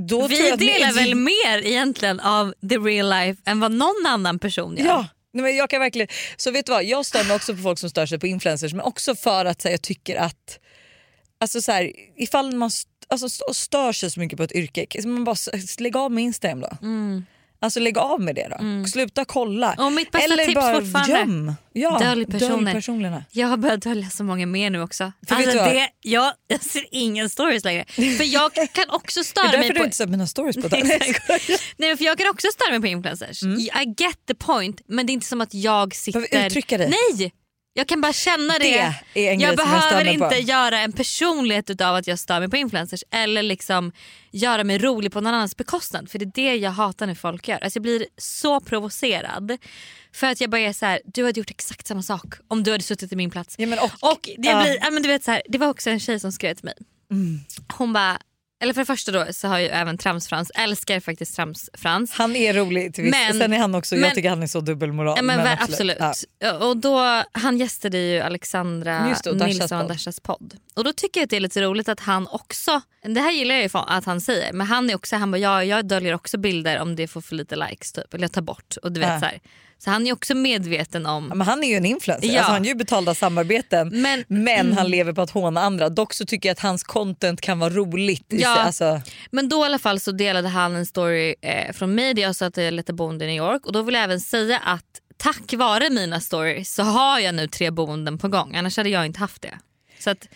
då 0.09 0.18
tror 0.18 0.29
Vi 0.29 0.44
jag 0.44 0.53
att 0.53 0.59
delar 0.59 0.92
väl 0.92 1.14
mer 1.14 1.66
egentligen 1.66 2.20
av 2.20 2.55
the 2.70 2.76
real 2.79 3.11
life 3.11 3.42
än 3.46 3.61
vad 3.61 3.72
någon 3.72 4.07
annan 4.07 4.38
person 4.38 4.76
gör. 4.76 4.87
Ja. 4.87 5.07
Nej, 5.33 5.42
men 5.42 5.57
jag 5.57 5.70
kan 5.70 5.81
verkligen, 5.81 6.09
så 6.37 6.50
vet 6.50 6.66
du 6.66 6.72
vad, 6.72 6.85
jag 6.85 7.07
stör 7.07 7.24
mig 7.24 7.37
också 7.37 7.55
på 7.57 7.62
folk 7.62 7.79
som 7.79 7.90
stör 7.90 8.07
sig 8.07 8.18
på 8.18 8.26
influencers 8.26 8.72
men 8.72 8.85
också 8.85 9.14
för 9.14 9.44
att 9.44 9.64
här, 9.64 9.70
jag 9.70 9.83
tycker 9.83 10.16
att 10.16 10.59
alltså, 11.40 11.61
så 11.62 11.72
här, 11.72 11.92
ifall 12.16 12.55
man 12.57 12.70
alltså, 13.09 13.26
st- 13.26 13.55
stör 13.55 13.92
sig 13.92 14.11
så 14.11 14.20
mycket 14.20 14.37
på 14.37 14.42
ett 14.42 14.53
yrke, 14.53 14.87
man 15.09 15.24
bara 15.24 15.37
lägg 15.79 15.96
av 15.96 16.12
med 16.12 16.24
Instagram 16.24 16.61
då. 16.61 16.68
Alltså 17.62 17.80
lägg 17.80 17.98
av 17.98 18.20
med 18.20 18.34
det 18.34 18.48
då. 18.48 18.88
Sluta 18.88 19.24
kolla. 19.24 19.74
Och 19.78 19.92
mitt 19.92 20.10
bästa 20.10 20.32
Eller 20.32 20.44
tips 20.44 20.54
bara 20.54 20.80
fortfarande, 20.80 21.12
göm. 21.12 21.54
Ja, 21.72 21.98
dölj 21.98 22.26
personer. 22.26 22.72
personerna. 22.72 23.24
Jag 23.30 23.48
har 23.48 23.56
börjat 23.56 23.82
dölja 23.82 24.10
så 24.10 24.24
många 24.24 24.46
mer 24.46 24.70
nu 24.70 24.82
också. 24.82 25.12
För 25.28 25.34
alltså 25.36 25.58
det, 25.58 25.88
jag, 26.00 26.32
jag 26.46 26.62
ser 26.62 26.84
ingen 26.90 27.30
stories 27.30 27.64
längre. 27.64 27.84
För 27.94 28.24
jag 28.24 28.54
kan 28.54 28.84
också 28.90 29.20
Det 29.20 29.24
störa 29.24 29.44
är 29.44 29.52
därför 29.52 29.58
mig 29.58 29.68
du 29.68 29.78
på... 29.78 29.84
inte 29.84 29.96
sett 29.96 30.08
mina 30.10 30.26
stories 30.26 30.56
på 30.56 30.68
det. 30.68 30.76
Exakt. 30.76 31.62
Nej, 31.76 31.96
för 31.96 32.04
jag 32.04 32.18
kan 32.18 32.28
också 32.28 32.48
störa 32.52 32.70
mig 32.70 32.80
på 32.80 32.86
influencers. 32.86 33.42
I 33.42 33.94
get 33.98 34.26
the 34.28 34.34
point 34.34 34.80
men 34.86 35.06
det 35.06 35.10
är 35.10 35.14
inte 35.14 35.26
som 35.26 35.40
att 35.40 35.54
jag 35.54 35.94
sitter... 35.94 36.20
Behöver 36.20 36.46
uttrycka 36.46 36.78
dig. 36.78 36.90
Nej! 36.90 37.32
Jag 37.72 37.87
kan 37.88 38.00
bara 38.00 38.12
känna 38.12 38.59
det. 38.59 38.94
Det 39.14 39.28
är 39.28 39.33
en 39.33 39.40
jag 39.40 39.50
jag 39.50 39.56
behöver 39.56 40.04
på. 40.04 40.11
inte 40.11 40.37
göra 40.38 40.78
en 40.80 40.92
personlighet 40.92 41.70
utav 41.70 41.94
att 41.96 42.06
jag 42.06 42.18
stör 42.18 42.40
mig 42.40 42.48
på 42.50 42.56
influencers 42.56 43.04
eller 43.11 43.42
liksom 43.42 43.92
göra 44.30 44.64
mig 44.64 44.78
rolig 44.78 45.12
på 45.12 45.20
någon 45.20 45.35
annans 45.35 45.56
bekostnad. 45.56 46.11
För 46.11 46.18
det 46.18 46.24
är 46.24 46.33
det 46.35 46.56
jag 46.56 46.70
hatar 46.70 47.06
när 47.06 47.14
folk 47.14 47.48
gör. 47.48 47.59
Alltså 47.64 47.76
jag 47.76 47.83
blir 47.83 48.06
så 48.16 48.61
provocerad. 48.61 49.59
För 50.12 50.26
att 50.26 50.40
jag 50.40 50.50
bara 50.50 50.61
är 50.61 50.72
så 50.72 50.87
här, 50.87 51.00
du 51.04 51.24
hade 51.24 51.40
gjort 51.40 51.50
exakt 51.50 51.87
samma 51.87 52.02
sak 52.02 52.24
om 52.48 52.62
du 52.62 52.70
hade 52.72 52.85
suttit 52.85 53.12
i 53.12 53.16
min 53.16 53.30
plats. 53.30 53.54
Ja, 53.59 53.66
men 53.66 53.78
och- 53.78 53.90
och 54.12 54.20
det, 54.38 54.48
ja. 54.48 54.62
blir, 54.62 54.78
ja, 54.83 54.90
men 54.90 55.02
du 55.02 55.09
vet 55.09 55.24
så 55.24 55.30
här, 55.30 55.42
det 55.48 55.59
var 55.59 55.68
också 55.68 55.90
en 55.90 56.00
tjej 56.00 56.20
som 56.20 56.33
skrev 56.33 56.54
till 56.54 56.64
mig. 56.64 56.74
Mm. 57.11 57.40
Hon 57.76 57.92
bara, 57.92 58.18
eller 58.62 58.72
för 58.74 58.80
det 58.80 58.84
första 58.86 59.12
då 59.12 59.26
så 59.32 59.48
har 59.48 59.58
ju 59.58 59.66
även 59.66 59.98
Tramsfrans, 59.98 60.50
älskar 60.54 61.00
faktiskt 61.00 61.36
Tramsfrans. 61.36 62.12
Han 62.12 62.36
är 62.36 62.54
rolig 62.54 62.94
till 62.94 63.04
viss. 63.04 63.10
Men- 63.12 63.38
Sen 63.38 63.52
är 63.52 63.58
han 63.58 63.74
också, 63.74 63.94
jag 63.94 64.00
men- 64.00 64.14
tycker 64.14 64.28
han 64.30 64.42
är 64.42 64.46
så 64.46 64.60
dubbelmoral. 64.60 65.16
Men, 65.16 65.26
men 65.26 65.46
ver- 65.46 65.58
absolut. 65.60 65.96
Ja. 66.38 66.52
Och 66.68 66.76
då, 66.76 67.22
han 67.32 67.58
gästade 67.58 67.98
ju 67.98 68.20
Alexandra 68.20 69.06
Just 69.08 69.24
det, 69.24 69.30
och 69.30 69.36
Nilsson 69.36 69.80
och. 69.82 69.88
Dashas 69.88 70.20
podd. 70.20 70.56
Och 70.74 70.84
då 70.84 70.92
tycker 70.92 71.20
jag 71.20 71.24
att 71.24 71.30
det 71.30 71.36
är 71.36 71.40
lite 71.40 71.62
roligt 71.62 71.88
att 71.88 72.00
han 72.00 72.26
också, 72.26 72.80
det 73.02 73.20
här 73.20 73.32
gillar 73.32 73.54
jag 73.54 73.64
ju 73.64 73.70
att 73.72 74.04
han 74.04 74.20
säger, 74.20 74.52
men 74.52 74.66
han 74.66 74.90
är 74.90 74.94
också, 74.94 75.16
han 75.16 75.30
bara 75.30 75.38
ja, 75.38 75.64
jag 75.64 75.86
döljer 75.88 76.14
också 76.14 76.38
bilder 76.38 76.78
om 76.80 76.96
det 76.96 77.08
får 77.08 77.20
för 77.20 77.34
lite 77.34 77.56
likes 77.56 77.92
typ, 77.92 78.14
eller 78.14 78.24
jag 78.24 78.32
tar 78.32 78.42
bort. 78.42 78.76
Och 78.82 78.92
du 78.92 79.00
vet, 79.00 79.08
Ja. 79.08 79.20
så, 79.20 79.26
här. 79.26 79.40
Så 79.84 79.90
han 79.90 80.06
är 80.06 80.12
också 80.12 80.34
medveten 80.34 81.06
om 81.06 81.26
Ja, 81.28 81.34
men 81.34 81.46
han 81.46 81.64
är 81.64 81.68
ju 81.68 81.74
en 81.74 81.86
influencer, 81.86 82.28
Ja. 82.28 82.38
alltså, 82.38 82.52
han 82.52 82.64
gör 82.64 82.68
ju 82.68 82.74
betalda 82.78 83.14
samarbeten 83.14 83.88
Men- 84.02 84.24
men, 84.28 84.72
han 84.72 84.88
lever 84.90 85.12
på 85.12 85.22
att 85.22 85.30
håna 85.30 85.60
andra. 85.62 85.88
Dock 85.88 86.14
så 86.14 86.26
tycker 86.26 86.48
jag 86.48 86.52
att 86.52 86.60
hans 86.60 86.82
content 86.82 87.40
kan 87.40 87.58
vara 87.58 87.70
roligt. 87.70 88.32
i 88.32 88.40
Ja. 88.40 88.54
sig. 88.54 88.62
Alltså, 88.62 89.00
Men 89.30 89.48
då 89.48 89.62
i 89.62 89.66
alla 89.66 89.78
fall 89.78 90.00
så 90.00 90.12
delade 90.12 90.48
han 90.48 90.76
en 90.76 90.86
story 90.86 91.34
eh, 91.42 91.72
från 91.72 91.94
mig 91.94 92.14
där 92.14 92.22
jag 92.22 92.36
sa 92.36 92.46
att 92.46 92.56
jag 92.56 92.74
lite 92.74 92.92
boende 92.92 93.24
i 93.24 93.28
New 93.28 93.36
York 93.36 93.66
och 93.66 93.72
då 93.72 93.82
vill 93.82 93.94
jag 93.94 94.04
även 94.04 94.20
säga 94.20 94.58
att 94.58 94.84
tack 95.16 95.52
vare 95.54 95.90
mina 95.90 96.20
stories 96.20 96.74
så 96.74 96.82
har 96.82 97.18
jag 97.20 97.34
nu 97.34 97.46
tre 97.48 97.70
boenden 97.70 98.18
på 98.18 98.28
gång 98.28 98.56
annars 98.56 98.76
hade 98.76 98.88
jag 98.88 99.06
inte 99.06 99.20
haft 99.20 99.42
det. 99.42 99.58
Så 99.98 100.10
att 100.10 100.28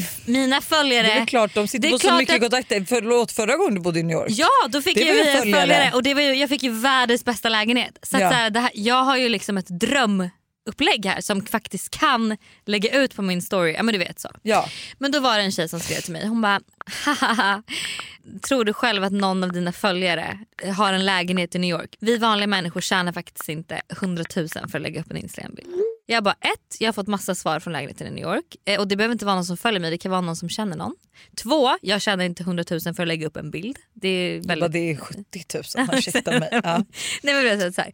det 0.00 0.32
mina 0.32 0.60
följare. 0.60 1.06
det 1.06 1.12
är 1.12 1.18
väl 1.18 1.26
klart, 1.28 1.54
de 1.54 1.68
sitter 1.68 1.90
på 1.90 1.98
så 1.98 2.14
mycket 2.14 2.34
att- 2.34 2.40
kontakter. 2.40 2.84
Förlåt, 2.88 3.32
förra 3.32 3.56
gången 3.56 3.74
du 3.74 3.80
bodde 3.80 4.00
i 4.00 4.02
New 4.02 4.16
York. 4.16 4.26
Ja 4.30 4.48
då 4.68 4.82
fick 4.82 4.96
jag 5.00 5.16
ju 5.16 5.24
följare. 5.24 5.60
följare. 5.60 5.90
och 5.94 6.02
det 6.02 6.14
var 6.14 6.22
ju, 6.22 6.34
jag 6.34 6.48
fick 6.48 6.62
ju 6.62 6.70
världens 6.70 7.24
bästa 7.24 7.48
lägenhet. 7.48 7.98
Så, 8.02 8.16
Ja. 8.18 8.30
så 8.30 8.34
här, 8.36 8.50
det 8.50 8.60
här, 8.60 8.70
jag 8.74 9.02
har 9.04 9.16
ju 9.16 9.28
liksom 9.28 9.56
ett 9.58 9.68
drömupplägg 9.68 11.06
här 11.06 11.20
som 11.20 11.46
faktiskt 11.46 11.98
kan 11.98 12.36
lägga 12.66 13.02
ut 13.02 13.16
på 13.16 13.22
min 13.22 13.42
story. 13.42 13.72
Ja 13.72 13.82
men 13.82 13.92
du 13.92 13.98
vet 13.98 14.20
så. 14.20 14.30
Ja. 14.42 14.68
Men 14.98 15.12
då 15.12 15.20
var 15.20 15.36
det 15.38 15.42
en 15.42 15.52
tjej 15.52 15.68
som 15.68 15.80
skrev 15.80 16.00
till 16.00 16.12
mig. 16.12 16.26
Hon 16.26 16.40
bara, 16.42 16.60
hahaha, 17.04 17.62
tror 18.48 18.64
du 18.64 18.72
själv 18.72 19.04
att 19.04 19.12
någon 19.12 19.44
av 19.44 19.52
dina 19.52 19.72
följare 19.72 20.38
har 20.76 20.92
en 20.92 21.04
lägenhet 21.04 21.54
i 21.54 21.58
New 21.58 21.70
York? 21.70 21.96
Vi 22.00 22.18
vanliga 22.18 22.46
människor 22.46 22.80
tjänar 22.80 23.12
faktiskt 23.12 23.48
inte 23.48 23.80
100 23.88 24.24
000 24.36 24.48
för 24.48 24.58
att 24.78 24.80
lägga 24.82 25.00
upp 25.00 25.10
en 25.10 25.16
Instagram-bild. 25.16 25.68
Jag 26.06 26.24
bara 26.24 26.34
ett, 26.40 26.76
jag 26.80 26.88
har 26.88 26.92
fått 26.92 27.06
massa 27.06 27.34
svar 27.34 27.60
från 27.60 27.72
lägenheten 27.72 28.06
i 28.06 28.10
New 28.10 28.24
York. 28.24 28.56
Eh, 28.64 28.80
och 28.80 28.88
det 28.88 28.96
behöver 28.96 29.12
inte 29.12 29.24
vara 29.24 29.34
någon 29.34 29.44
som 29.44 29.56
följer 29.56 29.80
mig, 29.80 29.90
det 29.90 29.98
kan 29.98 30.10
vara 30.10 30.20
någon 30.20 30.36
som 30.36 30.48
känner 30.48 30.76
någon. 30.76 30.94
Två, 31.42 31.76
jag 31.82 32.02
tjänar 32.02 32.24
inte 32.24 32.42
100 32.42 32.64
000 32.70 32.80
för 32.80 33.02
att 33.02 33.08
lägga 33.08 33.26
upp 33.26 33.36
en 33.36 33.50
bild. 33.50 33.78
Det 33.92 34.08
är 34.08 34.32
Väldigt... 34.32 34.48
väldigt... 34.50 34.72
Det 34.72 34.90
är 34.90 34.96
70 34.96 35.78
000, 35.88 35.98
ursäkta 35.98 36.38
mig. 36.38 36.48
Ja. 36.64 36.84
Nej, 37.22 37.34
men 37.34 37.44
det 37.44 37.64
är 37.64 37.70
så 37.70 37.80
här. 37.80 37.92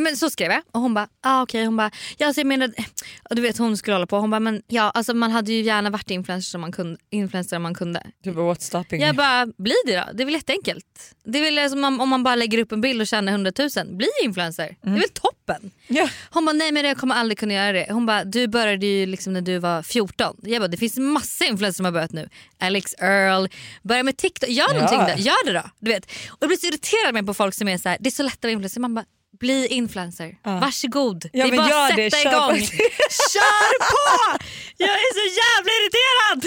Men 0.00 0.16
så 0.16 0.30
skrev 0.30 0.50
jag 0.52 0.62
och 0.72 0.80
hon 0.80 0.94
bara, 0.94 1.08
ah, 1.22 1.42
okej. 1.42 1.64
Hon 1.64 1.76
bara, 1.76 1.90
ja, 2.16 2.26
alltså 2.26 2.40
jag 2.40 2.46
menar, 2.46 2.72
och 3.30 3.36
du 3.36 3.42
vet 3.42 3.58
hon 3.58 3.76
skulle 3.76 3.94
hålla 3.94 4.06
på. 4.06 4.16
Hon 4.18 4.30
bara, 4.30 4.40
men 4.40 4.62
ja, 4.68 4.90
alltså 4.90 5.14
man 5.14 5.30
hade 5.30 5.52
ju 5.52 5.60
gärna 5.62 5.90
varit 5.90 6.10
influencer 6.10 6.56
om 6.58 6.60
man 6.60 6.72
kunde. 6.72 6.98
Influencer 7.10 7.56
om 7.56 7.62
man 7.62 7.74
kunde. 7.74 8.02
Du 8.22 8.32
bara 8.32 8.54
what's 8.54 8.60
stopping 8.60 9.00
Jag 9.02 9.16
bara, 9.16 9.46
bli 9.46 9.74
det 9.86 9.96
då. 9.96 10.04
Det 10.14 10.22
är 10.22 10.24
väl 10.24 10.34
jätteenkelt. 10.34 10.86
Det 11.24 11.38
är 11.38 11.50
väl 11.52 11.70
som 11.70 11.84
om, 11.84 12.08
man 12.08 12.22
bara 12.22 12.34
lägger 12.34 12.58
upp 12.58 12.72
en 12.72 12.80
bild 12.80 13.00
och 13.00 13.06
tjänar 13.06 13.32
100 13.32 13.52
000. 13.76 13.96
Bli 13.96 14.08
influencer. 14.22 14.76
Det 14.82 14.88
är 14.90 14.94
väl 14.94 15.08
toppen. 15.12 15.70
Ja. 15.86 16.08
Hon 16.30 16.44
bara, 16.44 16.52
nej 16.52 16.72
men 16.72 16.84
jag 16.84 16.96
kommer 16.96 17.14
aldrig 17.14 17.38
kunna 17.38 17.54
göra 17.54 17.72
det. 17.72 17.86
Hon 17.90 18.06
bara, 18.06 18.24
du 18.24 18.46
började 18.48 18.86
ju 18.86 19.06
liksom 19.06 19.32
när 19.32 19.40
du 19.40 19.58
var 19.58 19.82
14. 19.82 20.36
Jag 20.42 20.62
bara, 20.62 20.68
det 20.68 20.76
finns 20.76 20.96
massa 20.96 21.44
influencers 21.44 21.76
som 21.76 21.84
har 21.84 21.92
börjat 21.92 22.12
nu. 22.12 22.28
Alex 22.58 22.94
Earl, 22.98 23.48
börja 23.82 24.02
med 24.02 24.16
TikTok. 24.16 24.48
Gör 24.50 24.74
någonting 24.74 24.98
Ja. 24.98 25.14
då. 25.16 25.22
Gör 25.22 25.46
det 25.46 25.52
då. 25.52 25.70
Du 25.78 25.90
vet. 25.90 26.04
Och 26.28 26.36
jag 26.40 26.48
blir 26.48 26.58
så 26.58 26.66
irriterad 26.66 27.14
med 27.14 27.26
på 27.26 27.34
folk 27.34 27.54
som 27.54 27.68
är 27.68 27.78
så 27.78 27.88
här, 27.88 27.96
det 28.00 28.08
är 28.08 28.10
så 28.10 28.22
lätt 28.22 28.34
att 28.34 28.42
vara 28.44 28.52
influencer. 28.52 28.80
Man 28.80 28.94
bara, 28.94 29.04
bli 29.46 29.66
influencer. 29.66 30.28
Varsågod. 30.42 31.24
Ja, 31.32 31.46
det 31.46 31.52
är 31.52 31.56
bara 31.56 31.86
att 31.86 31.94
sätta 31.94 32.16
Kör 32.16 32.30
igång. 32.32 32.60
på. 32.60 32.76
Kör 33.34 33.72
på! 33.92 34.04
Jag 34.76 34.90
är 35.04 35.10
så 35.20 35.24
jävla 35.42 35.70
irriterad. 35.78 36.40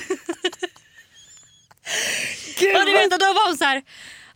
Och 2.79 2.85
du 2.85 2.93
vet, 2.93 3.13
och 3.13 3.19
då 3.19 3.25
var 3.33 3.47
hon 3.47 3.57
så 3.57 3.63
här, 3.65 3.81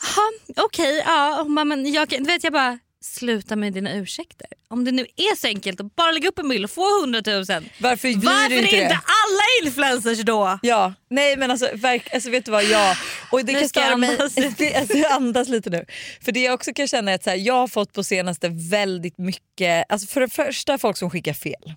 "Jaha, 0.01 0.65
okej, 0.65 1.03
ja. 1.05 1.39
Hon 1.43 1.55
bara, 1.55 1.65
men 1.65 1.91
jag, 1.91 2.09
du 2.09 2.23
vet, 2.23 2.43
jag 2.43 2.53
bara, 2.53 2.79
sluta 3.01 3.55
med 3.55 3.73
dina 3.73 3.93
ursäkter. 3.93 4.47
Om 4.67 4.85
det 4.85 4.91
nu 4.91 5.01
är 5.15 5.35
så 5.35 5.47
enkelt 5.47 5.79
att 5.79 5.95
bara 5.95 6.11
lägga 6.11 6.29
upp 6.29 6.39
en 6.39 6.49
bild 6.49 6.63
och 6.63 6.71
få 6.71 6.99
100 7.01 7.21
000. 7.25 7.35
Varför 7.37 7.65
Varför 7.79 8.49
det 8.49 8.55
är 8.55 8.63
inte 8.63 8.75
inte 8.75 8.99
alla 9.05 9.67
influencers 9.67 10.19
då? 10.25 10.59
Ja, 10.61 10.93
nej 11.09 11.37
men 11.37 11.51
alltså, 11.51 11.69
verk, 11.73 12.13
alltså 12.13 12.29
vet 12.29 12.45
du 12.45 12.51
vad, 12.51 12.63
ja. 12.63 12.95
Och 13.31 13.45
det 13.45 13.53
Nu 13.53 13.59
kan 13.59 13.69
störa 13.69 13.97
mig, 13.97 14.17
det, 14.57 14.75
alltså, 14.75 14.97
andas 15.09 15.49
lite 15.49 15.69
nu. 15.69 15.85
För 16.21 16.31
det 16.31 16.43
jag 16.43 16.53
också 16.53 16.73
kan 16.73 16.87
känna 16.87 17.11
är 17.11 17.15
att 17.15 17.23
så 17.23 17.29
här, 17.29 17.37
jag 17.37 17.53
har 17.53 17.67
fått 17.67 17.93
på 17.93 18.03
senaste 18.03 18.49
väldigt 18.49 19.17
mycket, 19.17 19.85
alltså 19.89 20.07
för 20.07 20.21
det 20.21 20.29
första 20.29 20.77
folk 20.77 20.97
som 20.97 21.09
skickar 21.09 21.33
fel. 21.33 21.73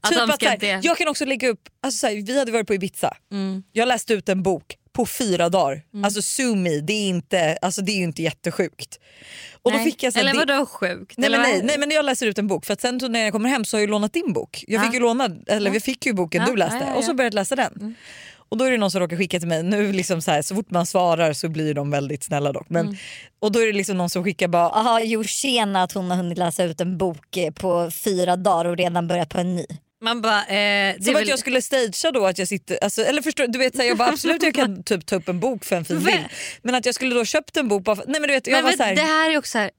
Att 0.00 0.10
typ 0.12 0.20
att, 0.22 0.42
så 0.42 0.46
här, 0.48 0.54
inte... 0.54 0.80
jag 0.82 0.98
kan 0.98 1.08
också 1.08 1.24
lägga 1.24 1.48
upp, 1.48 1.68
alltså, 1.82 1.98
så 1.98 2.06
här, 2.06 2.14
vi 2.14 2.38
hade 2.38 2.52
varit 2.52 2.66
på 2.66 2.74
Ibiza, 2.74 3.16
Mm. 3.32 3.62
jag 3.72 3.88
läste 3.88 4.14
ut 4.14 4.28
en 4.28 4.42
bok 4.42 4.76
på 4.92 5.06
fyra 5.06 5.48
dagar. 5.48 5.82
Alltså 6.04 6.22
sue 6.22 6.56
me, 6.56 6.80
det 6.80 6.92
är, 6.92 7.08
inte, 7.08 7.58
alltså, 7.62 7.82
det 7.82 7.92
är 7.92 7.96
ju 7.96 8.02
inte 8.04 8.22
jättesjukt. 8.22 8.98
Och 9.62 9.70
då 9.72 9.76
Nej. 9.76 9.84
fick 9.86 10.02
jag 10.02 10.12
så 10.12 10.18
här, 10.18 10.26
Eller 10.30 10.46
det- 10.46 10.52
vadå 10.52 10.66
sjukt? 10.66 11.18
Nej 11.18 11.30
men, 11.30 11.40
nej, 11.42 11.60
nej 11.64 11.78
men 11.78 11.90
jag 11.90 12.04
läser 12.04 12.26
ut 12.26 12.38
en 12.38 12.46
bok 12.46 12.66
för 12.66 12.72
att 12.72 12.80
sen 12.80 13.00
när 13.08 13.20
jag 13.20 13.32
kommer 13.32 13.48
hem 13.48 13.64
så 13.64 13.76
har 13.76 13.80
jag 13.80 13.90
lånat 13.90 14.12
din 14.12 14.32
bok. 14.32 14.64
Jag 14.68 14.80
Ja. 14.80 14.84
fick 14.86 14.94
ju 14.94 15.00
låna, 15.00 15.28
eller 15.46 15.70
vi 15.70 15.80
fick 15.80 16.06
ju 16.06 16.12
boken 16.12 16.42
Ja, 16.42 16.50
du 16.50 16.56
läste 16.56 16.76
ja, 16.76 16.82
ja, 16.84 16.88
ja. 16.90 16.94
och 16.96 17.04
så 17.04 17.14
började 17.14 17.34
jag 17.36 17.40
läsa 17.40 17.56
den. 17.56 17.94
Och 18.48 18.58
då 18.58 18.64
är 18.64 18.70
det 18.70 18.76
någon 18.76 18.90
som 18.90 19.00
råkar 19.00 19.16
skicka 19.16 19.38
till 19.38 19.48
mig, 19.48 19.62
nu 19.62 19.92
liksom 19.92 20.22
så, 20.22 20.30
här, 20.30 20.42
så 20.42 20.54
fort 20.54 20.70
man 20.70 20.86
svarar 20.86 21.32
så 21.32 21.48
blir 21.48 21.74
de 21.74 21.90
väldigt 21.90 22.24
snälla 22.24 22.52
dock. 22.52 22.66
Men, 22.70 22.96
Och 23.40 23.52
då 23.52 23.60
är 23.62 23.66
det 23.66 23.72
liksom 23.72 23.96
någon 23.96 24.10
som 24.10 24.24
skickar 24.24 24.48
bara 24.48 24.62
Jaha, 24.74 25.00
jo 25.02 25.24
tjena 25.24 25.82
att 25.82 25.92
hon 25.92 26.10
har 26.10 26.16
hunnit 26.16 26.38
läsa 26.38 26.64
ut 26.64 26.80
en 26.80 26.98
bok 26.98 27.36
eh, 27.36 27.50
på 27.52 27.90
fyra 28.04 28.36
dagar 28.36 28.64
och 28.64 28.76
redan 28.76 29.08
börjat 29.08 29.28
på 29.28 29.38
en 29.38 29.54
ny. 29.56 29.64
Man 30.02 30.22
bara, 30.22 30.46
eh, 30.46 30.94
som 30.96 31.14
väl- 31.14 31.22
att 31.22 31.28
jag 31.28 31.38
skulle 31.38 31.62
stagea 31.62 32.12
då 32.12 32.26
att 32.26 32.38
jag 32.38 32.48
sitter, 32.48 32.78
alltså, 32.84 33.02
eller 33.02 33.22
förstår 33.22 33.46
du 33.46 33.58
vet 33.58 33.76
så 33.76 33.82
här, 33.82 33.88
jag 33.88 33.96
bara 33.98 34.08
absolut 34.12 34.42
jag 34.42 34.54
kan 34.54 34.82
typ 34.82 35.06
ta 35.06 35.16
upp 35.16 35.28
en 35.28 35.40
bok 35.40 35.64
för 35.64 35.76
en 35.76 35.84
fin 35.84 35.96
Men- 35.96 36.04
bild. 36.04 36.24
Men 36.62 36.74
att 36.74 36.86
jag 36.86 36.94
skulle 36.94 37.14
då 37.14 37.24
köpt 37.24 37.56
en 37.56 37.68
bok 37.68 37.84
bara 37.84 37.96
för, 37.96 38.04
nej 38.08 38.20
men 38.20 38.28
du 38.28 38.34
vet 38.34 38.46
jag 38.46 38.54
Men 38.54 38.62
var 38.64 38.70
vet, 38.70 38.78
så 38.78 38.84
här, 38.84 38.94
det 38.96 39.02
här 39.02 39.30
är 39.30 39.38
också 39.38 39.50
så 39.50 39.58
här, 39.58 39.70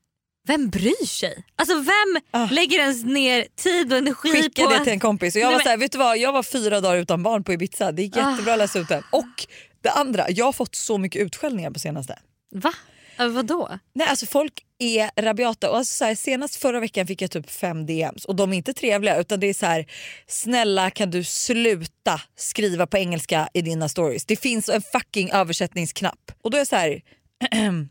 vem 0.47 0.69
bryr 0.69 1.05
sig? 1.05 1.43
Alltså 1.55 1.75
vem 1.75 2.21
Ah. 2.31 2.47
lägger 2.51 2.79
ens 2.79 3.03
ner 3.05 3.47
tid 3.63 3.91
och 3.93 3.97
energi 3.97 4.31
skicka 4.31 4.63
på... 4.63 4.69
det 4.69 4.83
till 4.83 4.93
en 4.93 4.99
kompis 4.99 5.35
och 5.35 5.41
jag 5.41 5.45
Nej, 5.47 5.51
var 5.53 5.57
men- 5.59 5.63
så 5.63 5.69
här, 5.69 5.77
vet 5.77 5.91
du 5.91 5.97
vad 5.97 6.17
jag 6.17 6.31
var 6.33 6.43
fyra 6.43 6.81
dagar 6.81 6.97
utan 6.97 7.23
barn 7.23 7.43
på 7.43 7.53
Ibiza, 7.53 7.91
det 7.91 8.01
gick 8.01 8.15
jättebra 8.15 8.53
att 8.53 8.59
läsa 8.59 8.79
ut 8.79 8.87
den. 8.87 9.03
Och 9.11 9.45
det 9.81 9.89
andra, 9.89 10.25
jag 10.29 10.45
har 10.45 10.53
fått 10.53 10.75
så 10.75 10.97
mycket 10.97 11.21
utskällningar 11.21 11.71
på 11.71 11.79
senaste. 11.79 12.19
Va? 12.55 12.73
Ja, 13.17 13.27
vadå? 13.27 13.79
Nej 13.95 14.07
alltså 14.07 14.25
folk 14.25 14.53
är 14.83 15.21
rabiata 15.21 15.69
och 15.69 15.77
alltså 15.77 15.93
så 15.97 16.05
här, 16.05 16.15
senast 16.15 16.55
förra 16.55 16.79
veckan 16.79 17.07
fick 17.07 17.21
jag 17.21 17.31
typ 17.31 17.49
fem 17.49 17.85
DMs 17.85 18.25
och 18.25 18.35
de 18.35 18.53
är 18.53 18.57
inte 18.57 18.73
trevliga 18.73 19.17
utan 19.17 19.39
det 19.39 19.47
är 19.47 19.53
så 19.53 19.65
här 19.65 19.85
snälla 20.27 20.89
kan 20.91 21.11
du 21.11 21.23
sluta 21.23 22.21
skriva 22.37 22.87
på 22.87 22.97
engelska 22.97 23.49
i 23.53 23.61
dina 23.61 23.89
stories. 23.89 24.25
Det 24.25 24.35
finns 24.35 24.69
en 24.69 24.81
fucking 24.81 25.29
översättningsknapp 25.31 26.31
och 26.41 26.51
då 26.51 26.57
är 26.57 26.59
jag 26.59 26.67
så 26.67 26.75
här 26.75 27.01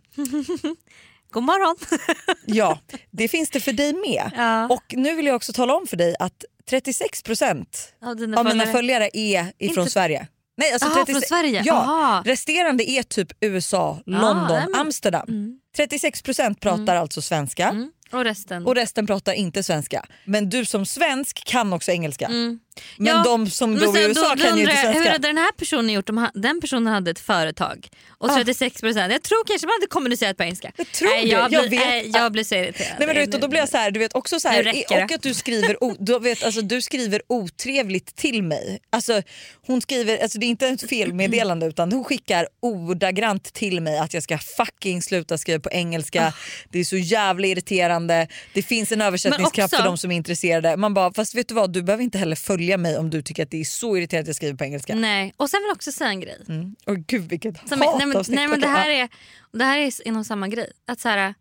God 1.33 1.43
morgon. 1.43 1.77
ja 2.47 2.79
det 3.11 3.29
finns 3.29 3.51
det 3.51 3.61
för 3.61 3.73
dig 3.73 3.93
med. 3.93 4.31
Ja. 4.37 4.69
Och 4.69 4.83
nu 4.97 5.15
vill 5.15 5.27
jag 5.27 5.37
också 5.37 5.53
tala 5.53 5.75
om 5.75 5.87
för 5.87 5.97
dig 5.97 6.15
att 6.19 6.45
36% 6.71 7.65
Av 8.05 8.17
dina 8.17 8.39
av 8.41 8.45
mina 8.47 8.67
följare. 8.67 9.11
är 9.13 9.53
ifrån 9.59 9.79
Inte- 9.83 9.91
Sverige. 9.91 10.27
Nej, 10.57 10.73
alltså 10.73 10.89
Jaha, 10.89 10.95
36 11.05 11.29
från 11.29 11.39
Sverige? 11.39 11.63
Ja, 11.65 11.75
Aha. 11.75 12.23
resterande 12.27 12.91
är 12.91 13.03
typ 13.03 13.29
USA, 13.41 13.99
London, 14.07 14.47
men- 14.71 14.75
Amsterdam. 14.75 15.59
36% 15.77 16.55
pratar 16.61 16.97
alltså 16.97 17.23
svenska 17.23 17.69
Mm. 17.69 17.91
Och 18.13 18.25
resten? 18.25 18.67
och 18.67 18.75
resten 18.75 19.07
pratar 19.07 19.33
inte 19.33 19.63
svenska. 19.63 20.05
Men 20.25 20.49
du 20.51 20.65
som 20.65 20.87
svensk 20.87 21.45
kan 21.45 21.73
också 21.73 21.91
engelska. 21.91 22.29
Men 22.29 22.61
Ja, 22.99 23.23
de 23.25 23.51
som 23.51 23.75
bor 23.75 23.83
i 23.85 23.93
sen 23.93 24.11
USA 24.11 24.37
kan 24.37 24.39
ju 24.39 24.51
undrar 24.51 24.61
inte 24.61 24.73
jag, 24.73 24.77
Hur 24.87 24.93
svenska. 24.93 25.13
hade 25.13 25.29
den 25.29 25.39
här 25.39 25.53
personen 25.53 25.91
gjort 25.91 26.09
om 26.09 26.17
han, 26.19 26.31
den 26.35 26.61
personen 26.61 26.87
hade 26.87 27.11
ett 27.11 27.19
företag 27.19 27.89
och 28.09 28.29
36%, 28.31 29.11
jag 29.13 29.23
tror 29.23 29.45
kanske 29.47 29.67
man 29.67 29.75
hade 29.81 29.87
kommunicerat 29.87 30.37
på 30.37 30.43
engelska. 30.43 30.73
Jag 30.77 30.93
tror 30.93 31.09
Nej, 31.09 31.23
det. 31.25 31.29
jag, 31.31 31.53
Jag 31.53 31.69
blir, 31.69 31.79
vet 31.79 31.89
nej, 31.89 32.11
jag 32.15 32.33
blir 32.33 32.45
så 32.45 32.55
irriterad. 32.55 32.95
Nej, 32.99 33.07
men 33.07 33.17
du 33.17 33.21
vet, 33.21 33.35
och 33.35 33.41
då 33.41 33.49
blir 33.49 33.61
jag 33.61 33.69
så 33.69 33.77
här, 33.77 33.91
du 33.91 33.99
vet 34.01 34.15
också 34.15 34.41
så 34.41 34.49
här, 34.49 34.57
Nu 34.57 34.63
räcker 34.63 34.97
det. 34.97 35.05
och 35.05 35.13
att 35.13 35.23
du 35.23 35.35
skriver, 35.35 35.85
o, 35.85 35.97
du 35.99 36.19
vet, 36.19 36.43
alltså, 36.45 36.61
du 36.63 36.83
skriver 36.83 37.23
otrevligt 37.29 38.17
till 38.17 38.43
mig. 38.43 38.79
Alltså, 38.91 39.23
hon 39.67 39.81
skriver, 39.83 40.23
alltså, 40.23 40.39
det 40.39 40.47
är 40.47 40.49
inte 40.49 40.67
ett 40.69 40.89
felmeddelande 40.89 41.67
utan 41.67 41.93
hon 41.93 42.05
skickar 42.05 42.49
ordagrant 42.61 43.53
till 43.53 43.81
mig 43.81 43.99
att 43.99 44.15
jag 44.15 44.23
ska 44.23 44.39
fucking 44.39 45.03
sluta 45.03 45.39
skriva 45.39 45.61
på 45.61 45.71
engelska. 45.71 46.33
Det 46.71 46.79
är 46.79 46.85
så 46.85 46.97
jävla 46.97 47.47
irriterande. 47.47 48.02
Det 48.07 48.63
finns 48.63 48.93
en 48.93 49.03
också- 49.03 49.69
för 49.69 49.85
de 49.85 49.99
som 49.99 50.11
är 50.11 50.17
intresserade. 50.17 50.77
Man 50.77 50.95
bara, 50.95 51.13
fast 51.13 51.35
vet 51.35 51.49
du 51.49 51.55
vad, 51.55 51.73
du 51.73 51.83
behöver 51.83 52.05
inte 52.05 52.19
heller 52.19 52.37
följa 52.37 52.79
mig 52.79 52.99
om 52.99 53.11
du 53.11 53.23
tycker 53.23 53.43
att 53.43 53.51
det 53.51 53.61
är 53.61 53.65
så 53.65 53.97
irriterande 53.97 54.23
att 54.23 54.27
jag 54.27 54.37
skriver 54.37 54.55
på 54.57 54.65
engelska. 54.65 54.95
Nej, 54.95 55.35
och 55.37 55.51
sen 55.51 55.61
vill 55.63 55.69
jag 55.69 55.75
också 55.75 55.93
säga 55.93 56.11
en 56.11 56.21
grej. 56.21 56.39
Mm. 56.49 56.77
Åh 56.87 56.95
gud 56.95 57.29
vilket 57.29 57.69
Som, 57.69 57.81
hat 57.81 57.99
nej, 57.99 58.07
men, 58.07 58.25
nej, 58.29 58.49
men 58.49 58.61
det 58.61 58.67
här 58.67 58.91
är, 58.91 59.09
det 59.53 59.65
här 59.65 59.79
är 59.79 60.07
inom 60.07 60.25
samma 60.25 60.49
grej. 60.49 60.73
Att 60.87 61.01
så 61.01 61.09
här, 61.09 61.35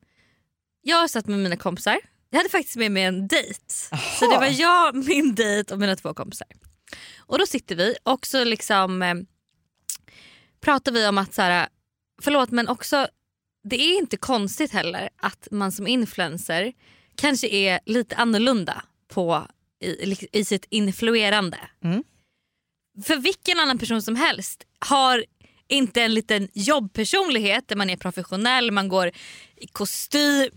jag 0.81 0.97
har 0.97 1.07
satt 1.07 1.27
med 1.27 1.39
mina 1.39 1.57
kompisar. 1.57 1.97
Jag 2.29 2.37
hade 2.37 2.49
faktiskt 2.49 2.75
med 2.75 2.91
mig 2.91 3.03
en 3.03 3.27
dejt. 3.27 3.59
Så 4.19 4.31
det 4.31 4.37
var 4.37 4.61
jag, 4.61 4.95
min 4.95 5.35
dejt 5.35 5.73
och 5.73 5.79
mina 5.79 5.95
två 5.95 6.13
kompisar. 6.13 6.47
Och 7.17 7.39
då 7.39 7.45
sitter 7.45 7.75
vi 7.75 7.95
och 8.03 8.25
så 8.25 8.43
liksom 8.43 9.01
eh, 9.01 9.15
pratar 10.61 10.91
vi 10.91 11.07
om 11.07 11.17
att 11.17 11.33
så 11.33 11.41
här, 11.41 11.67
förlåt 12.21 12.51
men 12.51 12.67
också 12.67 13.07
det 13.63 13.75
är 13.75 13.97
inte 13.97 14.17
konstigt 14.17 14.71
heller 14.71 15.09
att 15.17 15.47
man 15.51 15.71
som 15.71 15.87
influencer 15.87 16.73
kanske 17.15 17.47
är 17.47 17.79
lite 17.85 18.15
annorlunda 18.15 18.83
på, 19.07 19.47
i, 19.83 20.27
i 20.31 20.45
sitt 20.45 20.65
influerande. 20.69 21.57
Mm. 21.83 22.03
För 23.05 23.17
vilken 23.17 23.59
annan 23.59 23.77
person 23.77 24.01
som 24.01 24.15
helst 24.15 24.63
har 24.79 25.25
inte 25.67 26.01
en 26.01 26.13
liten 26.13 26.47
jobbpersonlighet 26.53 27.67
där 27.67 27.75
man 27.75 27.89
är 27.89 27.97
professionell, 27.97 28.71
man 28.71 28.87
går 28.87 29.11
i 29.55 29.67
kostym, 29.67 30.49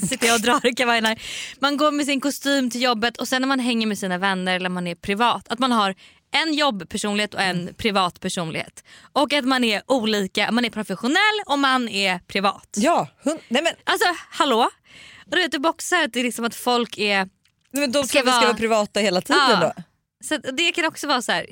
sitter 0.08 0.26
jag 0.26 0.34
och 0.34 0.40
drar 0.40 0.66
i 0.66 0.74
kavajen 0.74 1.04
här. 1.04 1.22
Man 1.58 1.76
går 1.76 1.92
med 1.92 2.06
sin 2.06 2.20
kostym 2.20 2.70
till 2.70 2.82
jobbet 2.82 3.16
och 3.16 3.28
sen 3.28 3.42
när 3.42 3.46
man 3.46 3.60
hänger 3.60 3.86
med 3.86 3.98
sina 3.98 4.18
vänner 4.18 4.56
eller 4.56 4.68
man 4.68 4.86
är 4.86 4.94
privat, 4.94 5.48
att 5.48 5.58
man 5.58 5.72
har 5.72 5.94
en 6.32 6.54
jobbpersonlighet 6.54 7.34
och 7.34 7.40
en 7.40 7.74
privat 7.76 8.20
personlighet. 8.20 8.84
Och 9.12 9.32
att 9.32 9.44
man 9.44 9.64
är 9.64 9.82
olika, 9.86 10.50
man 10.52 10.64
är 10.64 10.70
professionell 10.70 11.40
och 11.46 11.58
man 11.58 11.88
är 11.88 12.18
privat. 12.18 12.68
Ja, 12.76 13.08
hon, 13.24 13.38
nej 13.48 13.62
men, 13.62 13.72
Alltså 13.84 14.06
hallå? 14.30 14.68
Och 15.26 15.30
du 15.36 15.42
vet 15.42 15.54
är 15.54 15.66
också 15.68 15.96
att 15.96 16.12
det 16.12 16.20
är 16.20 16.24
liksom 16.24 16.44
att 16.44 16.54
folk 16.54 16.98
är 16.98 17.16
nej 17.72 17.80
men 17.80 17.92
de 17.92 18.04
Ska 18.04 18.08
ska, 18.08 18.18
vi 18.18 18.30
ska 18.30 18.36
vara- 18.36 18.46
vara 18.46 18.56
privata 18.56 19.00
hela 19.00 19.20
tiden 19.20 19.42
Ja. 19.50 19.72
då. 19.76 19.82
Så 20.24 20.36
det 20.36 20.72
kan 20.72 20.84
också 20.84 21.06
vara 21.06 21.22
så 21.22 21.32
här. 21.32 21.46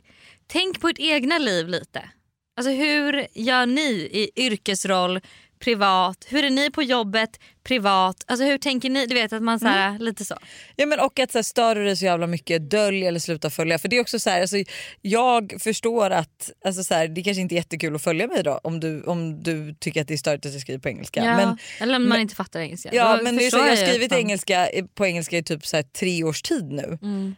tänk 0.47 0.81
på 0.81 0.89
ert 0.89 0.99
egna 0.99 1.39
liv 1.39 1.69
lite. 1.69 2.09
Alltså 2.57 2.71
hur 2.71 3.27
gör 3.35 3.67
ni 3.67 3.91
i 3.91 4.31
yrkesroll, 4.37 5.21
privat? 5.61 6.25
Hur 6.29 6.45
är 6.45 6.51
ni 6.51 6.71
på 6.71 6.83
jobbet, 6.83 7.41
privat? 7.65 8.25
Alltså 8.27 8.45
hur 8.47 8.59
tänker 8.59 8.91
ni? 8.91 9.07
Du 9.07 9.15
vet 9.15 9.33
att 9.33 9.43
man 9.43 9.61
så 9.61 9.67
här, 9.67 9.89
Mm. 9.89 10.03
lite 10.03 10.25
så. 10.25 10.35
Ja, 10.77 10.87
men 10.87 11.01
och 11.01 11.19
att 11.19 11.33
så 11.33 11.39
här, 11.39 11.43
stör 11.43 11.75
du 11.75 11.85
dig 11.85 11.97
så 11.97 12.05
jävla 12.05 12.27
mycket, 12.27 12.71
dölj 12.71 13.07
eller 13.07 13.21
sluta 13.21 13.51
följa. 13.51 13.79
För 13.79 13.89
det 13.89 13.97
är 13.97 14.01
också 14.01 14.19
så 14.19 14.31
här, 14.31 14.41
alltså, 14.41 14.57
jag 15.01 15.55
förstår 15.61 16.11
att 16.11 16.51
alltså, 16.65 16.85
så 16.85 16.95
här, 16.95 17.09
det 17.09 17.23
kanske 17.23 17.41
inte 17.41 17.55
är 17.55 17.57
jättekul 17.57 17.95
att 17.95 18.03
följa 18.03 18.27
mig 18.27 18.43
då 18.43 18.61
om 18.65 18.81
du, 18.81 19.03
om 19.03 19.43
du 19.43 19.75
tycker 19.75 20.01
att 20.01 20.09
det 20.09 20.15
är 20.15 20.19
störigt 20.19 20.47
att 20.47 20.53
jag 20.53 20.61
skriver 20.63 20.81
på 20.81 20.89
engelska. 20.89 21.25
Ja. 21.25 21.37
Men, 21.37 21.59
Eller 21.81 21.97
om 21.97 22.03
man 22.03 22.09
men- 22.09 22.21
inte 22.21 22.35
fattar 22.35 22.61
engelska. 22.61 22.89
ja, 22.93 23.17
Då 23.17 23.23
men 23.23 23.37
det 23.37 23.47
är 23.47 23.51
så, 23.51 23.57
jag 23.59 23.69
har 23.69 23.77
skrivit 23.77 24.13
engelska 24.13 24.69
på 24.95 25.07
engelska 25.07 25.39
i 25.39 25.43
typ 25.43 25.67
så 25.67 25.83
tre 25.99 26.25
års 26.25 26.43
tid 26.43 26.65
nu. 26.65 26.99
Mm. 27.03 27.35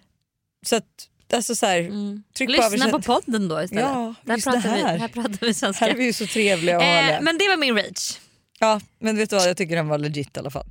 Så 0.67 0.77
att, 0.77 0.85
alltså, 1.33 1.55
så 1.55 1.67
här, 1.67 1.79
Mm. 1.81 2.23
tryck 2.37 2.49
på 2.49 2.53
Lyssna 2.53 2.67
översätt- 2.67 2.91
på 2.93 3.01
podden 3.03 3.49
då 3.49 3.63
istället. 3.63 3.85
Ja, 3.85 4.15
där, 4.25 4.35
just 4.35 4.45
det 4.47 4.53
pratar 4.53 4.75
vi, 4.75 4.83
här. 4.83 4.99
här 4.99 5.09
pratar 5.09 5.47
vi 5.47 5.55
svenska. 5.55 5.85
Här 5.85 5.93
är 5.93 5.97
vi 5.97 6.05
ju 6.05 6.13
så 6.13 6.27
trevliga 6.27 6.77
och 6.77 6.83
eh, 6.83 7.21
men 7.23 7.39
det 7.39 7.49
var 7.49 7.57
min 7.57 7.77
rage. 7.77 8.21
Ja, 8.59 8.81
men 8.99 9.17
vet 9.17 9.31
du 9.31 9.37
vad? 9.37 9.49
Jag 9.49 9.57
tycker 9.57 9.77
den 9.77 9.89
var 9.89 9.99
legit 9.99 10.37
i 10.37 10.41
alla 10.41 10.51
fall. 10.51 10.67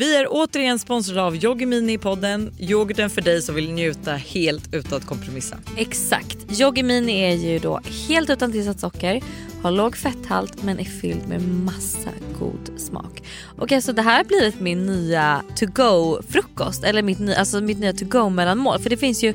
Vi 0.00 0.16
är 0.16 0.26
återigen 0.30 0.78
sponsrade 0.78 1.22
av 1.22 1.36
Yoggi 1.36 1.66
Mini 1.66 1.92
i 1.92 1.98
podden. 1.98 2.52
Yoghurten 2.58 3.10
för 3.10 3.22
dig 3.22 3.42
som 3.42 3.54
vill 3.54 3.72
njuta 3.72 4.12
helt 4.12 4.74
utan 4.74 4.98
att 4.98 5.06
kompromissa. 5.06 5.56
Exakt. 5.76 6.60
Yoggi 6.60 6.82
Mini 6.82 7.20
är 7.20 7.34
ju 7.34 7.58
då 7.58 7.80
helt 8.08 8.30
utan 8.30 8.52
tillsatt 8.52 8.80
socker, 8.80 9.22
har 9.62 9.70
låg 9.70 9.96
fetthalt 9.96 10.62
men 10.62 10.78
är 10.78 10.84
fylld 10.84 11.28
med 11.28 11.42
massa 11.42 12.10
god 12.38 12.80
smak. 12.80 13.22
Och 13.58 13.72
alltså 13.72 13.92
det 13.92 14.02
här 14.02 14.16
har 14.16 14.24
blivit 14.24 14.60
min 14.60 14.86
nya 14.86 15.42
to 15.56 15.66
go 15.66 16.22
frukost 16.28 16.84
eller 16.84 17.02
mitt, 17.02 17.18
ny, 17.18 17.34
alltså 17.34 17.60
mitt 17.60 17.78
nya 17.78 17.92
to 17.92 18.04
go 18.04 18.28
mellanmål 18.28 18.78
för 18.78 18.90
det 18.90 18.96
finns 18.96 19.24
ju 19.24 19.34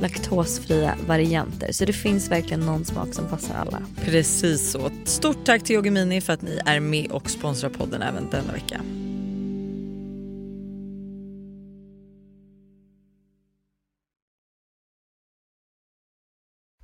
laktosfria 0.00 0.94
varianter. 1.06 1.72
Så 1.72 1.84
det 1.84 1.92
finns 1.92 2.30
verkligen 2.30 2.60
någon 2.60 2.84
smak 2.84 3.14
som 3.14 3.28
passar 3.28 3.54
alla. 3.54 3.82
Precis 4.04 4.70
så. 4.70 4.90
Stort 5.04 5.44
tack 5.44 5.64
till 5.64 5.76
Yoggi 5.76 5.90
Mini 5.90 6.20
för 6.20 6.32
att 6.32 6.42
ni 6.42 6.60
är 6.66 6.80
med 6.80 7.10
och 7.10 7.30
sponsrar 7.30 7.70
podden 7.70 8.02
även 8.02 8.30
denna 8.30 8.52
vecka. 8.52 8.80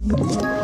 Ett 0.05 0.64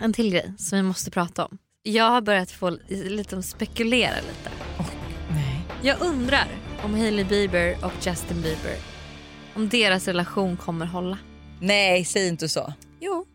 En 0.00 0.12
till 0.12 0.30
grej 0.30 0.52
som 0.58 0.76
vi 0.78 0.82
måste 0.82 1.10
prata 1.10 1.44
om. 1.44 1.58
Jag 1.82 2.10
har 2.10 2.20
börjat 2.20 2.50
få 2.50 2.70
lite 2.88 3.42
spekulera 3.42 4.14
lite. 4.16 4.50
Nej. 5.30 5.60
Jag 5.82 6.00
undrar 6.02 6.46
om 6.84 6.94
Hailey 6.94 7.24
Bieber 7.24 7.76
och 7.84 8.06
Justin 8.06 8.42
Bieber 8.42 8.76
om 9.54 9.68
deras 9.68 10.08
relation 10.08 10.56
kommer 10.56 10.86
hålla. 10.86 11.18
Nej, 11.60 12.04
säg 12.04 12.28
inte 12.28 12.48
så. 12.48 12.72
Jo. 13.00 13.26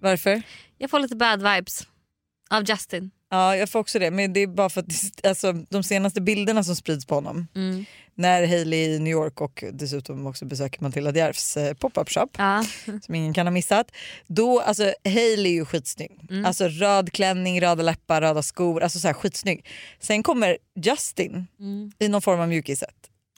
Varför? 0.00 0.42
Jag 0.78 0.90
får 0.90 0.98
lite 1.00 1.16
bad 1.16 1.38
vibes 1.42 1.86
av 2.50 2.70
Justin. 2.70 3.10
Ja, 3.30 3.56
jag 3.56 3.70
får 3.70 3.78
också 3.78 3.98
det. 3.98 4.10
Men 4.10 4.32
det 4.32 4.40
är 4.40 4.46
bara 4.46 4.68
för 4.70 4.80
att 4.80 5.26
alltså, 5.26 5.52
de 5.52 5.82
senaste 5.82 6.20
bilderna 6.20 6.64
som 6.64 6.76
sprids 6.76 7.06
på 7.06 7.14
honom 7.14 7.46
Mm. 7.54 7.84
När 8.18 8.46
Hailey 8.46 8.78
i 8.94 8.98
New 8.98 9.12
York 9.12 9.40
och 9.40 9.64
dessutom 9.72 10.26
också 10.26 10.44
besöker 10.44 10.82
Matilda 10.82 11.12
Djerfs 11.12 11.56
eh, 11.56 11.74
pop-up 11.74 12.08
shop 12.10 12.28
Ja. 12.38 12.64
som 13.06 13.14
ingen 13.14 13.34
kan 13.34 13.46
ha 13.46 13.50
missat. 13.50 13.90
Då, 14.26 14.60
alltså 14.60 14.92
Hailey 15.04 15.52
är 15.52 15.54
ju 15.56 15.64
skitsnygg. 15.64 16.20
Mm. 16.30 16.44
Alltså 16.44 16.68
röd 16.68 17.12
klänning, 17.12 17.60
röda 17.60 17.82
läppar, 17.82 18.20
röda 18.20 18.42
skor. 18.42 18.82
Alltså 18.82 18.98
så 18.98 19.06
här 19.08 19.14
skitsnygg. 19.14 19.68
Sen 20.00 20.22
kommer 20.22 20.58
Justin 20.84 21.46
Mm. 21.60 21.92
i 21.98 22.08
någon 22.08 22.22
form 22.22 22.40
av 22.40 22.48
mjukisset. 22.48 22.90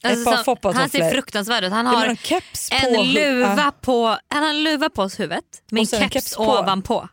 Alltså, 0.03 0.21
Ett 0.21 0.45
par 0.45 0.73
så- 0.73 0.79
han 0.79 0.91
ser 0.91 1.11
fruktansvärd 1.11 1.65
ut. 1.65 1.73
Han 1.73 1.87
har 1.87 2.07
en 2.07 2.17
keps 2.17 2.71
på 2.71 2.77
en 2.77 3.13
luva 3.13 3.73
på, 3.81 4.17
han 4.29 4.43
har 4.43 4.51
en 4.51 4.63
luva 4.65 4.91
på 4.91 5.03
huvudet 5.09 5.45
med 5.71 5.81
en 5.81 5.87
så 5.87 5.97
en 5.97 6.03
keps, 6.03 6.13
keps 6.15 6.37
på. 6.37 6.43
ovanpå. 6.43 7.09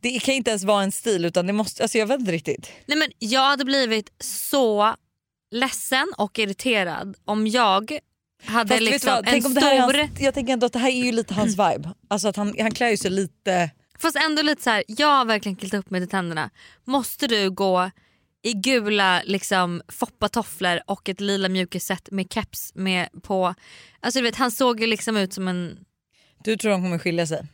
Det 0.00 0.18
kan 0.18 0.34
inte 0.34 0.50
ens 0.50 0.64
vara 0.64 0.82
en 0.82 0.92
stil 0.92 1.24
utan 1.24 1.46
det 1.46 1.52
måste, 1.52 1.82
alltså 1.82 1.98
jag 1.98 2.06
vet 2.06 2.20
inte 2.20 2.32
riktigt. 2.32 2.70
Nej, 2.86 2.98
men 2.98 3.08
jag 3.18 3.40
hade 3.48 3.64
blivit 3.64 4.10
så 4.20 4.94
ledsen 5.50 6.06
och 6.18 6.38
irriterad 6.38 7.16
om 7.24 7.46
jag 7.46 7.98
hade 8.44 8.68
Fast 8.68 8.82
liksom 8.82 9.22
en 9.26 9.42
stor... 9.42 9.60
här 9.60 9.74
är 9.74 9.80
hans, 9.80 10.20
jag 10.20 10.34
tänker 10.34 10.52
ändå 10.52 10.66
att 10.66 10.72
det 10.72 10.78
här 10.78 10.90
är 10.90 11.04
ju 11.04 11.12
lite 11.12 11.34
hans 11.34 11.52
vibe. 11.58 11.94
Alltså 12.08 12.28
att 12.28 12.36
han, 12.36 12.54
han 12.60 12.70
klär 12.74 12.90
ju 12.90 12.96
sig 12.96 13.10
lite... 13.10 13.70
Fast 13.98 14.16
ändå 14.16 14.42
lite 14.42 14.62
så 14.62 14.70
här, 14.70 14.84
jag 14.88 15.08
har 15.08 15.24
verkligen 15.24 15.56
killat 15.56 15.74
upp 15.74 15.90
mig 15.90 16.00
till 16.00 16.10
tänderna. 16.10 16.50
Måste 16.84 17.26
du 17.26 17.50
gå 17.50 17.90
i 18.42 18.52
gula 18.52 19.22
liksom, 19.24 19.82
foppatofflor 19.88 20.80
och 20.86 21.08
ett 21.08 21.20
lila 21.20 21.48
mjukisset 21.48 22.10
med 22.10 22.32
keps 22.32 22.74
med 22.74 23.08
på... 23.22 23.54
Alltså 24.00 24.18
du 24.18 24.22
vet 24.22 24.36
han 24.36 24.50
såg 24.50 24.80
ju 24.80 24.86
liksom 24.86 25.16
ut 25.16 25.32
som 25.32 25.48
en... 25.48 25.78
Du 26.44 26.56
tror 26.56 26.70
de 26.70 26.82
kommer 26.82 26.98
skilja 26.98 27.26
sig? 27.26 27.46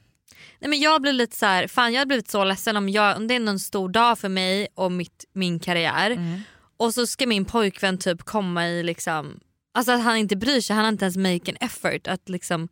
Nej 0.59 0.71
men 0.71 0.81
jag 0.81 1.03
blir 1.03 1.13
lite 1.13 1.37
så 1.37 1.47
här, 1.47 1.67
fan 1.67 1.93
jag 1.93 2.01
har 2.01 2.07
blivit 2.07 2.31
så 2.31 2.45
ledsen 2.45 2.77
om, 2.77 2.89
jag, 2.89 3.17
om 3.17 3.27
det 3.27 3.35
är 3.35 3.41
någon 3.41 3.59
stor 3.59 3.89
dag 3.89 4.19
för 4.19 4.29
mig 4.29 4.69
och 4.75 4.93
mitt, 4.93 5.25
min 5.33 5.61
karriär 5.61 6.11
Mm. 6.11 6.41
Och 6.77 6.95
så 6.95 7.07
ska 7.07 7.27
min 7.27 7.45
pojkvän 7.45 7.99
typ 7.99 8.23
komma 8.23 8.69
i 8.69 8.83
liksom... 8.83 9.41
Alltså 9.75 9.93
att 9.93 10.03
han 10.03 10.17
inte 10.17 10.37
bryr 10.37 10.61
sig, 10.61 10.77
han 10.77 10.85
har 10.85 10.93
inte 10.93 11.05
ens 11.05 11.17
make 11.17 11.51
an 11.51 11.57
effort 11.61 12.07
att 12.09 12.29
liksom 12.29 12.69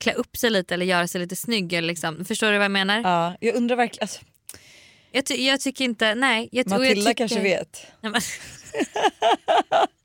klä 0.00 0.12
upp 0.12 0.36
sig 0.36 0.50
lite 0.50 0.74
eller 0.74 0.86
göra 0.86 1.08
sig 1.08 1.20
lite 1.20 1.36
snygg. 1.36 1.72
Eller 1.72 1.88
liksom, 1.88 2.24
förstår 2.24 2.52
du 2.52 2.58
vad 2.58 2.64
jag 2.64 2.70
menar? 2.70 3.00
Ja, 3.00 3.36
jag 3.40 3.54
undrar 3.54 3.76
verkligen... 3.76 4.02
Alltså, 4.02 4.20
Jag, 5.10 5.26
ty- 5.26 5.46
jag 5.46 5.60
tycker 5.60 5.84
inte, 5.84 6.14
nej. 6.14 6.48
Jag, 6.52 6.66
och 6.66 6.72
jag 6.72 6.78
Matilda 6.80 7.00
tycker, 7.10 7.14
kanske 7.14 7.40
vet. 7.40 7.86
Nej, 8.00 8.12
men, 8.12 8.20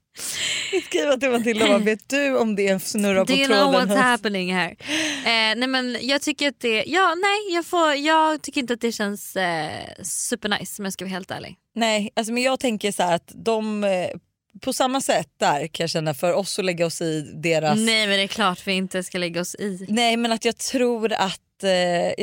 Skriva 0.86 1.18
till 1.18 1.30
Matilda 1.30 1.68
bara, 1.68 1.78
vet 1.78 2.10
du 2.10 2.38
om 2.38 2.56
det 2.56 2.68
är 2.68 2.80
snurra 2.80 3.20
på 3.26 3.32
Do 3.32 3.34
you 3.38 3.46
know 3.48 3.72
tråden? 3.72 3.90
what's 3.90 3.96
happening 4.02 4.54
här? 4.56 4.70
Eh, 4.72 5.56
nej 5.58 5.68
men 5.68 5.98
jag 6.02 6.22
tycker 6.22 6.48
att 6.50 6.60
det, 6.60 6.84
ja 6.88 7.16
nej 7.16 7.56
jag, 7.56 7.66
får, 7.66 7.94
jag 7.96 8.42
tycker 8.42 8.62
inte 8.62 8.74
att 8.74 8.82
det 8.82 8.92
känns 8.92 9.36
eh, 9.36 9.70
supernice 10.04 10.80
om 10.82 10.86
jag 10.86 10.94
ska 10.94 11.06
vara 11.06 11.14
helt 11.14 11.32
ärlig. 11.32 11.56
Nej, 11.76 12.10
alltså, 12.16 12.34
men 12.34 12.44
jag 12.44 12.60
tänker 12.60 12.92
så 12.92 13.04
här 13.04 13.16
att 13.16 13.32
de... 13.36 13.84
eh, 13.84 13.90
På 14.62 14.74
samma 14.74 15.02
sätt 15.02 15.28
där 15.40 15.68
kan 15.68 15.84
jag 15.84 15.90
känna 15.90 16.14
för 16.14 16.34
oss 16.34 16.60
att 16.60 16.66
lägga 16.66 16.86
oss 16.86 17.02
i 17.02 17.22
deras... 17.44 17.80
Nej 17.80 18.08
men 18.08 18.18
det 18.18 18.24
är 18.24 18.28
klart 18.28 18.68
vi 18.68 18.74
inte 18.74 19.04
ska 19.04 19.18
lägga 19.18 19.42
oss 19.42 19.56
i. 19.56 19.86
Nej 19.90 20.18
men 20.18 20.32
att 20.32 20.46
jag 20.46 20.58
tror 20.58 21.14
att, 21.14 21.64
eh, 21.64 21.70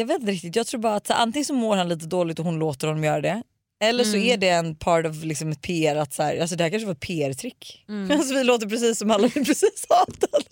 jag 0.00 0.06
vet 0.06 0.20
inte 0.20 0.32
riktigt, 0.32 0.56
jag 0.56 0.66
tror 0.66 0.80
bara 0.80 0.94
att 0.96 1.06
så, 1.06 1.12
antingen 1.12 1.44
så 1.44 1.54
mår 1.54 1.76
han 1.76 1.88
lite 1.88 2.06
dåligt 2.06 2.38
och 2.38 2.44
hon 2.44 2.58
låter 2.58 2.86
honom 2.88 3.04
göra 3.04 3.20
det. 3.20 3.42
Eller 3.84 4.04
så 4.04 4.16
Mm. 4.16 4.28
är 4.28 4.36
det 4.36 4.48
en 4.48 4.74
part 4.76 5.06
of 5.06 5.24
liksom 5.24 5.50
ett 5.52 5.62
PR 5.62 5.96
att 5.96 6.14
så 6.14 6.22
här, 6.22 6.40
alltså 6.40 6.56
det 6.56 6.62
här 6.64 6.70
kanske 6.70 6.86
var 6.86 6.92
ett 6.94 7.00
PR-trick. 7.00 7.84
Mm. 7.88 8.10
Alltså 8.18 8.34
vi 8.34 8.44
låter 8.44 8.66
precis 8.68 8.98
som 8.98 9.10
alla 9.10 9.28
vi 9.34 9.44
precis 9.44 9.86
hatade. 9.88 10.46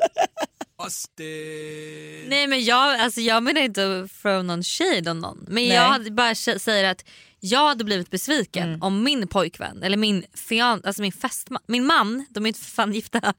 Nej 2.29 2.47
men 2.47 2.65
jag, 2.65 3.01
alltså, 3.01 3.21
jag 3.21 3.43
menar 3.43 3.61
inte 3.61 4.01
att 4.05 4.23
throw 4.23 4.45
någon 4.45 4.63
shade 4.63 5.11
on 5.11 5.19
någon. 5.21 5.39
Men 5.49 5.55
Nej. 5.55 5.69
jag 5.69 6.15
bara 6.15 6.35
säger 6.35 6.85
att 6.85 7.05
jag 7.47 7.69
hade 7.69 7.85
blivit 7.85 8.11
besviken 8.11 8.69
Mm. 8.69 8.83
om 8.83 9.03
min 9.05 9.29
pojkvän 9.29 9.83
eller 9.83 9.97
min 9.97 10.25
fian, 10.35 10.81
alltså 10.85 11.03
min 11.03 11.13
fästman, 11.13 11.63
min 11.67 11.87
man, 11.87 12.27
de 12.31 12.45
är 12.45 12.49
inte 12.49 12.61
för 12.61 12.71
fan 12.71 12.93
gifta. 12.93 13.35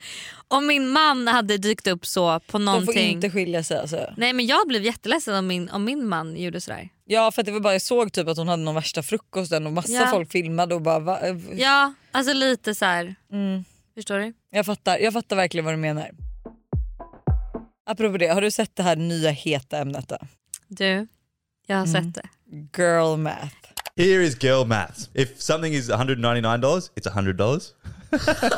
Om 0.48 0.68
min 0.68 0.88
man 0.90 1.28
hade 1.28 1.58
dykt 1.58 1.88
upp 1.88 2.06
så 2.06 2.40
på 2.40 2.58
De 2.58 2.66
någonting. 2.66 2.86
får 2.94 2.98
inte 3.02 3.30
skilja 3.30 3.64
sig 3.64 3.78
alltså. 3.78 4.14
Nej 4.18 4.34
men 4.34 4.46
jag 4.46 4.68
blev 4.68 4.84
jätteledsen 4.84 5.36
om 5.36 5.48
min, 5.48 5.70
om 5.70 5.84
min 5.84 6.08
man 6.08 6.38
gjorde 6.38 6.62
sådär. 6.62 6.90
Ja 7.06 7.32
för 7.32 7.42
att 7.42 7.46
det 7.46 7.52
var 7.52 7.60
bara 7.60 7.74
jag 7.74 7.82
såg 7.82 8.14
typ 8.14 8.28
att 8.28 8.38
hon 8.38 8.48
hade 8.48 8.64
någon 8.64 8.76
värsta 8.76 9.04
frukosten 9.04 9.66
och 9.68 9.74
massa 9.74 9.92
Ja. 9.92 10.08
folk 10.08 10.32
filmade 10.32 10.76
och 10.76 10.82
bara 10.82 11.00
va? 11.00 11.20
Ja, 11.56 11.94
alltså 12.12 12.34
lite 12.34 12.76
så 12.76 12.86
här. 12.86 13.16
Mm. 13.32 13.64
Förstår 13.96 14.20
du? 14.20 14.34
Jag 14.52 14.66
fattar, 14.66 14.98
jag 14.98 15.14
fattar 15.14 15.36
verkligen 15.36 15.66
vad 15.66 15.74
du 15.74 15.78
menar. 15.78 16.12
Apropå 17.86 18.18
det, 18.18 18.28
har 18.28 18.42
du 18.42 18.52
sett 18.52 18.76
det 18.76 18.84
här 18.84 18.96
nya 18.96 19.30
heta 19.30 19.78
ämnet 19.78 20.08
då? 20.10 20.18
Du, 20.68 21.08
jag 21.68 21.76
har 21.78 21.86
Mm. 21.88 22.04
sett 22.14 22.24
det. 22.24 22.30
Girl 22.84 23.18
math. 23.18 23.56
Here 23.98 24.24
is 24.24 24.44
girl 24.44 24.66
maths. 24.66 25.10
If 25.14 25.30
something 25.42 25.74
is 25.74 25.90
$199, 25.90 26.90
it's 26.96 27.08
$100. 27.08 27.62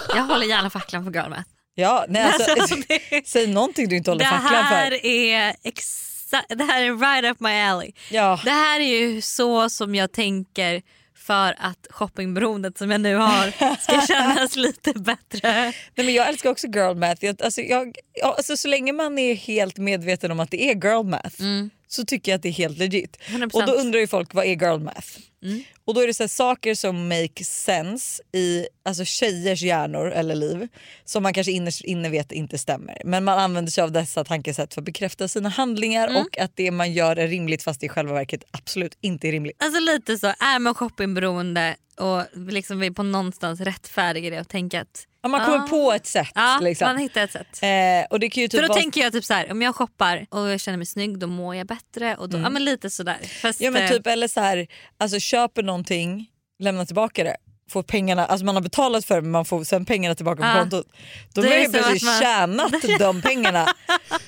Jag 0.15 0.23
håller 0.23 0.45
gärna 0.45 0.69
facklan 0.69 1.03
för 1.05 1.11
girl 1.11 1.29
math. 1.29 1.49
Ja, 1.75 2.05
nej, 2.09 2.21
alltså, 2.23 2.51
Alltså, 2.61 2.75
det- 2.87 3.27
säg 3.27 3.47
någonting 3.47 3.89
du 3.89 3.95
inte 3.97 4.11
håller 4.11 4.25
facklan 4.25 4.49
för. 4.67 4.75
här 4.75 5.05
är 5.05 5.53
exa- 5.63 6.55
det 6.55 6.63
här 6.63 6.81
är 6.83 6.95
right 6.97 7.31
up 7.31 7.39
my 7.39 7.49
alley. 7.61 7.91
Ja. 8.11 8.39
Det 8.43 8.51
här 8.51 8.79
är 8.79 8.99
ju 8.99 9.21
så 9.21 9.69
som 9.69 9.95
jag 9.95 10.11
tänker 10.11 10.81
för 11.15 11.55
att 11.59 11.87
shoppingberoendet 11.89 12.77
som 12.77 12.91
jag 12.91 13.01
nu 13.01 13.15
har 13.15 13.51
ska 13.81 14.01
kännas 14.07 14.55
lite 14.55 14.93
bättre. 14.93 15.39
Nej, 15.43 15.73
men 15.95 16.13
jag 16.13 16.27
älskar 16.27 16.49
också 16.49 16.67
girl 16.67 16.95
math. 16.95 17.25
Jag, 17.25 17.41
alltså, 17.43 17.61
jag, 17.61 17.95
ja, 18.13 18.33
alltså, 18.37 18.57
så 18.57 18.67
länge 18.67 18.93
man 18.93 19.17
är 19.19 19.35
helt 19.35 19.77
medveten 19.77 20.31
om 20.31 20.39
att 20.39 20.51
det 20.51 20.63
är 20.71 20.75
girl 20.75 21.03
math 21.03 21.41
Mm. 21.41 21.69
Så 21.87 22.05
tycker 22.05 22.31
jag 22.31 22.35
att 22.37 22.43
det 22.43 22.49
är 22.49 22.53
helt 22.53 22.77
legit. 22.77 23.17
100%. 23.27 23.53
Och 23.53 23.65
då 23.65 23.71
undrar 23.73 23.99
ju 23.99 24.07
folk 24.07 24.33
vad 24.33 24.45
är 24.45 24.55
girl 24.55 24.79
math? 24.79 25.07
Mm. 25.43 25.63
Och 25.85 25.93
då 25.93 26.01
är 26.01 26.07
det 26.07 26.13
så 26.13 26.23
här, 26.23 26.27
saker 26.27 26.75
som 26.75 27.07
make 27.07 27.43
sense 27.43 28.23
i 28.33 28.67
alltså 28.85 29.05
tjejers 29.05 29.61
hjärnor 29.61 30.11
eller 30.11 30.35
liv 30.35 30.67
som 31.05 31.23
man 31.23 31.33
kanske 31.33 31.51
innerst 31.51 31.83
inne 31.83 32.09
vet 32.09 32.31
inte 32.31 32.57
stämmer. 32.57 33.01
Men 33.05 33.23
man 33.23 33.39
använder 33.39 33.71
sig 33.71 33.83
av 33.83 33.91
dessa 33.91 34.23
tankesätt 34.23 34.73
för 34.73 34.81
att 34.81 34.85
bekräfta 34.85 35.27
sina 35.27 35.49
handlingar 35.49 36.07
Mm. 36.07 36.21
och 36.21 36.37
att 36.39 36.51
det 36.55 36.71
man 36.71 36.93
gör 36.93 37.15
är 37.15 37.27
rimligt 37.27 37.63
fast 37.63 37.79
det 37.79 37.85
i 37.85 37.89
själva 37.89 38.13
verket 38.13 38.43
absolut 38.51 38.97
inte 39.01 39.27
är 39.27 39.31
rimligt. 39.31 39.55
Alltså 39.59 39.79
lite 39.79 40.17
så, 40.17 40.27
är 40.27 40.59
man 40.59 40.73
shoppingberoende 40.75 41.75
och 41.95 42.23
liksom 42.51 42.79
vill 42.79 42.93
på 42.93 43.03
någonstans 43.03 43.61
rättfärdiga 43.61 44.29
det 44.29 44.39
och 44.39 44.47
tänka 44.47 44.81
att 44.81 45.07
Ja, 45.31 45.37
man 45.37 45.45
kommer 45.45 45.57
Ja. 45.57 45.67
på 45.69 45.93
ett 45.93 46.05
sätt. 46.05 46.31
ja, 46.35 46.59
liksom. 46.61 46.85
man 46.87 46.97
hittar 46.97 47.21
ett 47.23 47.31
sätt. 47.31 47.59
eh, 47.63 48.07
och 48.09 48.19
det 48.19 48.29
kan 48.29 48.41
ju 48.41 48.47
typ 48.47 48.57
För 48.59 48.67
då 48.67 48.73
vara- 48.73 48.79
tänker 48.81 49.01
jag 49.01 49.13
typ 49.13 49.25
så 49.25 49.33
här, 49.33 49.51
om 49.51 49.61
jag 49.61 49.75
shoppar 49.75 50.25
och 50.29 50.49
jag 50.49 50.59
känner 50.59 50.77
mig 50.77 50.85
snygg 50.87 51.19
då 51.19 51.27
mår 51.27 51.55
jag 51.55 51.67
bättre. 51.67 52.15
Och 52.15 52.29
då, 52.29 52.37
ja, 52.37 52.49
men 52.49 52.65
lite 52.65 52.89
sådär. 52.89 53.17
Fast, 53.41 53.61
Mm. 53.61 53.73
Ja 53.73 53.79
men 53.79 53.89
eh, 53.91 53.97
typ 53.97 54.07
eller 54.07 54.27
så 54.27 54.41
här, 54.41 54.67
alltså 54.99 55.19
köper 55.19 55.63
någonting, 55.63 56.25
lämna 56.59 56.85
tillbaka 56.85 57.23
det. 57.23 57.37
Får 57.69 57.83
pengarna, 57.83 58.25
alltså 58.25 58.45
man 58.45 58.55
har 58.55 58.61
betalat 58.61 59.05
för 59.05 59.15
det 59.15 59.21
men 59.21 59.31
man 59.31 59.45
får 59.45 59.63
sen 59.63 59.85
pengarna 59.85 60.15
tillbaka 60.15 60.41
på 60.41 60.47
Ja. 60.47 60.59
kontot. 60.59 60.87
Då 61.33 61.41
Det 61.41 61.47
har 61.49 62.05
man- 62.05 62.21
tjänat 62.21 62.71
de 62.99 63.21
pengarna. 63.21 63.67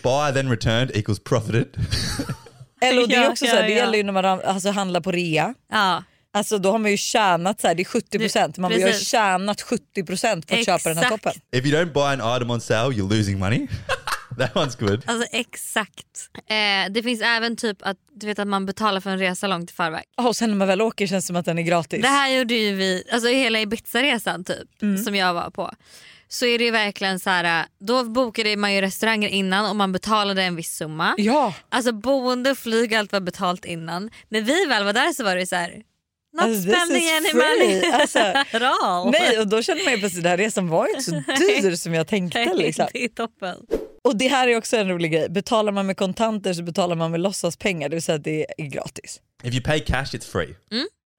Buy 0.03 0.33
then 0.33 0.49
returned 0.49 0.91
equals 0.95 1.19
profited. 1.23 1.65
Eller 2.81 3.01
och 3.01 3.09
det 3.09 3.15
är 3.15 3.23
Ja, 3.23 3.29
också 3.29 3.45
ja, 3.45 3.51
så 3.51 3.57
här, 3.57 3.63
det 3.63 3.69
ja. 3.71 3.77
gäller 3.77 3.97
ju 3.97 4.03
när 4.03 4.13
man 4.13 4.25
alltså, 4.25 4.69
handlar 4.71 5.01
på 5.01 5.11
rea. 5.11 5.53
ja, 5.71 6.03
Alltså 6.33 6.57
då 6.57 6.71
har 6.71 6.79
man 6.79 6.91
ju 6.91 6.97
tjänat 6.97 7.61
så 7.61 7.67
här, 7.67 7.75
det 7.75 7.81
är 7.81 7.85
70%, 7.85 8.59
man 8.59 8.71
har 8.71 8.91
tjänat 9.05 9.61
70% 9.61 10.47
på 10.47 10.55
att 10.55 10.65
köpa 10.65 10.89
den 10.89 10.97
här 10.97 11.03
Exakt. 11.03 11.23
toppen. 11.23 11.41
if 11.51 11.65
you 11.65 11.75
don't 11.83 11.93
buy 11.93 12.03
an 12.03 12.35
item 12.37 12.51
on 12.51 12.61
sale, 12.61 12.95
you're 12.95 13.09
losing 13.17 13.39
money. 13.39 13.67
that 14.39 14.53
one's 14.53 14.79
good. 14.79 15.03
alltså 15.05 15.27
exakt. 15.31 16.29
Eh, 16.49 16.91
det 16.91 17.03
finns 17.03 17.21
även 17.21 17.55
typ 17.55 17.77
att 17.81 17.97
du 18.15 18.27
vet 18.27 18.39
att 18.39 18.47
man 18.47 18.65
betalar 18.65 19.01
för 19.01 19.09
en 19.09 19.19
resa 19.19 19.47
långt 19.47 19.71
i 19.71 19.73
förväg. 19.73 20.03
Ja, 20.17 20.27
Och 20.27 20.35
sen 20.35 20.49
när 20.49 20.57
man 20.57 20.67
väl 20.67 20.81
åker 20.81 21.07
känns 21.07 21.25
det 21.25 21.27
som 21.27 21.35
att 21.35 21.45
den 21.45 21.57
är 21.57 21.61
gratis. 21.63 22.01
Det 22.01 22.07
här 22.07 22.29
gjorde 22.37 22.53
ju 22.53 22.75
vi, 22.75 23.03
alltså 23.11 23.29
hela 23.29 23.59
Ibiza-resan 23.59 24.43
typ 24.43 24.81
Mm. 24.81 25.03
som 25.03 25.15
jag 25.15 25.33
var 25.33 25.49
på. 25.49 25.71
Så 26.31 26.45
är 26.45 26.57
det 26.57 26.63
ju 26.65 26.71
verkligen 26.71 27.19
så 27.19 27.29
här, 27.29 27.65
då 27.79 28.03
bokade 28.03 28.57
man 28.57 28.73
ju 28.73 28.81
restauranger 28.81 29.29
innan 29.29 29.69
och 29.69 29.75
man 29.75 29.91
betalade 29.91 30.43
en 30.43 30.55
viss 30.55 30.75
summa. 30.75 31.13
Ja, 31.17 31.53
Alltså 31.69 31.91
boende 31.91 32.51
och 32.51 32.57
flyg 32.57 32.95
allt 32.95 33.11
var 33.11 33.19
betalt 33.19 33.65
innan. 33.65 34.09
När 34.29 34.41
vi 34.41 34.65
väl 34.65 34.83
var 34.83 34.93
där 34.93 35.13
så 35.13 35.23
var 35.23 35.35
det 35.35 35.45
så 35.45 35.55
här. 35.55 35.81
Not 36.33 36.43
Alltså, 36.43 36.61
spending 36.61 37.09
any 37.09 37.29
free. 37.29 37.33
money 37.33 37.91
Alltså, 37.91 38.19
at 38.53 38.61
all. 38.81 39.11
nej 39.11 39.39
och 39.39 39.47
då 39.47 39.61
känner 39.61 39.83
man 39.83 39.93
ju 39.93 39.99
plötsligt 39.99 40.23
den 40.23 40.29
här 40.29 40.37
resan 40.37 40.67
var 40.67 40.87
ju 40.87 40.91
inte 40.91 41.03
så 41.03 41.11
dyr 41.11 41.75
som 41.75 41.93
jag 41.93 42.07
tänkte. 42.07 42.53
Liksom. 42.53 42.87
det 42.93 43.03
är 43.03 43.07
toppen. 43.09 43.55
Och 44.03 44.17
det 44.17 44.27
här 44.27 44.47
är 44.47 44.57
också 44.57 44.77
en 44.77 44.89
rolig 44.89 45.11
grej. 45.11 45.29
Betalar 45.29 45.71
man 45.71 45.85
med 45.85 45.97
kontanter 45.97 46.53
så 46.53 46.63
betalar 46.63 46.95
man 46.95 47.11
med 47.11 47.19
låtsaspengar, 47.19 47.89
det 47.89 47.95
vill 47.95 48.03
säga 48.03 48.15
att 48.15 48.23
det 48.23 48.45
är 48.57 48.65
gratis. 48.65 49.19
If 49.43 49.53
you 49.53 49.63
pay 49.63 49.79
cash, 49.79 50.03
it's 50.05 50.31
free. 50.31 50.55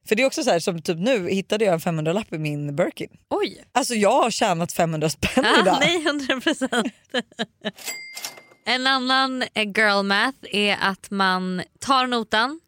För 0.09 0.15
det 0.15 0.23
är 0.23 0.27
också 0.27 0.43
så 0.43 0.51
här, 0.51 0.59
som 0.59 0.83
typ 0.83 0.99
nu 0.99 1.29
hittade 1.29 1.65
jag 1.65 1.75
en 1.75 1.81
500-lapp 1.81 2.33
i 2.33 2.39
min 2.39 2.77
Birkin. 2.77 3.09
Oj. 3.31 3.65
Alltså 3.73 3.95
jag 3.95 4.23
har 4.23 4.31
tjänat 4.31 4.73
500 4.73 5.09
spänn 5.11 5.31
Ja, 5.45 5.61
idag. 5.63 5.77
nej, 5.81 6.03
100 6.07 6.41
procent. 6.41 6.87
en 8.67 8.87
annan 8.87 9.43
eh, 9.43 9.63
girl 9.77 10.03
math 10.05 10.39
är 10.53 10.77
att 10.81 11.11
man 11.11 11.63
tar 11.81 12.07
notan 12.07 12.61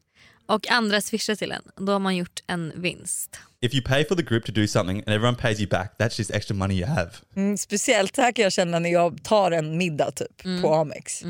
och 0.46 0.70
andra 0.70 1.00
swishar 1.00 1.34
till 1.34 1.52
en. 1.52 1.62
Då 1.86 1.92
har 1.92 1.98
man 1.98 2.16
gjort 2.16 2.40
en 2.46 2.72
vinst. 2.76 3.40
If 3.60 3.74
you 3.74 3.84
pay 3.84 4.04
for 4.04 4.14
the 4.16 4.22
group 4.22 4.44
to 4.46 4.52
do 4.52 4.66
something 4.66 4.98
and 4.98 5.08
everyone 5.08 5.36
pays 5.36 5.60
you 5.60 5.68
back, 5.68 5.94
that's 5.98 6.18
just 6.18 6.30
extra 6.30 6.54
money 6.56 6.78
you 6.78 6.86
have. 6.88 7.10
Mm, 7.36 7.56
speciellt 7.58 8.16
så 8.16 8.22
här 8.22 8.32
kan 8.32 8.42
jag 8.42 8.52
känna 8.52 8.78
när 8.78 8.90
jag 8.92 9.22
tar 9.24 9.50
en 9.50 9.78
middag 9.78 10.10
typ 10.10 10.44
Mm. 10.44 10.62
på 10.62 10.74
Amex. 10.74 11.22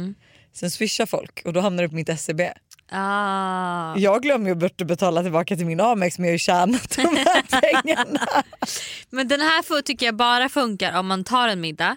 Sen 0.55 0.71
swishar 0.71 1.07
folk 1.07 1.43
och 1.45 1.53
då 1.53 1.61
hamnar 1.61 1.83
det 1.83 1.89
på 1.89 1.95
mitt 1.95 2.21
SEB. 2.21 2.41
Ah. 2.95 3.95
Jag 3.99 4.23
glömmer 4.23 4.49
ju 4.49 4.55
bort 4.55 4.81
att 4.81 4.87
betala 4.87 5.23
tillbaka 5.23 5.57
till 5.57 5.67
min 5.67 5.81
Amex 5.81 6.19
men 6.19 6.25
jag 6.25 6.31
har 6.31 6.35
ju 6.35 6.39
tjänat 6.39 6.97
de 6.97 7.03
här 7.17 7.43
pengarna. 7.61 8.43
Men 9.11 9.29
den 9.29 9.41
här 9.41 9.63
får, 9.63 9.83
tycker 9.83 10.07
jag 10.07 10.17
bara 10.17 10.49
funkar 10.49 10.99
om 10.99 11.07
man 11.07 11.25
tar 11.25 11.49
en 11.49 11.61
middag 11.61 11.97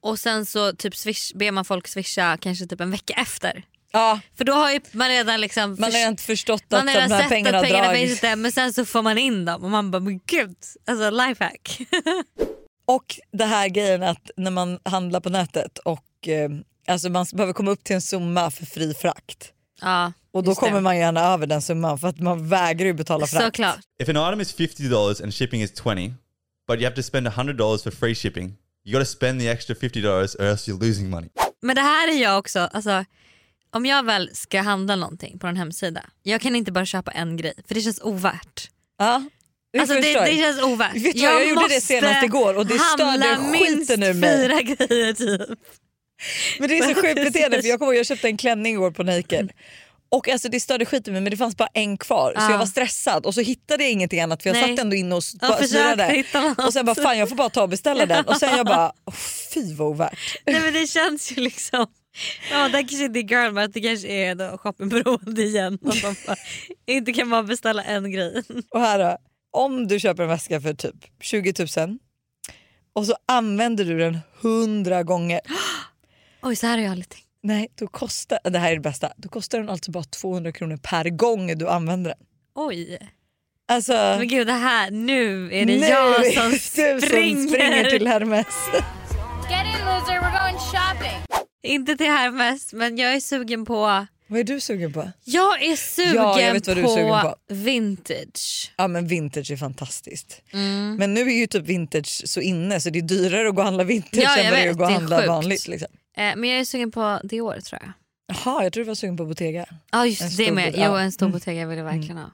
och 0.00 0.18
sen 0.18 0.46
så 0.46 0.72
typ 0.72 0.96
swish, 0.96 1.32
ber 1.34 1.50
man 1.50 1.64
folk 1.64 1.88
swisha 1.88 2.36
kanske 2.40 2.66
typ 2.66 2.80
en 2.80 2.90
vecka 2.90 3.14
efter. 3.14 3.62
Ja, 3.92 4.20
För 4.36 4.44
då 4.44 4.52
har 4.52 4.70
ju 4.72 4.80
man 4.92 5.08
redan 5.08 5.40
liksom 5.40 5.76
man 5.78 5.92
har 5.92 6.08
inte 6.08 6.22
förstått 6.22 6.62
att 6.62 6.70
man 6.70 6.86
de 6.86 6.92
redan 6.92 7.10
här 7.10 7.20
sett 7.20 7.28
pengarna 7.28 7.58
att 7.58 7.64
har 7.64 7.70
pengarna 7.70 7.94
finns 7.94 8.00
dragits. 8.08 8.20
där 8.20 8.36
men 8.36 8.52
sen 8.52 8.72
så 8.72 8.84
får 8.84 9.02
man 9.02 9.18
in 9.18 9.44
dem 9.44 9.64
och 9.64 9.70
man 9.70 9.90
bara 9.90 10.00
men 10.00 10.20
gud, 10.26 10.56
alltså 10.86 11.10
lifehack. 11.10 11.80
Och 12.88 13.20
det 13.32 13.44
här 13.44 13.68
grejen 13.68 14.02
att 14.02 14.30
när 14.36 14.50
man 14.50 14.78
handlar 14.84 15.20
på 15.20 15.28
nätet 15.28 15.78
och 15.78 16.28
eh, 16.28 16.50
alltså 16.88 17.08
man 17.08 17.26
behöver 17.32 17.52
komma 17.52 17.70
upp 17.70 17.84
till 17.84 17.94
en 17.94 18.02
summa 18.02 18.50
för 18.50 18.66
fri 18.66 18.94
frakt. 18.94 19.52
ja, 19.80 20.12
Och 20.32 20.42
då 20.44 20.50
just 20.50 20.60
det. 20.60 20.66
kommer 20.66 20.80
man 20.80 20.98
gärna 20.98 21.20
över 21.20 21.46
den 21.46 21.62
summan 21.62 21.98
för 21.98 22.08
att 22.08 22.20
man 22.20 22.48
vägrar 22.48 22.86
ju 22.86 22.92
betala 22.92 23.26
frakt. 23.26 23.44
Såklart. 23.44 23.78
If 24.02 24.08
an 24.08 24.16
item 24.16 24.40
is 24.40 24.56
$50 24.56 25.22
and 25.22 25.34
shipping 25.34 25.62
is 25.62 25.72
20 25.82 26.14
but 26.68 26.76
you 26.78 26.84
have 26.84 26.96
to 26.96 27.02
spend 27.02 27.28
$100 27.28 27.82
for 27.82 27.90
free 27.90 28.14
shipping, 28.14 28.56
you 28.84 28.92
got 28.98 29.02
to 29.06 29.12
spend 29.12 29.40
the 29.40 29.48
extra 29.48 29.74
$50 29.76 30.36
or 30.40 30.44
else 30.44 30.70
you're 30.70 30.80
losing 30.86 31.10
money. 31.10 31.28
Men 31.62 31.76
det 31.76 31.82
här 31.82 32.08
är 32.08 32.22
jag 32.22 32.38
också, 32.38 32.58
alltså, 32.60 33.04
om 33.76 33.86
jag 33.86 34.02
väl 34.04 34.30
ska 34.34 34.60
handla 34.60 34.96
någonting 34.96 35.38
på 35.38 35.46
en 35.46 35.56
hemsida, 35.56 36.04
jag 36.22 36.40
kan 36.40 36.56
inte 36.56 36.72
bara 36.72 36.86
köpa 36.86 37.10
en 37.10 37.36
grej 37.36 37.54
för 37.68 37.74
det 37.74 37.80
känns 37.80 38.00
ovärt. 38.02 38.70
Ja, 38.98 39.22
Alltså 39.80 39.94
det, 40.00 40.12
jag. 40.12 40.26
det 40.26 40.36
känns 40.36 40.62
ovärt. 40.62 40.94
Vet 40.94 41.14
du 41.14 41.22
vad, 41.22 41.32
jag 41.32 41.48
gjorde 41.48 41.68
det 41.68 41.80
senast 41.80 42.24
igår 42.24 42.54
och 42.56 42.66
det 42.66 42.78
störde 42.78 43.36
skiten 43.36 44.02
ur 44.02 44.14
mig. 44.14 44.38
fyra 44.38 44.62
grejer 44.62 45.12
typ. 45.12 45.58
Men 46.58 46.68
det 46.68 46.78
är 46.78 46.94
så 46.94 46.94
sjukt 47.02 47.14
beteende 47.14 47.62
för 47.62 47.68
jag 47.68 47.78
kommer 47.78 47.92
ihåg 47.92 47.98
jag 48.00 48.06
köpte 48.06 48.28
en 48.28 48.36
klänning 48.36 48.72
igår 48.74 48.90
på 48.90 49.02
Naked. 49.02 49.52
Och 50.08 50.28
alltså 50.28 50.48
det 50.48 50.60
störde 50.60 50.84
skiten 50.84 51.12
mig 51.12 51.22
men 51.22 51.30
det 51.30 51.36
fanns 51.36 51.56
bara 51.56 51.68
en 51.74 51.98
kvar 51.98 52.32
så 52.36 52.40
Ja. 52.40 52.50
jag 52.50 52.58
var 52.58 52.66
stressad 52.66 53.26
och 53.26 53.34
så 53.34 53.40
hittade 53.40 53.82
jag 53.82 53.92
ingenting 53.92 54.20
annat 54.20 54.42
för 54.42 54.50
jag 54.50 54.54
Nej. 54.54 54.68
satt 54.68 54.78
ändå 54.78 54.96
inne 54.96 55.14
och 55.14 55.22
Jag 55.40 55.68
snurrade. 55.68 56.24
Och 56.66 56.72
sen 56.72 56.86
bara 56.86 56.94
fan 56.94 57.18
jag 57.18 57.28
får 57.28 57.36
bara 57.36 57.50
ta 57.50 57.62
och 57.62 57.68
beställa 57.68 58.06
den 58.14 58.24
och 58.24 58.36
sen 58.36 58.56
jag 58.56 58.66
bara 58.66 58.92
oh, 59.04 59.14
fy 59.54 59.74
vad 59.74 59.88
ovärt. 59.88 60.18
Nej 60.46 60.60
men 60.60 60.72
det 60.72 60.86
känns 60.86 61.32
ju 61.32 61.36
liksom, 61.40 61.86
ja 62.50 62.68
det 62.68 62.78
kanske 62.78 63.04
inte 63.04 63.18
är 63.18 63.22
girl 63.22 63.52
men 63.52 63.70
det 63.70 63.80
kanske 63.80 64.08
är 64.08 64.34
då 64.34 64.58
shoppingberoende 64.58 65.42
igen. 65.42 65.78
Och 65.82 65.94
bara, 66.02 66.36
inte 66.86 67.12
kan 67.12 67.28
man 67.28 67.46
beställa 67.46 67.82
en 67.82 68.10
grej. 68.10 68.42
Och 68.70 68.80
här 68.80 68.98
då, 68.98 69.18
om 69.50 69.86
du 69.88 70.00
köper 70.00 70.22
en 70.22 70.28
väska 70.28 70.60
för 70.60 70.74
typ 70.74 70.94
20 71.20 71.52
000 71.76 71.98
och 72.92 73.06
så 73.06 73.14
använder 73.28 73.84
du 73.84 73.98
den 73.98 74.18
100 74.40 75.02
gånger. 75.02 75.40
Oj 76.42 76.56
så 76.56 76.66
här 76.66 76.76
har 76.76 76.82
jag 76.82 76.90
aldrig 76.90 77.08
tänkt. 77.08 77.26
Nej, 77.42 77.68
då 77.74 77.86
kostar, 77.86 78.38
det 78.44 78.58
här 78.58 78.70
är 78.70 78.74
det 78.74 78.80
bästa, 78.80 79.12
då 79.16 79.28
kostar 79.28 79.58
den 79.58 79.68
alltså 79.68 79.90
bara 79.90 80.04
200 80.04 80.52
kronor 80.52 80.76
per 80.76 81.04
gång 81.10 81.58
du 81.58 81.68
använder 81.68 82.10
den. 82.10 82.26
Oj. 82.54 82.98
Alltså, 83.68 83.92
Men 83.92 84.28
gud 84.28 84.46
det 84.46 84.52
här, 84.52 84.90
nu 84.90 85.46
är 85.54 85.66
det 85.66 85.80
nu 85.80 85.86
jag 85.86 86.26
är 86.26 86.30
som 86.30 86.58
springer. 86.58 87.40
som 87.40 87.48
springer 87.48 87.84
till 87.84 88.06
Hermes. 88.06 88.46
Get 88.72 89.66
in 89.66 89.84
loser, 89.86 90.20
we're 90.20 90.44
going 90.44 90.58
shopping. 90.58 91.45
Inte 91.66 91.96
till 91.96 92.06
Hermes 92.06 92.72
men 92.72 92.96
jag 92.98 93.14
är 93.14 93.20
sugen 93.20 93.64
på 93.64 94.06
Vad 94.26 94.40
är 94.40 94.44
du 94.44 94.60
sugen 94.60 94.92
på? 94.92 95.10
Jag 95.24 95.62
är 95.62 95.76
sugen, 95.76 96.14
Ja, 96.14 96.40
jag 96.40 96.52
vet 96.52 96.66
vad 96.66 96.76
du 96.76 96.80
är 96.80 96.84
på, 96.84 96.94
sugen 96.94 97.20
på. 97.22 97.36
vintage. 97.54 98.72
Ja 98.76 98.88
men 98.88 99.06
vintage 99.06 99.50
är 99.50 99.56
fantastiskt. 99.56 100.42
Mm. 100.52 100.96
Men 100.96 101.14
nu 101.14 101.20
är 101.20 101.34
ju 101.38 101.46
typ 101.46 101.64
vintage 101.66 102.22
så 102.28 102.40
inne 102.40 102.80
så 102.80 102.90
det 102.90 102.98
är 102.98 103.02
dyrare 103.02 103.48
att 103.48 103.54
gå 103.54 103.60
och 103.60 103.64
handla 103.64 103.84
vintage 103.84 104.22
Ja, 104.24 104.36
än 104.38 104.50
vad 104.50 104.58
det 104.60 104.64
är 104.66 104.70
att 104.70 104.76
gå 104.78 104.84
och 104.84 104.90
handla 104.90 105.16
sjukt. 105.16 105.28
vanligt. 105.28 105.68
Liksom. 105.68 105.88
Eh, 106.16 106.36
men 106.36 106.44
jag 106.50 106.60
är 106.60 106.64
sugen 106.64 106.90
på 106.90 107.20
Dior 107.24 107.60
tror 107.60 107.80
jag. 107.82 107.92
Jaha, 108.36 108.62
jag 108.64 108.72
tror 108.72 108.84
du 108.84 108.88
var 108.88 108.94
sugen 108.94 109.16
på 109.16 109.24
Bottega. 109.24 109.66
Ja 109.90 110.02
En 110.02 110.08
just 110.10 110.36
det 110.36 110.52
med. 110.52 110.72
Jo 110.76 110.82
ja. 110.82 111.00
en 111.00 111.12
stor 111.12 111.26
Mm. 111.26 111.32
Bottega 111.38 111.66
vill 111.66 111.78
jag 111.78 111.84
verkligen 111.84 112.16
ha. 112.18 112.30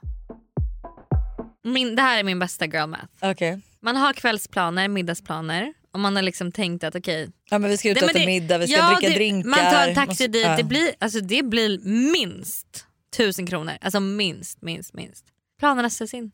Min, 1.65 1.97
det 1.97 2.03
här 2.03 2.19
är 2.19 2.23
min 2.25 2.39
bästa 2.39 2.67
girl 2.67 2.87
math. 2.87 3.05
Okej. 3.21 3.61
Man 3.81 3.97
har 3.97 4.13
kvällsplaner, 4.13 4.89
middagsplaner 4.89 5.73
och 5.93 6.01
man 6.01 6.17
har 6.17 6.23
liksom 6.23 6.53
tänkt 6.53 6.85
att 6.85 6.95
okej. 6.95 7.29
Ja 7.51 7.59
men 7.59 7.71
vi 7.71 7.77
ska 7.79 7.91
ut 7.91 8.03
och 8.03 8.11
äta 8.11 8.19
middag, 8.27 8.59
vi 8.59 8.67
ska 8.69 8.77
ja, 8.77 8.89
dricka 8.95 9.09
det- 9.09 9.15
drinkar. 9.15 9.49
Man 9.51 9.59
tar 9.59 9.89
en 9.89 9.95
taxi 9.95 10.27
dit, 10.27 10.43
ja. 10.47 10.57
det, 10.57 10.65
blir, 10.65 10.95
alltså, 10.99 11.21
det 11.21 11.43
blir 11.43 11.79
minst 12.13 12.85
tusen 13.17 13.47
kronor. 13.47 13.75
Alltså 13.81 14.01
minst, 14.01 14.63
minst, 14.63 14.95
minst. 14.95 15.25
Planerna 15.61 15.91
ställs 15.91 16.15
in. 16.15 16.31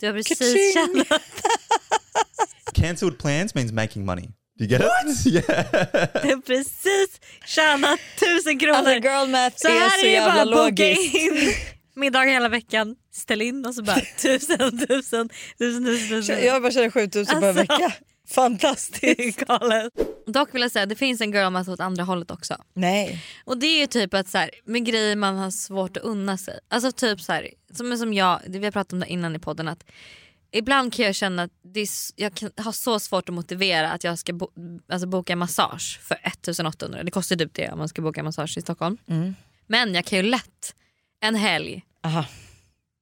Du 0.00 0.06
har 0.06 0.12
precis 0.12 0.74
tjänat. 0.74 1.22
Cancelled 2.74 3.18
plans 3.18 3.54
means 3.54 3.72
making 3.72 4.04
money. 4.04 4.24
Do 4.58 4.64
you 4.64 4.68
get 4.70 4.80
it? 4.82 5.26
Yeah. 5.26 5.44
Du 6.22 6.28
har 6.34 6.42
precis 6.42 7.20
tjänat 7.46 8.00
tusen 8.20 8.58
kronor. 8.58 8.76
Alltså 8.76 8.92
girl 8.94 9.28
math 9.28 9.56
Så 9.56 9.68
är 9.68 9.72
här 9.80 9.90
så 9.90 9.98
är 9.98 10.02
det 10.04 10.10
jävla 10.12 10.32
bara 10.34 10.42
att 10.42 10.48
boka 10.70 10.84
logiskt. 10.84 11.14
in 11.14 11.52
middagar 11.94 12.32
hela 12.32 12.48
veckan, 12.48 12.96
ställ 13.12 13.42
in 13.42 13.66
och 13.66 13.74
så 13.74 13.82
bara 13.82 13.96
tusen, 14.22 14.58
tusen, 14.58 14.88
tusen, 14.88 15.28
tusen, 15.58 16.08
tusen. 16.08 16.44
Jag 16.44 16.52
har 16.52 16.60
bara 16.60 16.72
tjänat 16.72 16.92
7000 16.92 17.40
på 17.40 17.46
en 17.46 17.58
Alltså. 17.58 17.74
vecka. 17.74 17.92
Fantastiskt. 18.26 19.46
Galet. 19.46 19.92
Dock 20.26 20.54
vill 20.54 20.62
jag 20.62 20.70
säga 20.70 20.86
det 20.86 20.96
finns 20.96 21.20
en 21.20 21.32
girl 21.32 21.50
math 21.50 21.70
åt 21.70 21.80
andra 21.80 22.04
hållet 22.04 22.30
också. 22.30 22.56
Nej. 22.74 23.24
Och 23.44 23.58
det 23.58 23.66
är 23.66 23.80
ju 23.80 23.86
typ 23.86 24.14
att 24.14 24.28
så 24.28 24.38
här, 24.38 24.50
med 24.64 24.84
grejer 24.84 25.16
man 25.16 25.36
har 25.36 25.50
svårt 25.50 25.96
att 25.96 26.02
unna 26.02 26.38
sig. 26.38 26.58
Alltså 26.68 26.92
typ 26.92 27.20
så 27.20 27.32
här, 27.32 27.50
som, 27.72 27.98
som 27.98 28.14
jag, 28.14 28.40
vi 28.46 28.64
har 28.64 28.72
pratat 28.72 28.92
om 28.92 29.00
det 29.00 29.06
innan 29.06 29.36
i 29.36 29.38
podden 29.38 29.68
att 29.68 29.84
ibland 30.50 30.92
kan 30.92 31.04
jag 31.04 31.14
känna 31.14 31.42
att 31.42 31.50
det 31.62 31.80
är, 31.80 31.88
jag 32.16 32.34
kan 32.34 32.50
ha 32.56 32.72
så 32.72 33.00
svårt 33.00 33.28
att 33.28 33.34
motivera 33.34 33.90
att 33.90 34.04
jag 34.04 34.18
ska 34.18 34.32
bo, 34.32 34.48
alltså 34.88 35.08
boka 35.08 35.36
massage 35.36 36.00
för 36.02 36.18
1800. 36.22 37.02
Det 37.02 37.10
kostar 37.10 37.36
typ 37.36 37.54
det 37.54 37.70
om 37.70 37.78
man 37.78 37.88
ska 37.88 38.02
boka 38.02 38.22
massage 38.22 38.58
i 38.58 38.60
Stockholm. 38.60 38.98
Mm. 39.06 39.34
Men 39.66 39.94
jag 39.94 40.04
kan 40.04 40.18
ju 40.18 40.22
lätt 40.22 40.74
en 41.20 41.34
helg 41.34 41.82
Aha. 42.02 42.24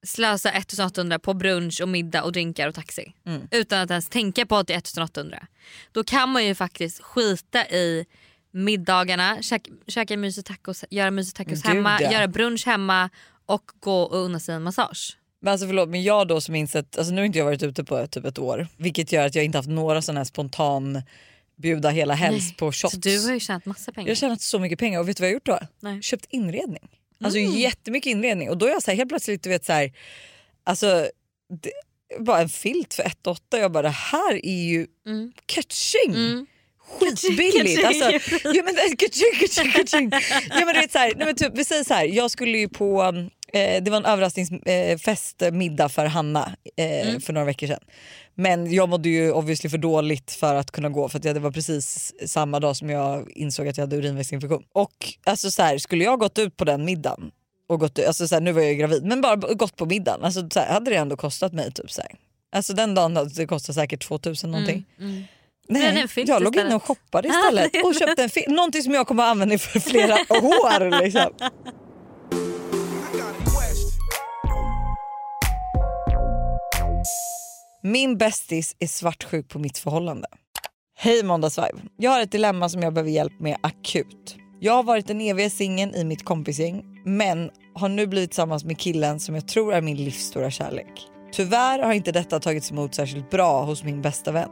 Slösa 0.05 0.51
1800 0.51 1.19
på 1.19 1.35
brunch 1.35 1.81
och 1.81 1.89
middag 1.89 2.23
och 2.23 2.33
drinkar 2.33 2.69
och 2.69 2.75
taxi. 2.75 3.15
Mm. 3.27 3.49
Utan 3.51 3.81
att 3.81 3.91
ens 3.91 4.09
tänka 4.09 4.47
på 4.47 4.57
att 4.57 4.67
det 4.67 4.75
är 4.75 4.79
1800. 4.79 5.47
Då 5.93 6.05
kan 6.05 6.29
man 6.29 6.45
ju 6.45 6.55
faktiskt 6.55 7.03
skita 7.03 7.67
i 7.67 8.07
middagarna, 8.51 9.43
käka, 9.43 9.71
käka 9.87 10.17
mysig 10.17 10.45
tacos, 10.45 10.85
göra 10.91 11.11
mysig 11.11 11.35
tacos 11.35 11.63
Gud, 11.63 11.75
hemma, 11.75 11.99
ja. 12.01 12.13
göra 12.13 12.29
brunch 12.29 12.67
hemma 12.67 13.11
och 13.47 13.71
gå 13.81 14.03
och 14.03 14.25
unna 14.25 14.41
sig 14.41 14.55
en 14.55 14.63
massage. 14.63 15.19
Men 15.41 15.53
alltså 15.53 15.67
förlåt 15.67 15.89
men 15.89 16.03
jag 16.03 16.29
då 16.29 16.41
som 16.41 16.55
insett, 16.55 16.99
alltså 16.99 17.15
nu 17.15 17.21
har 17.21 17.27
inte 17.27 17.39
jag 17.39 17.45
varit 17.45 17.63
ute 17.63 17.85
på 17.85 18.07
typ 18.07 18.25
ett 18.25 18.39
år 18.39 18.69
vilket 18.77 19.13
gör 19.13 19.27
att 19.27 19.35
jag 19.35 19.45
inte 19.45 19.59
haft 19.59 19.69
några 19.69 20.03
sådana 20.03 20.21
här 20.21 20.25
spontan 20.25 21.03
bjuda 21.57 21.91
hela 21.91 22.15
helst 22.15 22.57
på 22.57 22.73
shots. 22.73 22.95
Så 22.95 23.01
du 23.01 23.27
har 23.27 23.35
ju 23.35 23.41
tjänat 23.41 23.67
massa 23.67 23.93
pengar. 23.93 24.09
Jag 24.09 24.11
har 24.11 24.21
tjänat 24.21 24.41
så 24.41 24.59
mycket 24.59 24.79
pengar 24.79 25.01
och 25.01 25.09
vet 25.09 25.17
du 25.17 25.21
vad 25.21 25.29
jag 25.29 25.33
har 25.33 25.35
gjort 25.35 25.47
då? 25.47 25.59
Nej. 25.81 26.03
Köpt 26.03 26.27
inredning. 26.31 26.89
Alltså 27.25 27.39
Mm. 27.39 27.53
jättemycket 27.59 28.11
inredning 28.11 28.51
och 28.51 28.59
då 28.59 28.67
är 28.67 28.71
jag 28.71 28.83
så 28.83 28.91
här, 28.91 28.97
helt 28.99 29.09
plötsligt 29.09 29.43
du 29.43 29.49
vet 29.51 29.65
så 29.65 29.73
här, 29.73 29.93
alltså 30.65 31.09
det, 31.63 31.71
bara 32.19 32.41
en 32.41 32.49
filt 32.49 32.95
för 32.95 33.03
1 33.03 33.27
8 33.27 33.59
jag 33.59 33.73
bara 33.73 33.83
det 33.83 33.89
här 33.89 34.47
är 34.47 34.65
ju 34.65 34.87
Mm. 35.07 35.33
catching. 35.47 36.15
Mm. 36.15 36.47
Skitbilligt! 36.79 37.85
Alltså, 37.85 38.11
ja, 38.45 38.63
men. 38.65 38.75
Ja, 40.51 40.65
men, 40.65 40.75
du 40.75 40.81
vet, 40.81 40.93
så 40.93 40.99
här, 40.99 41.13
nej, 41.17 41.27
men 41.27 41.35
typ, 41.37 41.53
vi 41.55 41.65
säger 41.65 41.85
så 41.85 41.95
här, 41.95 42.05
jag 42.05 42.31
skulle 42.31 42.59
ju 42.59 42.69
på, 42.69 43.13
eh, 43.55 43.83
det 43.83 43.91
var 43.91 43.97
en 43.97 44.05
överraskningsfest, 44.05 45.43
eh, 45.43 45.51
middag 45.51 45.89
för 45.89 46.07
Hanna 46.07 46.57
eh, 46.77 47.09
Mm. 47.09 47.21
för 47.21 47.33
några 47.33 47.45
veckor 47.45 47.67
sedan. 47.67 47.81
Men 48.35 48.73
jag 48.73 48.89
mådde 48.89 49.09
ju 49.09 49.33
obviously 49.33 49.71
för 49.71 49.79
dåligt 49.79 50.33
för 50.33 50.55
att 50.55 50.71
kunna 50.71 50.89
gå 50.89 51.09
för 51.09 51.19
det 51.19 51.41
var 51.41 51.51
precis 51.51 52.13
samma 52.27 52.61
dag 52.61 52.77
som 52.77 52.91
jag 52.91 53.31
insåg 53.31 53.69
att 53.69 53.77
jag 53.77 53.83
hade 53.83 53.97
urinvägsinfektion. 53.97 54.63
Och 54.73 54.93
alltså, 55.25 55.51
så 55.51 55.63
här, 55.63 55.79
skulle 55.79 56.05
jag 56.05 56.19
gått 56.19 56.39
ut 56.39 56.57
på 56.57 56.65
den 56.65 56.85
middagen 56.85 57.31
och 57.69 57.81
gått, 57.81 57.99
alltså, 57.99 58.29
så 58.29 58.35
här, 58.35 58.41
nu 58.43 58.53
var 58.53 58.61
jag 58.61 58.71
ju 58.71 58.77
gravid 58.77 59.05
men 59.05 59.21
bara 59.21 59.37
gått 59.37 59.77
på 59.77 59.87
middagen 59.87 60.25
alltså, 60.25 60.49
så 60.53 60.61
här, 60.61 60.73
hade 60.73 60.91
det 60.91 60.97
ändå 60.97 61.17
kostat 61.17 61.53
mig 61.53 61.73
typ 61.73 61.91
så 61.91 62.03
här. 62.03 62.11
Alltså 62.57 62.73
den 62.73 62.95
dagen 62.95 63.17
hade 63.17 63.31
det 63.35 63.47
kostat 63.47 63.75
säkert 63.75 64.03
2000 64.09 64.51
någonting. 64.51 64.85
Mm, 64.99 65.11
mm. 65.11 65.25
Nej, 65.69 66.07
jag 66.27 66.43
låg 66.43 66.57
inne 66.57 66.75
och 66.75 66.83
shoppade 66.83 67.29
istället 67.35 67.71
och 67.85 67.95
köpte 67.95 68.23
en 68.23 68.31
filt. 68.31 68.49
Någonting 68.49 68.83
som 68.83 68.95
jag 68.95 69.07
kommer 69.07 69.23
att 69.23 69.31
använda 69.31 69.59
för 69.59 69.81
flera 69.91 70.15
år. 70.15 71.03
Liksom. 71.03 71.31
Min 77.87 78.19
bästis 78.19 78.77
är 78.79 78.87
svartsjuk 78.87 79.49
på 79.49 79.59
mitt 79.59 79.79
förhållande. 79.79 80.27
Hej 80.99 81.23
Måndagsvibe. 81.23 81.79
Jag 81.97 82.11
har 82.11 82.21
ett 82.21 82.33
dilemma 82.33 82.69
som 82.69 82.83
jag 82.83 82.95
behöver 82.95 83.11
hjälp 83.11 83.41
med 83.41 83.57
akut. 83.61 84.37
Jag 84.61 84.73
har 84.73 84.83
varit 84.83 85.07
den 85.07 85.21
eviga 85.21 85.51
singeln 85.51 85.95
i 85.95 86.05
mitt 86.05 86.25
kompisgäng 86.25 86.85
men 87.05 87.51
har 87.75 87.89
nu 87.89 88.07
blivit 88.07 88.31
tillsammans 88.31 88.65
med 88.65 88.79
killen 88.79 89.21
som 89.21 89.35
jag 89.35 89.49
tror 89.49 89.75
är 89.75 89.81
min 89.81 89.97
livsstora 89.97 90.51
kärlek. 90.51 91.09
Tyvärr 91.33 91.79
har 91.79 91.93
inte 91.93 92.13
detta 92.13 92.41
tagits 92.41 92.71
emot 92.71 92.95
särskilt 92.95 93.31
bra 93.31 93.63
hos 93.63 93.85
min 93.85 94.03
bästa 94.03 94.33
vän. 94.33 94.51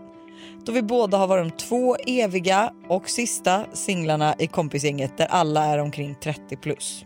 Då 0.66 0.72
vi 0.72 0.82
båda 0.82 1.18
har 1.18 1.26
varit 1.26 1.48
de 1.48 1.56
två 1.56 1.96
eviga 1.96 2.72
och 2.88 3.08
sista 3.08 3.66
singlarna 3.72 4.34
i 4.38 4.46
kompisgänget 4.46 5.18
där 5.18 5.26
alla 5.26 5.64
är 5.64 5.78
omkring 5.78 6.16
30 6.22 6.56
plus. 6.56 7.04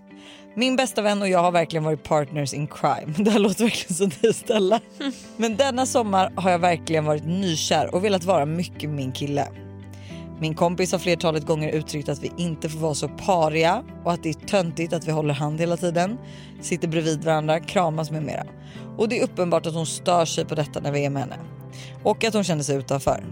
Min 0.58 0.76
bästa 0.76 1.02
vän 1.02 1.22
och 1.22 1.28
jag 1.28 1.38
har 1.38 1.52
verkligen 1.52 1.84
varit 1.84 2.02
partners 2.02 2.54
in 2.54 2.66
crime. 2.66 3.14
Det 3.18 3.30
här 3.30 3.38
låter 3.38 3.64
verkligen 3.64 3.94
som 3.94 4.10
dig 4.20 4.34
Stella. 4.34 4.80
Men 5.36 5.56
denna 5.56 5.86
sommar 5.86 6.32
har 6.36 6.50
jag 6.50 6.58
verkligen 6.58 7.04
varit 7.04 7.26
nykär 7.26 7.94
och 7.94 8.04
velat 8.04 8.24
vara 8.24 8.46
mycket 8.46 8.90
min 8.90 9.12
kille. 9.12 9.48
Min 10.40 10.54
kompis 10.54 10.92
har 10.92 10.98
flertalet 10.98 11.46
gånger 11.46 11.72
uttryckt 11.72 12.08
att 12.08 12.22
vi 12.22 12.32
inte 12.36 12.68
får 12.68 12.78
vara 12.78 12.94
så 12.94 13.08
pariga 13.08 13.82
och 14.04 14.12
att 14.12 14.22
det 14.22 14.28
är 14.28 14.46
töntigt 14.46 14.92
att 14.92 15.08
vi 15.08 15.12
håller 15.12 15.34
hand 15.34 15.60
hela 15.60 15.76
tiden, 15.76 16.18
sitter 16.60 16.88
bredvid 16.88 17.24
varandra, 17.24 17.60
kramas 17.60 18.10
med 18.10 18.22
mera. 18.22 18.44
Och 18.96 19.08
det 19.08 19.18
är 19.18 19.24
uppenbart 19.24 19.66
att 19.66 19.74
hon 19.74 19.86
stör 19.86 20.24
sig 20.24 20.44
på 20.44 20.54
detta 20.54 20.80
när 20.80 20.92
vi 20.92 21.04
är 21.04 21.10
med 21.10 21.22
henne. 21.22 21.38
Och 22.02 22.24
att 22.24 22.34
hon 22.34 22.44
känner 22.44 22.62
sig 22.62 22.76
utanför. 22.76 23.24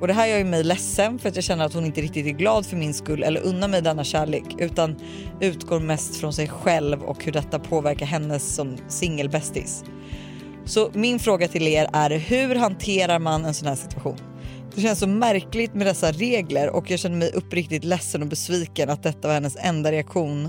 Och 0.00 0.06
det 0.06 0.12
här 0.12 0.26
gör 0.26 0.38
ju 0.38 0.44
mig 0.44 0.64
ledsen 0.64 1.18
för 1.18 1.28
att 1.28 1.34
jag 1.34 1.44
känner 1.44 1.64
att 1.64 1.74
hon 1.74 1.84
inte 1.84 2.00
riktigt 2.00 2.26
är 2.26 2.30
glad 2.30 2.66
för 2.66 2.76
min 2.76 2.94
skull 2.94 3.22
eller 3.22 3.40
unnar 3.40 3.68
mig 3.68 3.82
denna 3.82 4.04
kärlek 4.04 4.44
utan 4.58 4.96
utgår 5.40 5.80
mest 5.80 6.16
från 6.16 6.32
sig 6.32 6.48
själv 6.48 7.02
och 7.02 7.24
hur 7.24 7.32
detta 7.32 7.58
påverkar 7.58 8.06
hennes 8.06 8.54
som 8.54 8.76
singelbästis. 8.88 9.84
Så 10.64 10.90
min 10.94 11.18
fråga 11.18 11.48
till 11.48 11.68
er 11.68 11.88
är 11.92 12.10
hur 12.10 12.54
hanterar 12.54 13.18
man 13.18 13.44
en 13.44 13.54
sån 13.54 13.68
här 13.68 13.74
situation? 13.74 14.18
Det 14.74 14.80
känns 14.80 14.98
så 14.98 15.06
märkligt 15.06 15.74
med 15.74 15.86
dessa 15.86 16.12
regler 16.12 16.70
och 16.70 16.90
jag 16.90 16.98
känner 16.98 17.16
mig 17.16 17.32
uppriktigt 17.34 17.84
ledsen 17.84 18.22
och 18.22 18.28
besviken 18.28 18.90
att 18.90 19.02
detta 19.02 19.28
var 19.28 19.34
hennes 19.34 19.56
enda 19.60 19.92
reaktion 19.92 20.44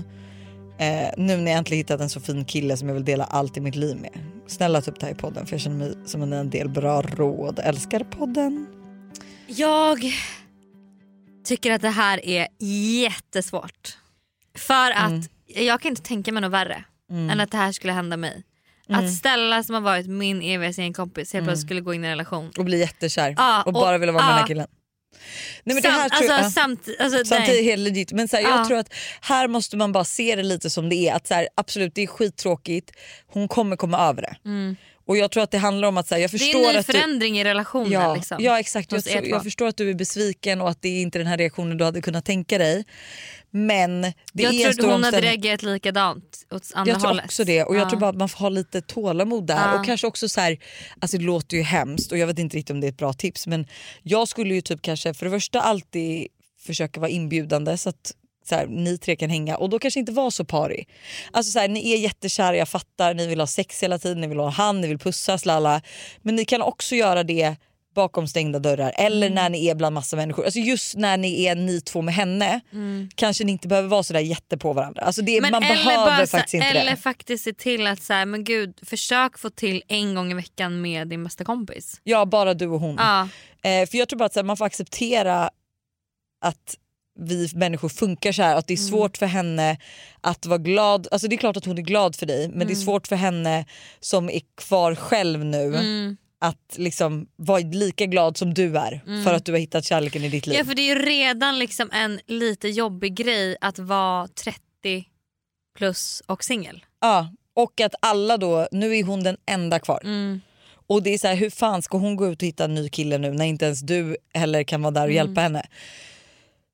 eh, 0.78 1.08
nu 1.16 1.36
när 1.36 1.50
jag 1.50 1.58
äntligen 1.58 1.78
hittat 1.78 2.00
en 2.00 2.10
så 2.10 2.20
fin 2.20 2.44
kille 2.44 2.76
som 2.76 2.88
jag 2.88 2.94
vill 2.94 3.04
dela 3.04 3.24
allt 3.24 3.56
i 3.56 3.60
mitt 3.60 3.76
liv 3.76 3.96
med. 3.96 4.18
Snälla 4.46 4.80
typ 4.80 4.84
ta 4.84 4.92
upp 4.92 5.00
det 5.00 5.06
här 5.06 5.12
i 5.12 5.16
podden 5.16 5.46
för 5.46 5.54
jag 5.54 5.60
känner 5.60 5.76
mig 5.76 5.94
som 6.06 6.32
en 6.32 6.50
del 6.50 6.68
bra 6.68 7.02
råd. 7.02 7.60
Älskar 7.64 8.04
podden. 8.04 8.66
Jag 9.56 10.12
tycker 11.44 11.70
att 11.72 11.82
det 11.82 11.88
här 11.88 12.26
är 12.26 12.48
jättesvårt. 13.02 13.98
För 14.58 14.90
att 14.90 15.10
Mm. 15.10 15.22
jag 15.46 15.80
kan 15.80 15.90
inte 15.90 16.02
tänka 16.02 16.32
mig 16.32 16.40
något 16.40 16.52
värre 16.52 16.84
än 17.10 17.40
att 17.40 17.50
det 17.50 17.56
här 17.56 17.72
skulle 17.72 17.92
hända 17.92 18.16
mig. 18.16 18.42
Mm. 18.88 19.04
Att 19.04 19.14
Stella 19.14 19.62
som 19.62 19.74
har 19.74 19.82
varit 19.82 20.06
min 20.06 20.42
eviga 20.42 20.92
kompis 20.92 21.32
helt 21.32 21.44
plötsligt 21.46 21.66
skulle 21.66 21.80
gå 21.80 21.94
in 21.94 22.04
i 22.04 22.06
en 22.06 22.10
relation. 22.10 22.50
Och 22.58 22.64
bli 22.64 22.78
jättekär 22.80 23.34
Ja, 23.36 23.62
och 23.62 23.72
bara 23.72 23.94
och- 23.94 24.02
vilja 24.02 24.12
vara 24.12 24.22
med 24.24 24.30
den 24.30 24.34
här 24.34 24.42
ja. 24.42 24.46
killen. 24.46 24.66
Nej, 25.64 25.74
men 25.74 25.76
det 25.76 25.82
Sam- 25.82 25.92
här 26.00 26.08
tror 26.08 26.30
alltså, 26.32 26.50
samt, 26.50 26.88
alltså, 27.00 27.24
Samtidigt 27.24 27.64
helt 27.64 27.80
legit. 27.82 28.12
Men 28.12 28.28
så 28.28 28.36
här, 28.36 28.42
Ja. 28.42 28.56
jag 28.56 28.68
tror 28.68 28.78
att 28.78 28.92
här 29.20 29.48
måste 29.48 29.76
man 29.76 29.92
bara 29.92 30.04
se 30.04 30.36
det 30.36 30.42
lite 30.42 30.70
som 30.70 30.88
det 30.88 30.94
är. 31.08 31.14
Att 31.14 31.26
så 31.26 31.34
här, 31.34 31.48
absolut 31.54 31.94
det 31.94 32.02
är 32.02 32.06
skittråkigt, 32.06 32.90
hon 33.26 33.48
kommer 33.48 33.76
komma 33.76 33.98
över 33.98 34.22
det. 34.22 34.36
Och 35.06 35.16
jag 35.16 35.30
tror 35.30 35.42
att 35.42 35.50
det 35.50 35.58
handlar 35.58 35.88
om 35.88 35.96
att 35.96 36.08
så 36.08 36.14
här, 36.14 36.22
jag 36.22 36.30
Det 36.30 36.38
förstår 36.38 36.60
är 36.60 36.66
en 36.68 36.72
ny 36.72 36.78
att 36.78 36.86
du, 36.86 36.92
förändring 36.92 37.38
i 37.38 37.44
relationen. 37.44 37.92
Ja, 37.92 38.14
liksom, 38.14 38.36
ja 38.40 38.60
exakt. 38.60 38.92
Jag, 38.92 39.04
tror, 39.04 39.26
jag 39.26 39.42
förstår 39.42 39.66
att 39.66 39.76
du 39.76 39.90
är 39.90 39.94
besviken 39.94 40.60
och 40.60 40.70
att 40.70 40.82
det 40.82 40.88
är 40.88 41.02
inte 41.02 41.18
den 41.18 41.26
här 41.26 41.38
reaktionen 41.38 41.78
du 41.78 41.84
hade 41.84 42.00
kunnat 42.00 42.24
tänka 42.24 42.58
dig. 42.58 42.84
Men 43.50 44.02
det 44.02 44.42
jag 44.42 44.54
är 44.54 44.66
en 44.66 44.74
stor 44.74 44.90
hon 44.92 45.04
hade 45.04 45.20
reagerat 45.20 45.62
likadant 45.62 46.46
åt 46.50 46.70
andra 46.74 46.92
Jag 46.92 47.00
tror 47.00 47.08
hållet. 47.08 47.24
också 47.24 47.44
det 47.44 47.64
och 47.64 47.76
jag 47.76 47.82
Ja. 47.82 47.90
tror 47.90 48.00
bara 48.00 48.10
att 48.10 48.16
man 48.16 48.28
får 48.28 48.38
ha 48.38 48.48
lite 48.48 48.80
tålamod 48.82 49.46
där 49.46 49.56
Ja. 49.56 49.78
och 49.78 49.84
kanske 49.86 50.06
också 50.06 50.28
så 50.28 50.40
här, 50.40 50.58
alltså 51.00 51.18
det 51.18 51.24
låter 51.24 51.56
ju 51.56 51.62
hemskt 51.62 52.12
och 52.12 52.18
jag 52.18 52.26
vet 52.26 52.38
inte 52.38 52.56
riktigt 52.56 52.70
om 52.74 52.80
det 52.80 52.86
är 52.86 52.92
ett 52.92 52.96
bra 52.98 53.12
tips 53.12 53.46
men 53.46 53.66
jag 54.02 54.28
skulle 54.28 54.54
ju 54.54 54.60
typ 54.60 54.82
kanske 54.82 55.14
för 55.14 55.24
det 55.26 55.30
första 55.30 55.60
alltid 55.60 56.26
försöka 56.66 57.00
vara 57.00 57.10
inbjudande 57.10 57.78
så 57.78 57.88
att 57.88 58.12
så 58.48 58.54
här, 58.54 58.66
ni 58.66 58.98
tre 58.98 59.16
kan 59.16 59.30
hänga 59.30 59.56
och 59.56 59.70
då 59.70 59.78
kanske 59.78 60.00
inte 60.00 60.12
vara 60.12 60.30
så 60.30 60.44
parig. 60.44 60.88
Alltså 61.30 61.52
så 61.52 61.58
här, 61.58 61.68
ni 61.68 61.92
är 61.92 61.96
jättekära, 61.98 62.56
jag 62.56 62.68
fattar, 62.68 63.14
ni 63.14 63.26
vill 63.26 63.40
ha 63.40 63.46
sex 63.46 63.82
hela 63.82 63.98
tiden, 63.98 64.20
ni 64.20 64.26
vill 64.26 64.38
ha 64.38 64.48
hand, 64.48 64.80
ni 64.80 64.88
vill 64.88 64.98
pussas, 64.98 65.46
lalla. 65.46 65.82
Men 66.22 66.36
ni 66.36 66.44
kan 66.44 66.62
också 66.62 66.94
göra 66.94 67.22
det 67.22 67.56
bakom 67.94 68.28
stängda 68.28 68.58
dörrar 68.58 68.92
eller 68.96 69.26
Mm. 69.26 69.34
när 69.34 69.50
ni 69.50 69.66
är 69.66 69.74
bland 69.74 69.94
massa 69.94 70.16
människor. 70.16 70.44
Alltså 70.44 70.58
just 70.60 70.96
när 70.96 71.16
ni 71.16 71.44
är 71.44 71.54
ni 71.54 71.80
två 71.80 72.02
med 72.02 72.14
henne 72.14 72.60
kanske 73.14 73.44
ni 73.44 73.52
inte 73.52 73.68
behöver 73.68 73.88
vara 73.88 74.02
sådär 74.02 74.20
jätte 74.20 74.58
på 74.58 74.72
varandra. 74.72 75.02
Alltså 75.02 75.22
det, 75.22 75.38
Mm. 75.38 75.42
Men 75.42 75.60
man 75.62 75.68
behöver 75.68 76.06
bara 76.06 76.26
så- 76.26 76.36
faktiskt 76.36 76.54
inte 76.54 76.66
eller 76.66 76.90
det. 76.90 76.96
faktiskt 76.96 77.44
se 77.44 77.52
till 77.52 77.86
att 77.86 78.02
så 78.02 78.12
här, 78.12 78.26
men 78.26 78.44
gud, 78.44 78.78
försök 78.82 79.38
få 79.38 79.50
till 79.50 79.82
en 79.88 80.14
gång 80.14 80.30
i 80.30 80.34
veckan 80.34 80.80
med 80.80 81.08
din 81.08 81.24
bästa 81.24 81.44
kompis. 81.44 82.00
Ja 82.04 82.24
bara 82.26 82.54
du 82.54 82.66
och 82.66 82.80
hon. 82.80 82.96
Ja. 82.98 83.28
Eh, 83.70 83.86
för 83.88 83.98
jag 83.98 84.08
tror 84.08 84.18
bara 84.18 84.24
att 84.26 84.32
så 84.32 84.38
här, 84.40 84.44
man 84.44 84.56
får 84.56 84.64
acceptera 84.64 85.50
att 86.44 86.76
vi 87.18 87.48
människor 87.54 87.88
funkar 87.88 88.32
så 88.32 88.42
här. 88.42 88.56
Att 88.56 88.66
det 88.66 88.74
är 88.74 88.78
Mm. 88.78 88.88
svårt 88.90 89.16
för 89.16 89.26
henne 89.26 89.76
att 90.20 90.46
vara 90.46 90.58
glad. 90.58 91.08
Alltså 91.10 91.28
det 91.28 91.34
är 91.34 91.38
klart 91.38 91.56
att 91.56 91.64
hon 91.64 91.78
är 91.78 91.82
glad 91.82 92.16
för 92.16 92.26
dig 92.26 92.48
men 92.48 92.58
det 92.58 92.64
är 92.72 92.74
Mm. 92.76 92.84
svårt 92.84 93.06
för 93.06 93.16
henne 93.16 93.64
som 94.00 94.30
är 94.30 94.40
kvar 94.56 94.94
själv 94.94 95.44
nu 95.44 95.64
Mm. 95.76 96.16
att 96.40 96.74
liksom 96.76 97.26
vara 97.36 97.58
lika 97.58 98.06
glad 98.06 98.36
som 98.36 98.54
du 98.54 98.78
är 98.78 99.02
Mm. 99.06 99.24
för 99.24 99.34
att 99.34 99.44
du 99.44 99.52
har 99.52 99.58
hittat 99.58 99.84
kärleken 99.84 100.24
i 100.24 100.28
ditt 100.28 100.46
liv. 100.46 100.58
ja 100.58 100.64
för 100.64 100.74
det 100.74 100.82
är 100.82 100.96
ju 100.96 101.02
redan 101.02 101.58
liksom 101.58 101.90
en 101.92 102.20
lite 102.26 102.68
jobbig 102.68 103.14
grej 103.14 103.56
att 103.60 103.78
vara 103.78 104.28
30 104.28 105.04
plus 105.78 106.22
och 106.26 106.44
singel. 106.44 106.84
Ja, 107.00 107.28
och 107.54 107.80
att 107.80 107.94
alla 108.02 108.36
då, 108.36 108.68
nu 108.72 108.96
är 108.98 109.04
hon 109.04 109.22
den 109.22 109.36
enda 109.46 109.78
kvar. 109.78 110.00
Mm. 110.04 110.40
Och 110.86 111.02
det 111.02 111.14
är 111.14 111.18
så 111.18 111.28
här, 111.28 111.34
hur 111.34 111.50
fan 111.50 111.82
ska 111.82 111.98
hon 111.98 112.16
gå 112.16 112.28
ut 112.28 112.42
och 112.42 112.46
hitta 112.48 112.64
en 112.64 112.74
ny 112.74 112.88
kille 112.88 113.18
nu 113.18 113.30
när 113.32 113.44
inte 113.44 113.64
ens 113.64 113.80
du 113.80 114.16
heller 114.34 114.62
kan 114.62 114.82
vara 114.82 114.90
där 114.90 115.00
och 115.02 115.10
Mm. 115.10 115.16
hjälpa 115.16 115.40
henne? 115.40 115.66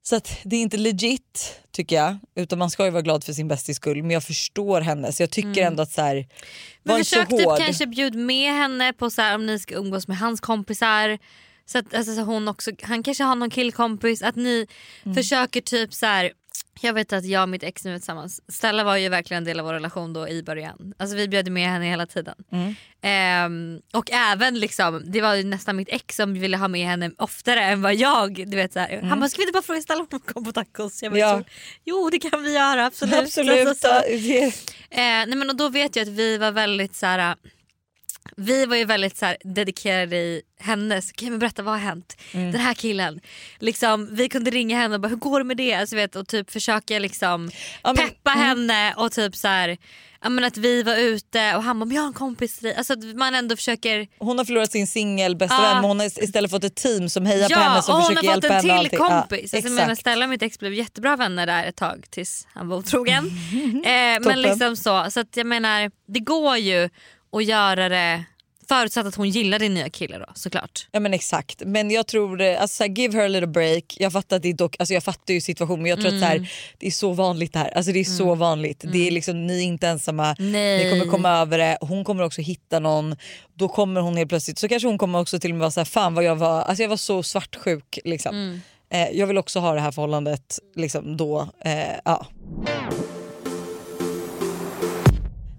Så 0.08 0.16
att 0.16 0.38
det 0.44 0.56
är 0.56 0.60
inte 0.60 0.76
legit 0.76 1.60
tycker 1.72 1.96
jag, 1.96 2.16
utan 2.34 2.58
man 2.58 2.70
ska 2.70 2.84
ju 2.84 2.90
vara 2.90 3.02
glad 3.02 3.24
för 3.24 3.32
sin 3.32 3.48
bästis 3.48 3.76
skull. 3.76 4.02
Men 4.02 4.10
jag 4.10 4.24
förstår 4.24 4.80
henne 4.80 5.12
så 5.12 5.22
jag 5.22 5.30
tycker 5.30 5.48
Mm. 5.48 5.66
ändå 5.66 5.82
att 5.82 5.92
så 5.92 6.02
här, 6.02 6.26
Men 6.82 6.96
var 6.96 6.98
så 6.98 7.04
försök 7.04 7.28
typ 7.28 7.44
hård. 7.44 7.58
kanske 7.58 7.86
bjud 7.86 8.14
med 8.14 8.52
henne 8.54 8.92
på 8.92 9.10
så 9.10 9.22
här, 9.22 9.34
om 9.34 9.46
ni 9.46 9.58
ska 9.58 9.74
umgås 9.74 10.08
med 10.08 10.18
hans 10.18 10.40
kompisar. 10.40 11.18
Så 11.66 11.78
att 11.78 11.94
alltså, 11.94 12.14
så 12.14 12.20
hon 12.20 12.48
också, 12.48 12.70
han 12.82 13.02
kanske 13.02 13.24
har 13.24 13.34
någon 13.34 13.50
killkompis. 13.50 14.22
Att 14.22 14.36
ni 14.36 14.66
Mm. 15.04 15.14
försöker 15.14 15.60
typ 15.60 15.94
så 15.94 16.06
här, 16.06 16.32
Jag 16.80 16.92
vet 16.92 17.12
att 17.12 17.24
jag 17.24 17.42
och 17.42 17.48
mitt 17.48 17.62
ex 17.62 17.84
nu 17.84 17.94
är 17.94 17.98
tillsammans. 17.98 18.40
Stella 18.48 18.84
var 18.84 18.96
ju 18.96 19.08
verkligen 19.08 19.38
en 19.40 19.44
del 19.44 19.60
av 19.60 19.66
vår 19.66 19.72
relation 19.72 20.12
då 20.12 20.28
i 20.28 20.42
början. 20.42 20.94
Alltså 20.98 21.16
vi 21.16 21.28
bjöd 21.28 21.48
med 21.50 21.68
henne 21.68 21.84
hela 21.90 22.06
tiden. 22.06 22.34
Mm. 22.52 22.74
Ehm, 23.02 23.80
och 23.92 24.10
även 24.10 24.60
liksom, 24.60 25.02
det 25.06 25.20
var 25.20 25.34
ju 25.34 25.44
nästan 25.44 25.76
mitt 25.76 25.88
ex 25.88 26.16
som 26.16 26.34
ville 26.34 26.56
ha 26.56 26.68
med 26.68 26.86
henne 26.86 27.10
oftare 27.18 27.60
än 27.64 27.82
vad 27.82 27.94
jag. 27.94 28.50
Du 28.50 28.56
vet, 28.56 28.72
så 28.72 28.78
här. 28.78 29.00
Han 29.02 29.20
bara, 29.20 29.28
ska 29.28 29.38
vi 29.38 29.42
inte 29.42 29.52
bara 29.52 29.62
fråga 29.62 29.80
Stella 29.80 30.00
om 30.00 30.06
hon 30.10 30.20
kommer 30.20 30.44
på 30.46 30.52
tacos? 30.52 31.02
Jag 31.02 31.12
bara, 31.12 31.18
Ja. 31.18 31.38
så, 31.38 31.44
jo 31.84 32.10
det 32.10 32.18
kan 32.18 32.42
vi 32.42 32.54
göra 32.54 32.86
absolut. 32.86 33.14
Absolut. 33.14 33.68
Alltså, 33.68 33.88
så. 33.88 34.00
Det- 34.08 34.52
Eh, 34.90 34.98
nej 35.00 35.34
men 35.34 35.50
och 35.50 35.56
då 35.56 35.68
vet 35.68 35.96
jag 35.96 36.02
att 36.02 36.08
vi 36.08 36.38
var 36.38 36.50
väldigt 36.52 36.96
så 36.96 37.06
här. 37.06 37.36
Vi 38.36 38.66
var 38.66 38.76
ju 38.76 38.84
väldigt 38.84 39.16
så 39.16 39.26
här, 39.26 39.36
dedikerade 39.44 40.16
i 40.16 40.42
hennes, 40.60 41.12
kan 41.12 41.28
jag 41.28 41.40
berätta 41.40 41.62
vad 41.62 41.74
har 41.74 41.80
hänt? 41.80 42.16
Mm. 42.32 42.52
Den 42.52 42.60
här 42.60 42.74
killen. 42.74 43.20
Liksom, 43.58 44.08
vi 44.12 44.28
kunde 44.28 44.50
ringa 44.50 44.76
henne 44.78 44.94
och 44.94 45.00
bara 45.00 45.08
hur 45.08 45.16
går 45.16 45.40
det 45.40 45.44
med 45.44 45.56
det? 45.56 45.74
Alltså, 45.74 45.96
vet, 45.96 46.16
och 46.16 46.28
typ 46.28 46.50
försöka 46.50 46.98
liksom 46.98 47.50
Ja, 47.82 47.92
men- 47.92 48.08
peppa 48.08 48.32
mm. 48.32 48.44
henne 48.44 48.94
och 48.94 49.12
typ 49.12 49.36
så 49.36 49.48
här, 49.48 49.76
men 50.22 50.44
att 50.44 50.56
vi 50.56 50.82
var 50.82 50.96
ute 50.96 51.56
och 51.56 51.62
han 51.62 51.78
bara 51.78 51.84
men 51.84 51.94
jag 51.94 52.02
har 52.02 52.06
en 52.06 52.12
kompis 52.12 52.58
till 52.58 52.64
dig. 52.64 52.74
Alltså 52.76 52.94
man 53.14 53.34
ändå 53.34 53.56
försöker 53.56 54.06
Hon 54.18 54.38
har 54.38 54.44
förlorat 54.44 54.72
sin 54.72 54.86
singel 54.86 55.36
bästa 55.36 55.60
vän 55.62 55.74
men 55.74 55.84
hon 55.84 56.00
har 56.00 56.06
istället 56.06 56.50
fått 56.50 56.64
ett 56.64 56.74
team 56.74 57.08
som 57.08 57.26
hejar 57.26 57.48
på 57.48 57.52
Ja, 57.52 57.58
henne 57.58 57.82
som 57.82 57.94
och 57.94 58.00
hon 58.00 58.08
försöker 58.16 58.28
har 58.28 58.34
fått 58.34 58.44
hjälpa 58.44 58.58
en 58.58 58.70
henne. 58.70 58.88
till 58.88 58.98
kompis. 58.98 59.52
Ja, 59.52 59.58
alltså, 59.58 59.80
exakt. 59.82 60.00
Stella 60.00 60.24
och 60.24 60.30
mitt 60.30 60.42
ex 60.42 60.58
blev 60.58 60.74
jättebra 60.74 61.16
vänner 61.16 61.46
där 61.46 61.64
ett 61.64 61.76
tag 61.76 62.04
tills 62.10 62.46
han 62.54 62.68
var 62.68 62.76
otrogen. 62.76 63.26
eh, 63.84 64.20
men 64.20 64.42
liksom 64.42 64.76
så. 64.76 65.06
Så 65.10 65.20
att 65.20 65.36
jag 65.36 65.46
menar, 65.46 65.90
det 66.06 66.20
går 66.20 66.56
ju 66.56 66.88
att 67.32 67.44
göra 67.44 67.88
det 67.88 68.24
förutsatt 68.68 69.06
att 69.06 69.14
hon 69.14 69.28
gillar 69.30 69.58
din 69.58 69.74
nya 69.74 69.88
kille 69.90 70.18
då 70.18 70.26
såklart. 70.34 70.86
Ja 70.92 71.00
men 71.00 71.14
exakt. 71.14 71.62
Men 71.66 71.90
jag 71.90 72.06
tror, 72.06 72.40
eh, 72.40 72.60
alltså, 72.62 72.76
så 72.76 72.84
här, 72.84 72.90
give 72.90 73.18
her 73.18 73.24
a 73.24 73.28
little 73.28 73.46
break. 73.46 73.84
Jag 73.98 74.12
fattar, 74.12 74.36
att 74.36 74.42
det 74.42 74.52
dock, 74.52 74.76
alltså, 74.78 74.94
jag 74.94 75.02
fattar 75.04 75.34
ju 75.34 75.40
situationen 75.40 75.82
men 75.82 75.90
jag 75.90 75.98
tror 76.00 76.08
att 76.08 76.20
så 76.20 76.26
Mm. 76.26 76.42
här, 76.42 76.52
det 76.78 76.86
är 76.86 76.90
så 76.90 77.12
vanligt 77.12 77.52
det 77.52 77.58
här. 77.58 77.76
Alltså, 77.76 77.92
det 77.92 77.98
är 78.00 78.04
så 78.04 78.34
vanligt. 78.34 78.84
Det 78.92 79.06
är 79.06 79.10
liksom, 79.10 79.46
ni 79.46 79.58
är 79.58 79.64
inte 79.64 79.88
ensamma, 79.88 80.36
Nej. 80.38 80.84
ni 80.84 80.90
kommer 80.90 81.10
komma 81.12 81.30
över 81.30 81.58
det. 81.58 81.78
Hon 81.80 82.04
kommer 82.04 82.22
också 82.24 82.40
hitta 82.40 82.78
någon. 82.78 83.16
Då 83.54 83.68
kommer 83.68 84.00
hon 84.00 84.16
helt 84.16 84.28
plötsligt, 84.28 84.58
så 84.58 84.68
kanske 84.68 84.88
hon 84.88 84.98
kommer 84.98 85.20
också 85.20 85.38
till 85.40 85.50
och 85.50 85.54
med 85.54 85.60
vara 85.60 85.70
så 85.70 85.80
här, 85.80 85.84
fan 85.84 86.14
vad 86.14 86.24
jag 86.24 86.36
var, 86.36 86.62
alltså 86.62 86.82
jag 86.82 86.88
var 86.88 86.96
så 86.96 87.22
svartsjuk. 87.22 87.98
Liksom. 88.04 88.34
Mm. 88.36 88.60
Eh, 88.90 89.18
jag 89.18 89.26
vill 89.26 89.38
också 89.38 89.60
ha 89.60 89.74
det 89.74 89.80
här 89.80 89.90
förhållandet 89.92 90.58
liksom, 90.76 91.16
då. 91.16 91.48
Eh, 91.64 91.94
ja. 92.04 92.26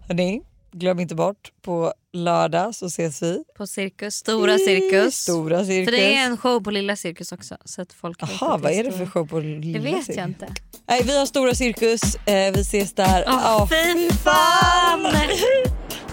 Hörni, 0.08 0.42
glöm 0.72 1.00
inte 1.00 1.16
bort 1.16 1.52
på 1.62 1.94
lördag 2.14 2.76
så 2.76 2.86
ses 2.86 3.22
vi. 3.22 3.44
På 3.58 3.68
cirkus, 3.68 4.16
stora 4.16 4.58
cirkus. 4.58 5.16
Stora 5.16 5.66
cirkus. 5.66 5.86
För 5.86 5.92
det 5.92 6.16
är 6.16 6.26
en 6.26 6.38
show 6.38 6.64
på 6.64 6.72
lilla 6.72 6.96
cirkus 6.96 7.32
också. 7.32 7.58
Så 7.66 7.82
att 7.82 7.94
folk 7.94 8.22
vad 8.40 8.66
är 8.72 8.84
det 8.84 8.92
för 8.92 9.06
show 9.06 9.28
på 9.28 9.40
lilla 9.40 9.80
Det 9.80 9.86
vet 9.86 10.04
cirkus? 10.06 10.18
jag 10.18 10.28
inte. 10.28 10.54
Nej, 10.88 11.02
vi 11.06 11.18
har 11.20 11.26
stora 11.26 11.56
cirkus, 11.56 12.16
eh, 12.16 12.54
vi 12.54 12.62
ses 12.62 12.94
där. 12.94 13.24
Åh, 13.28 13.40
Ja, 13.44 13.68
fy 13.72 14.10
fan! 14.12 15.14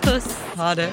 Puss. 0.02 0.24
Ha 0.56 0.74
det. 0.74 0.92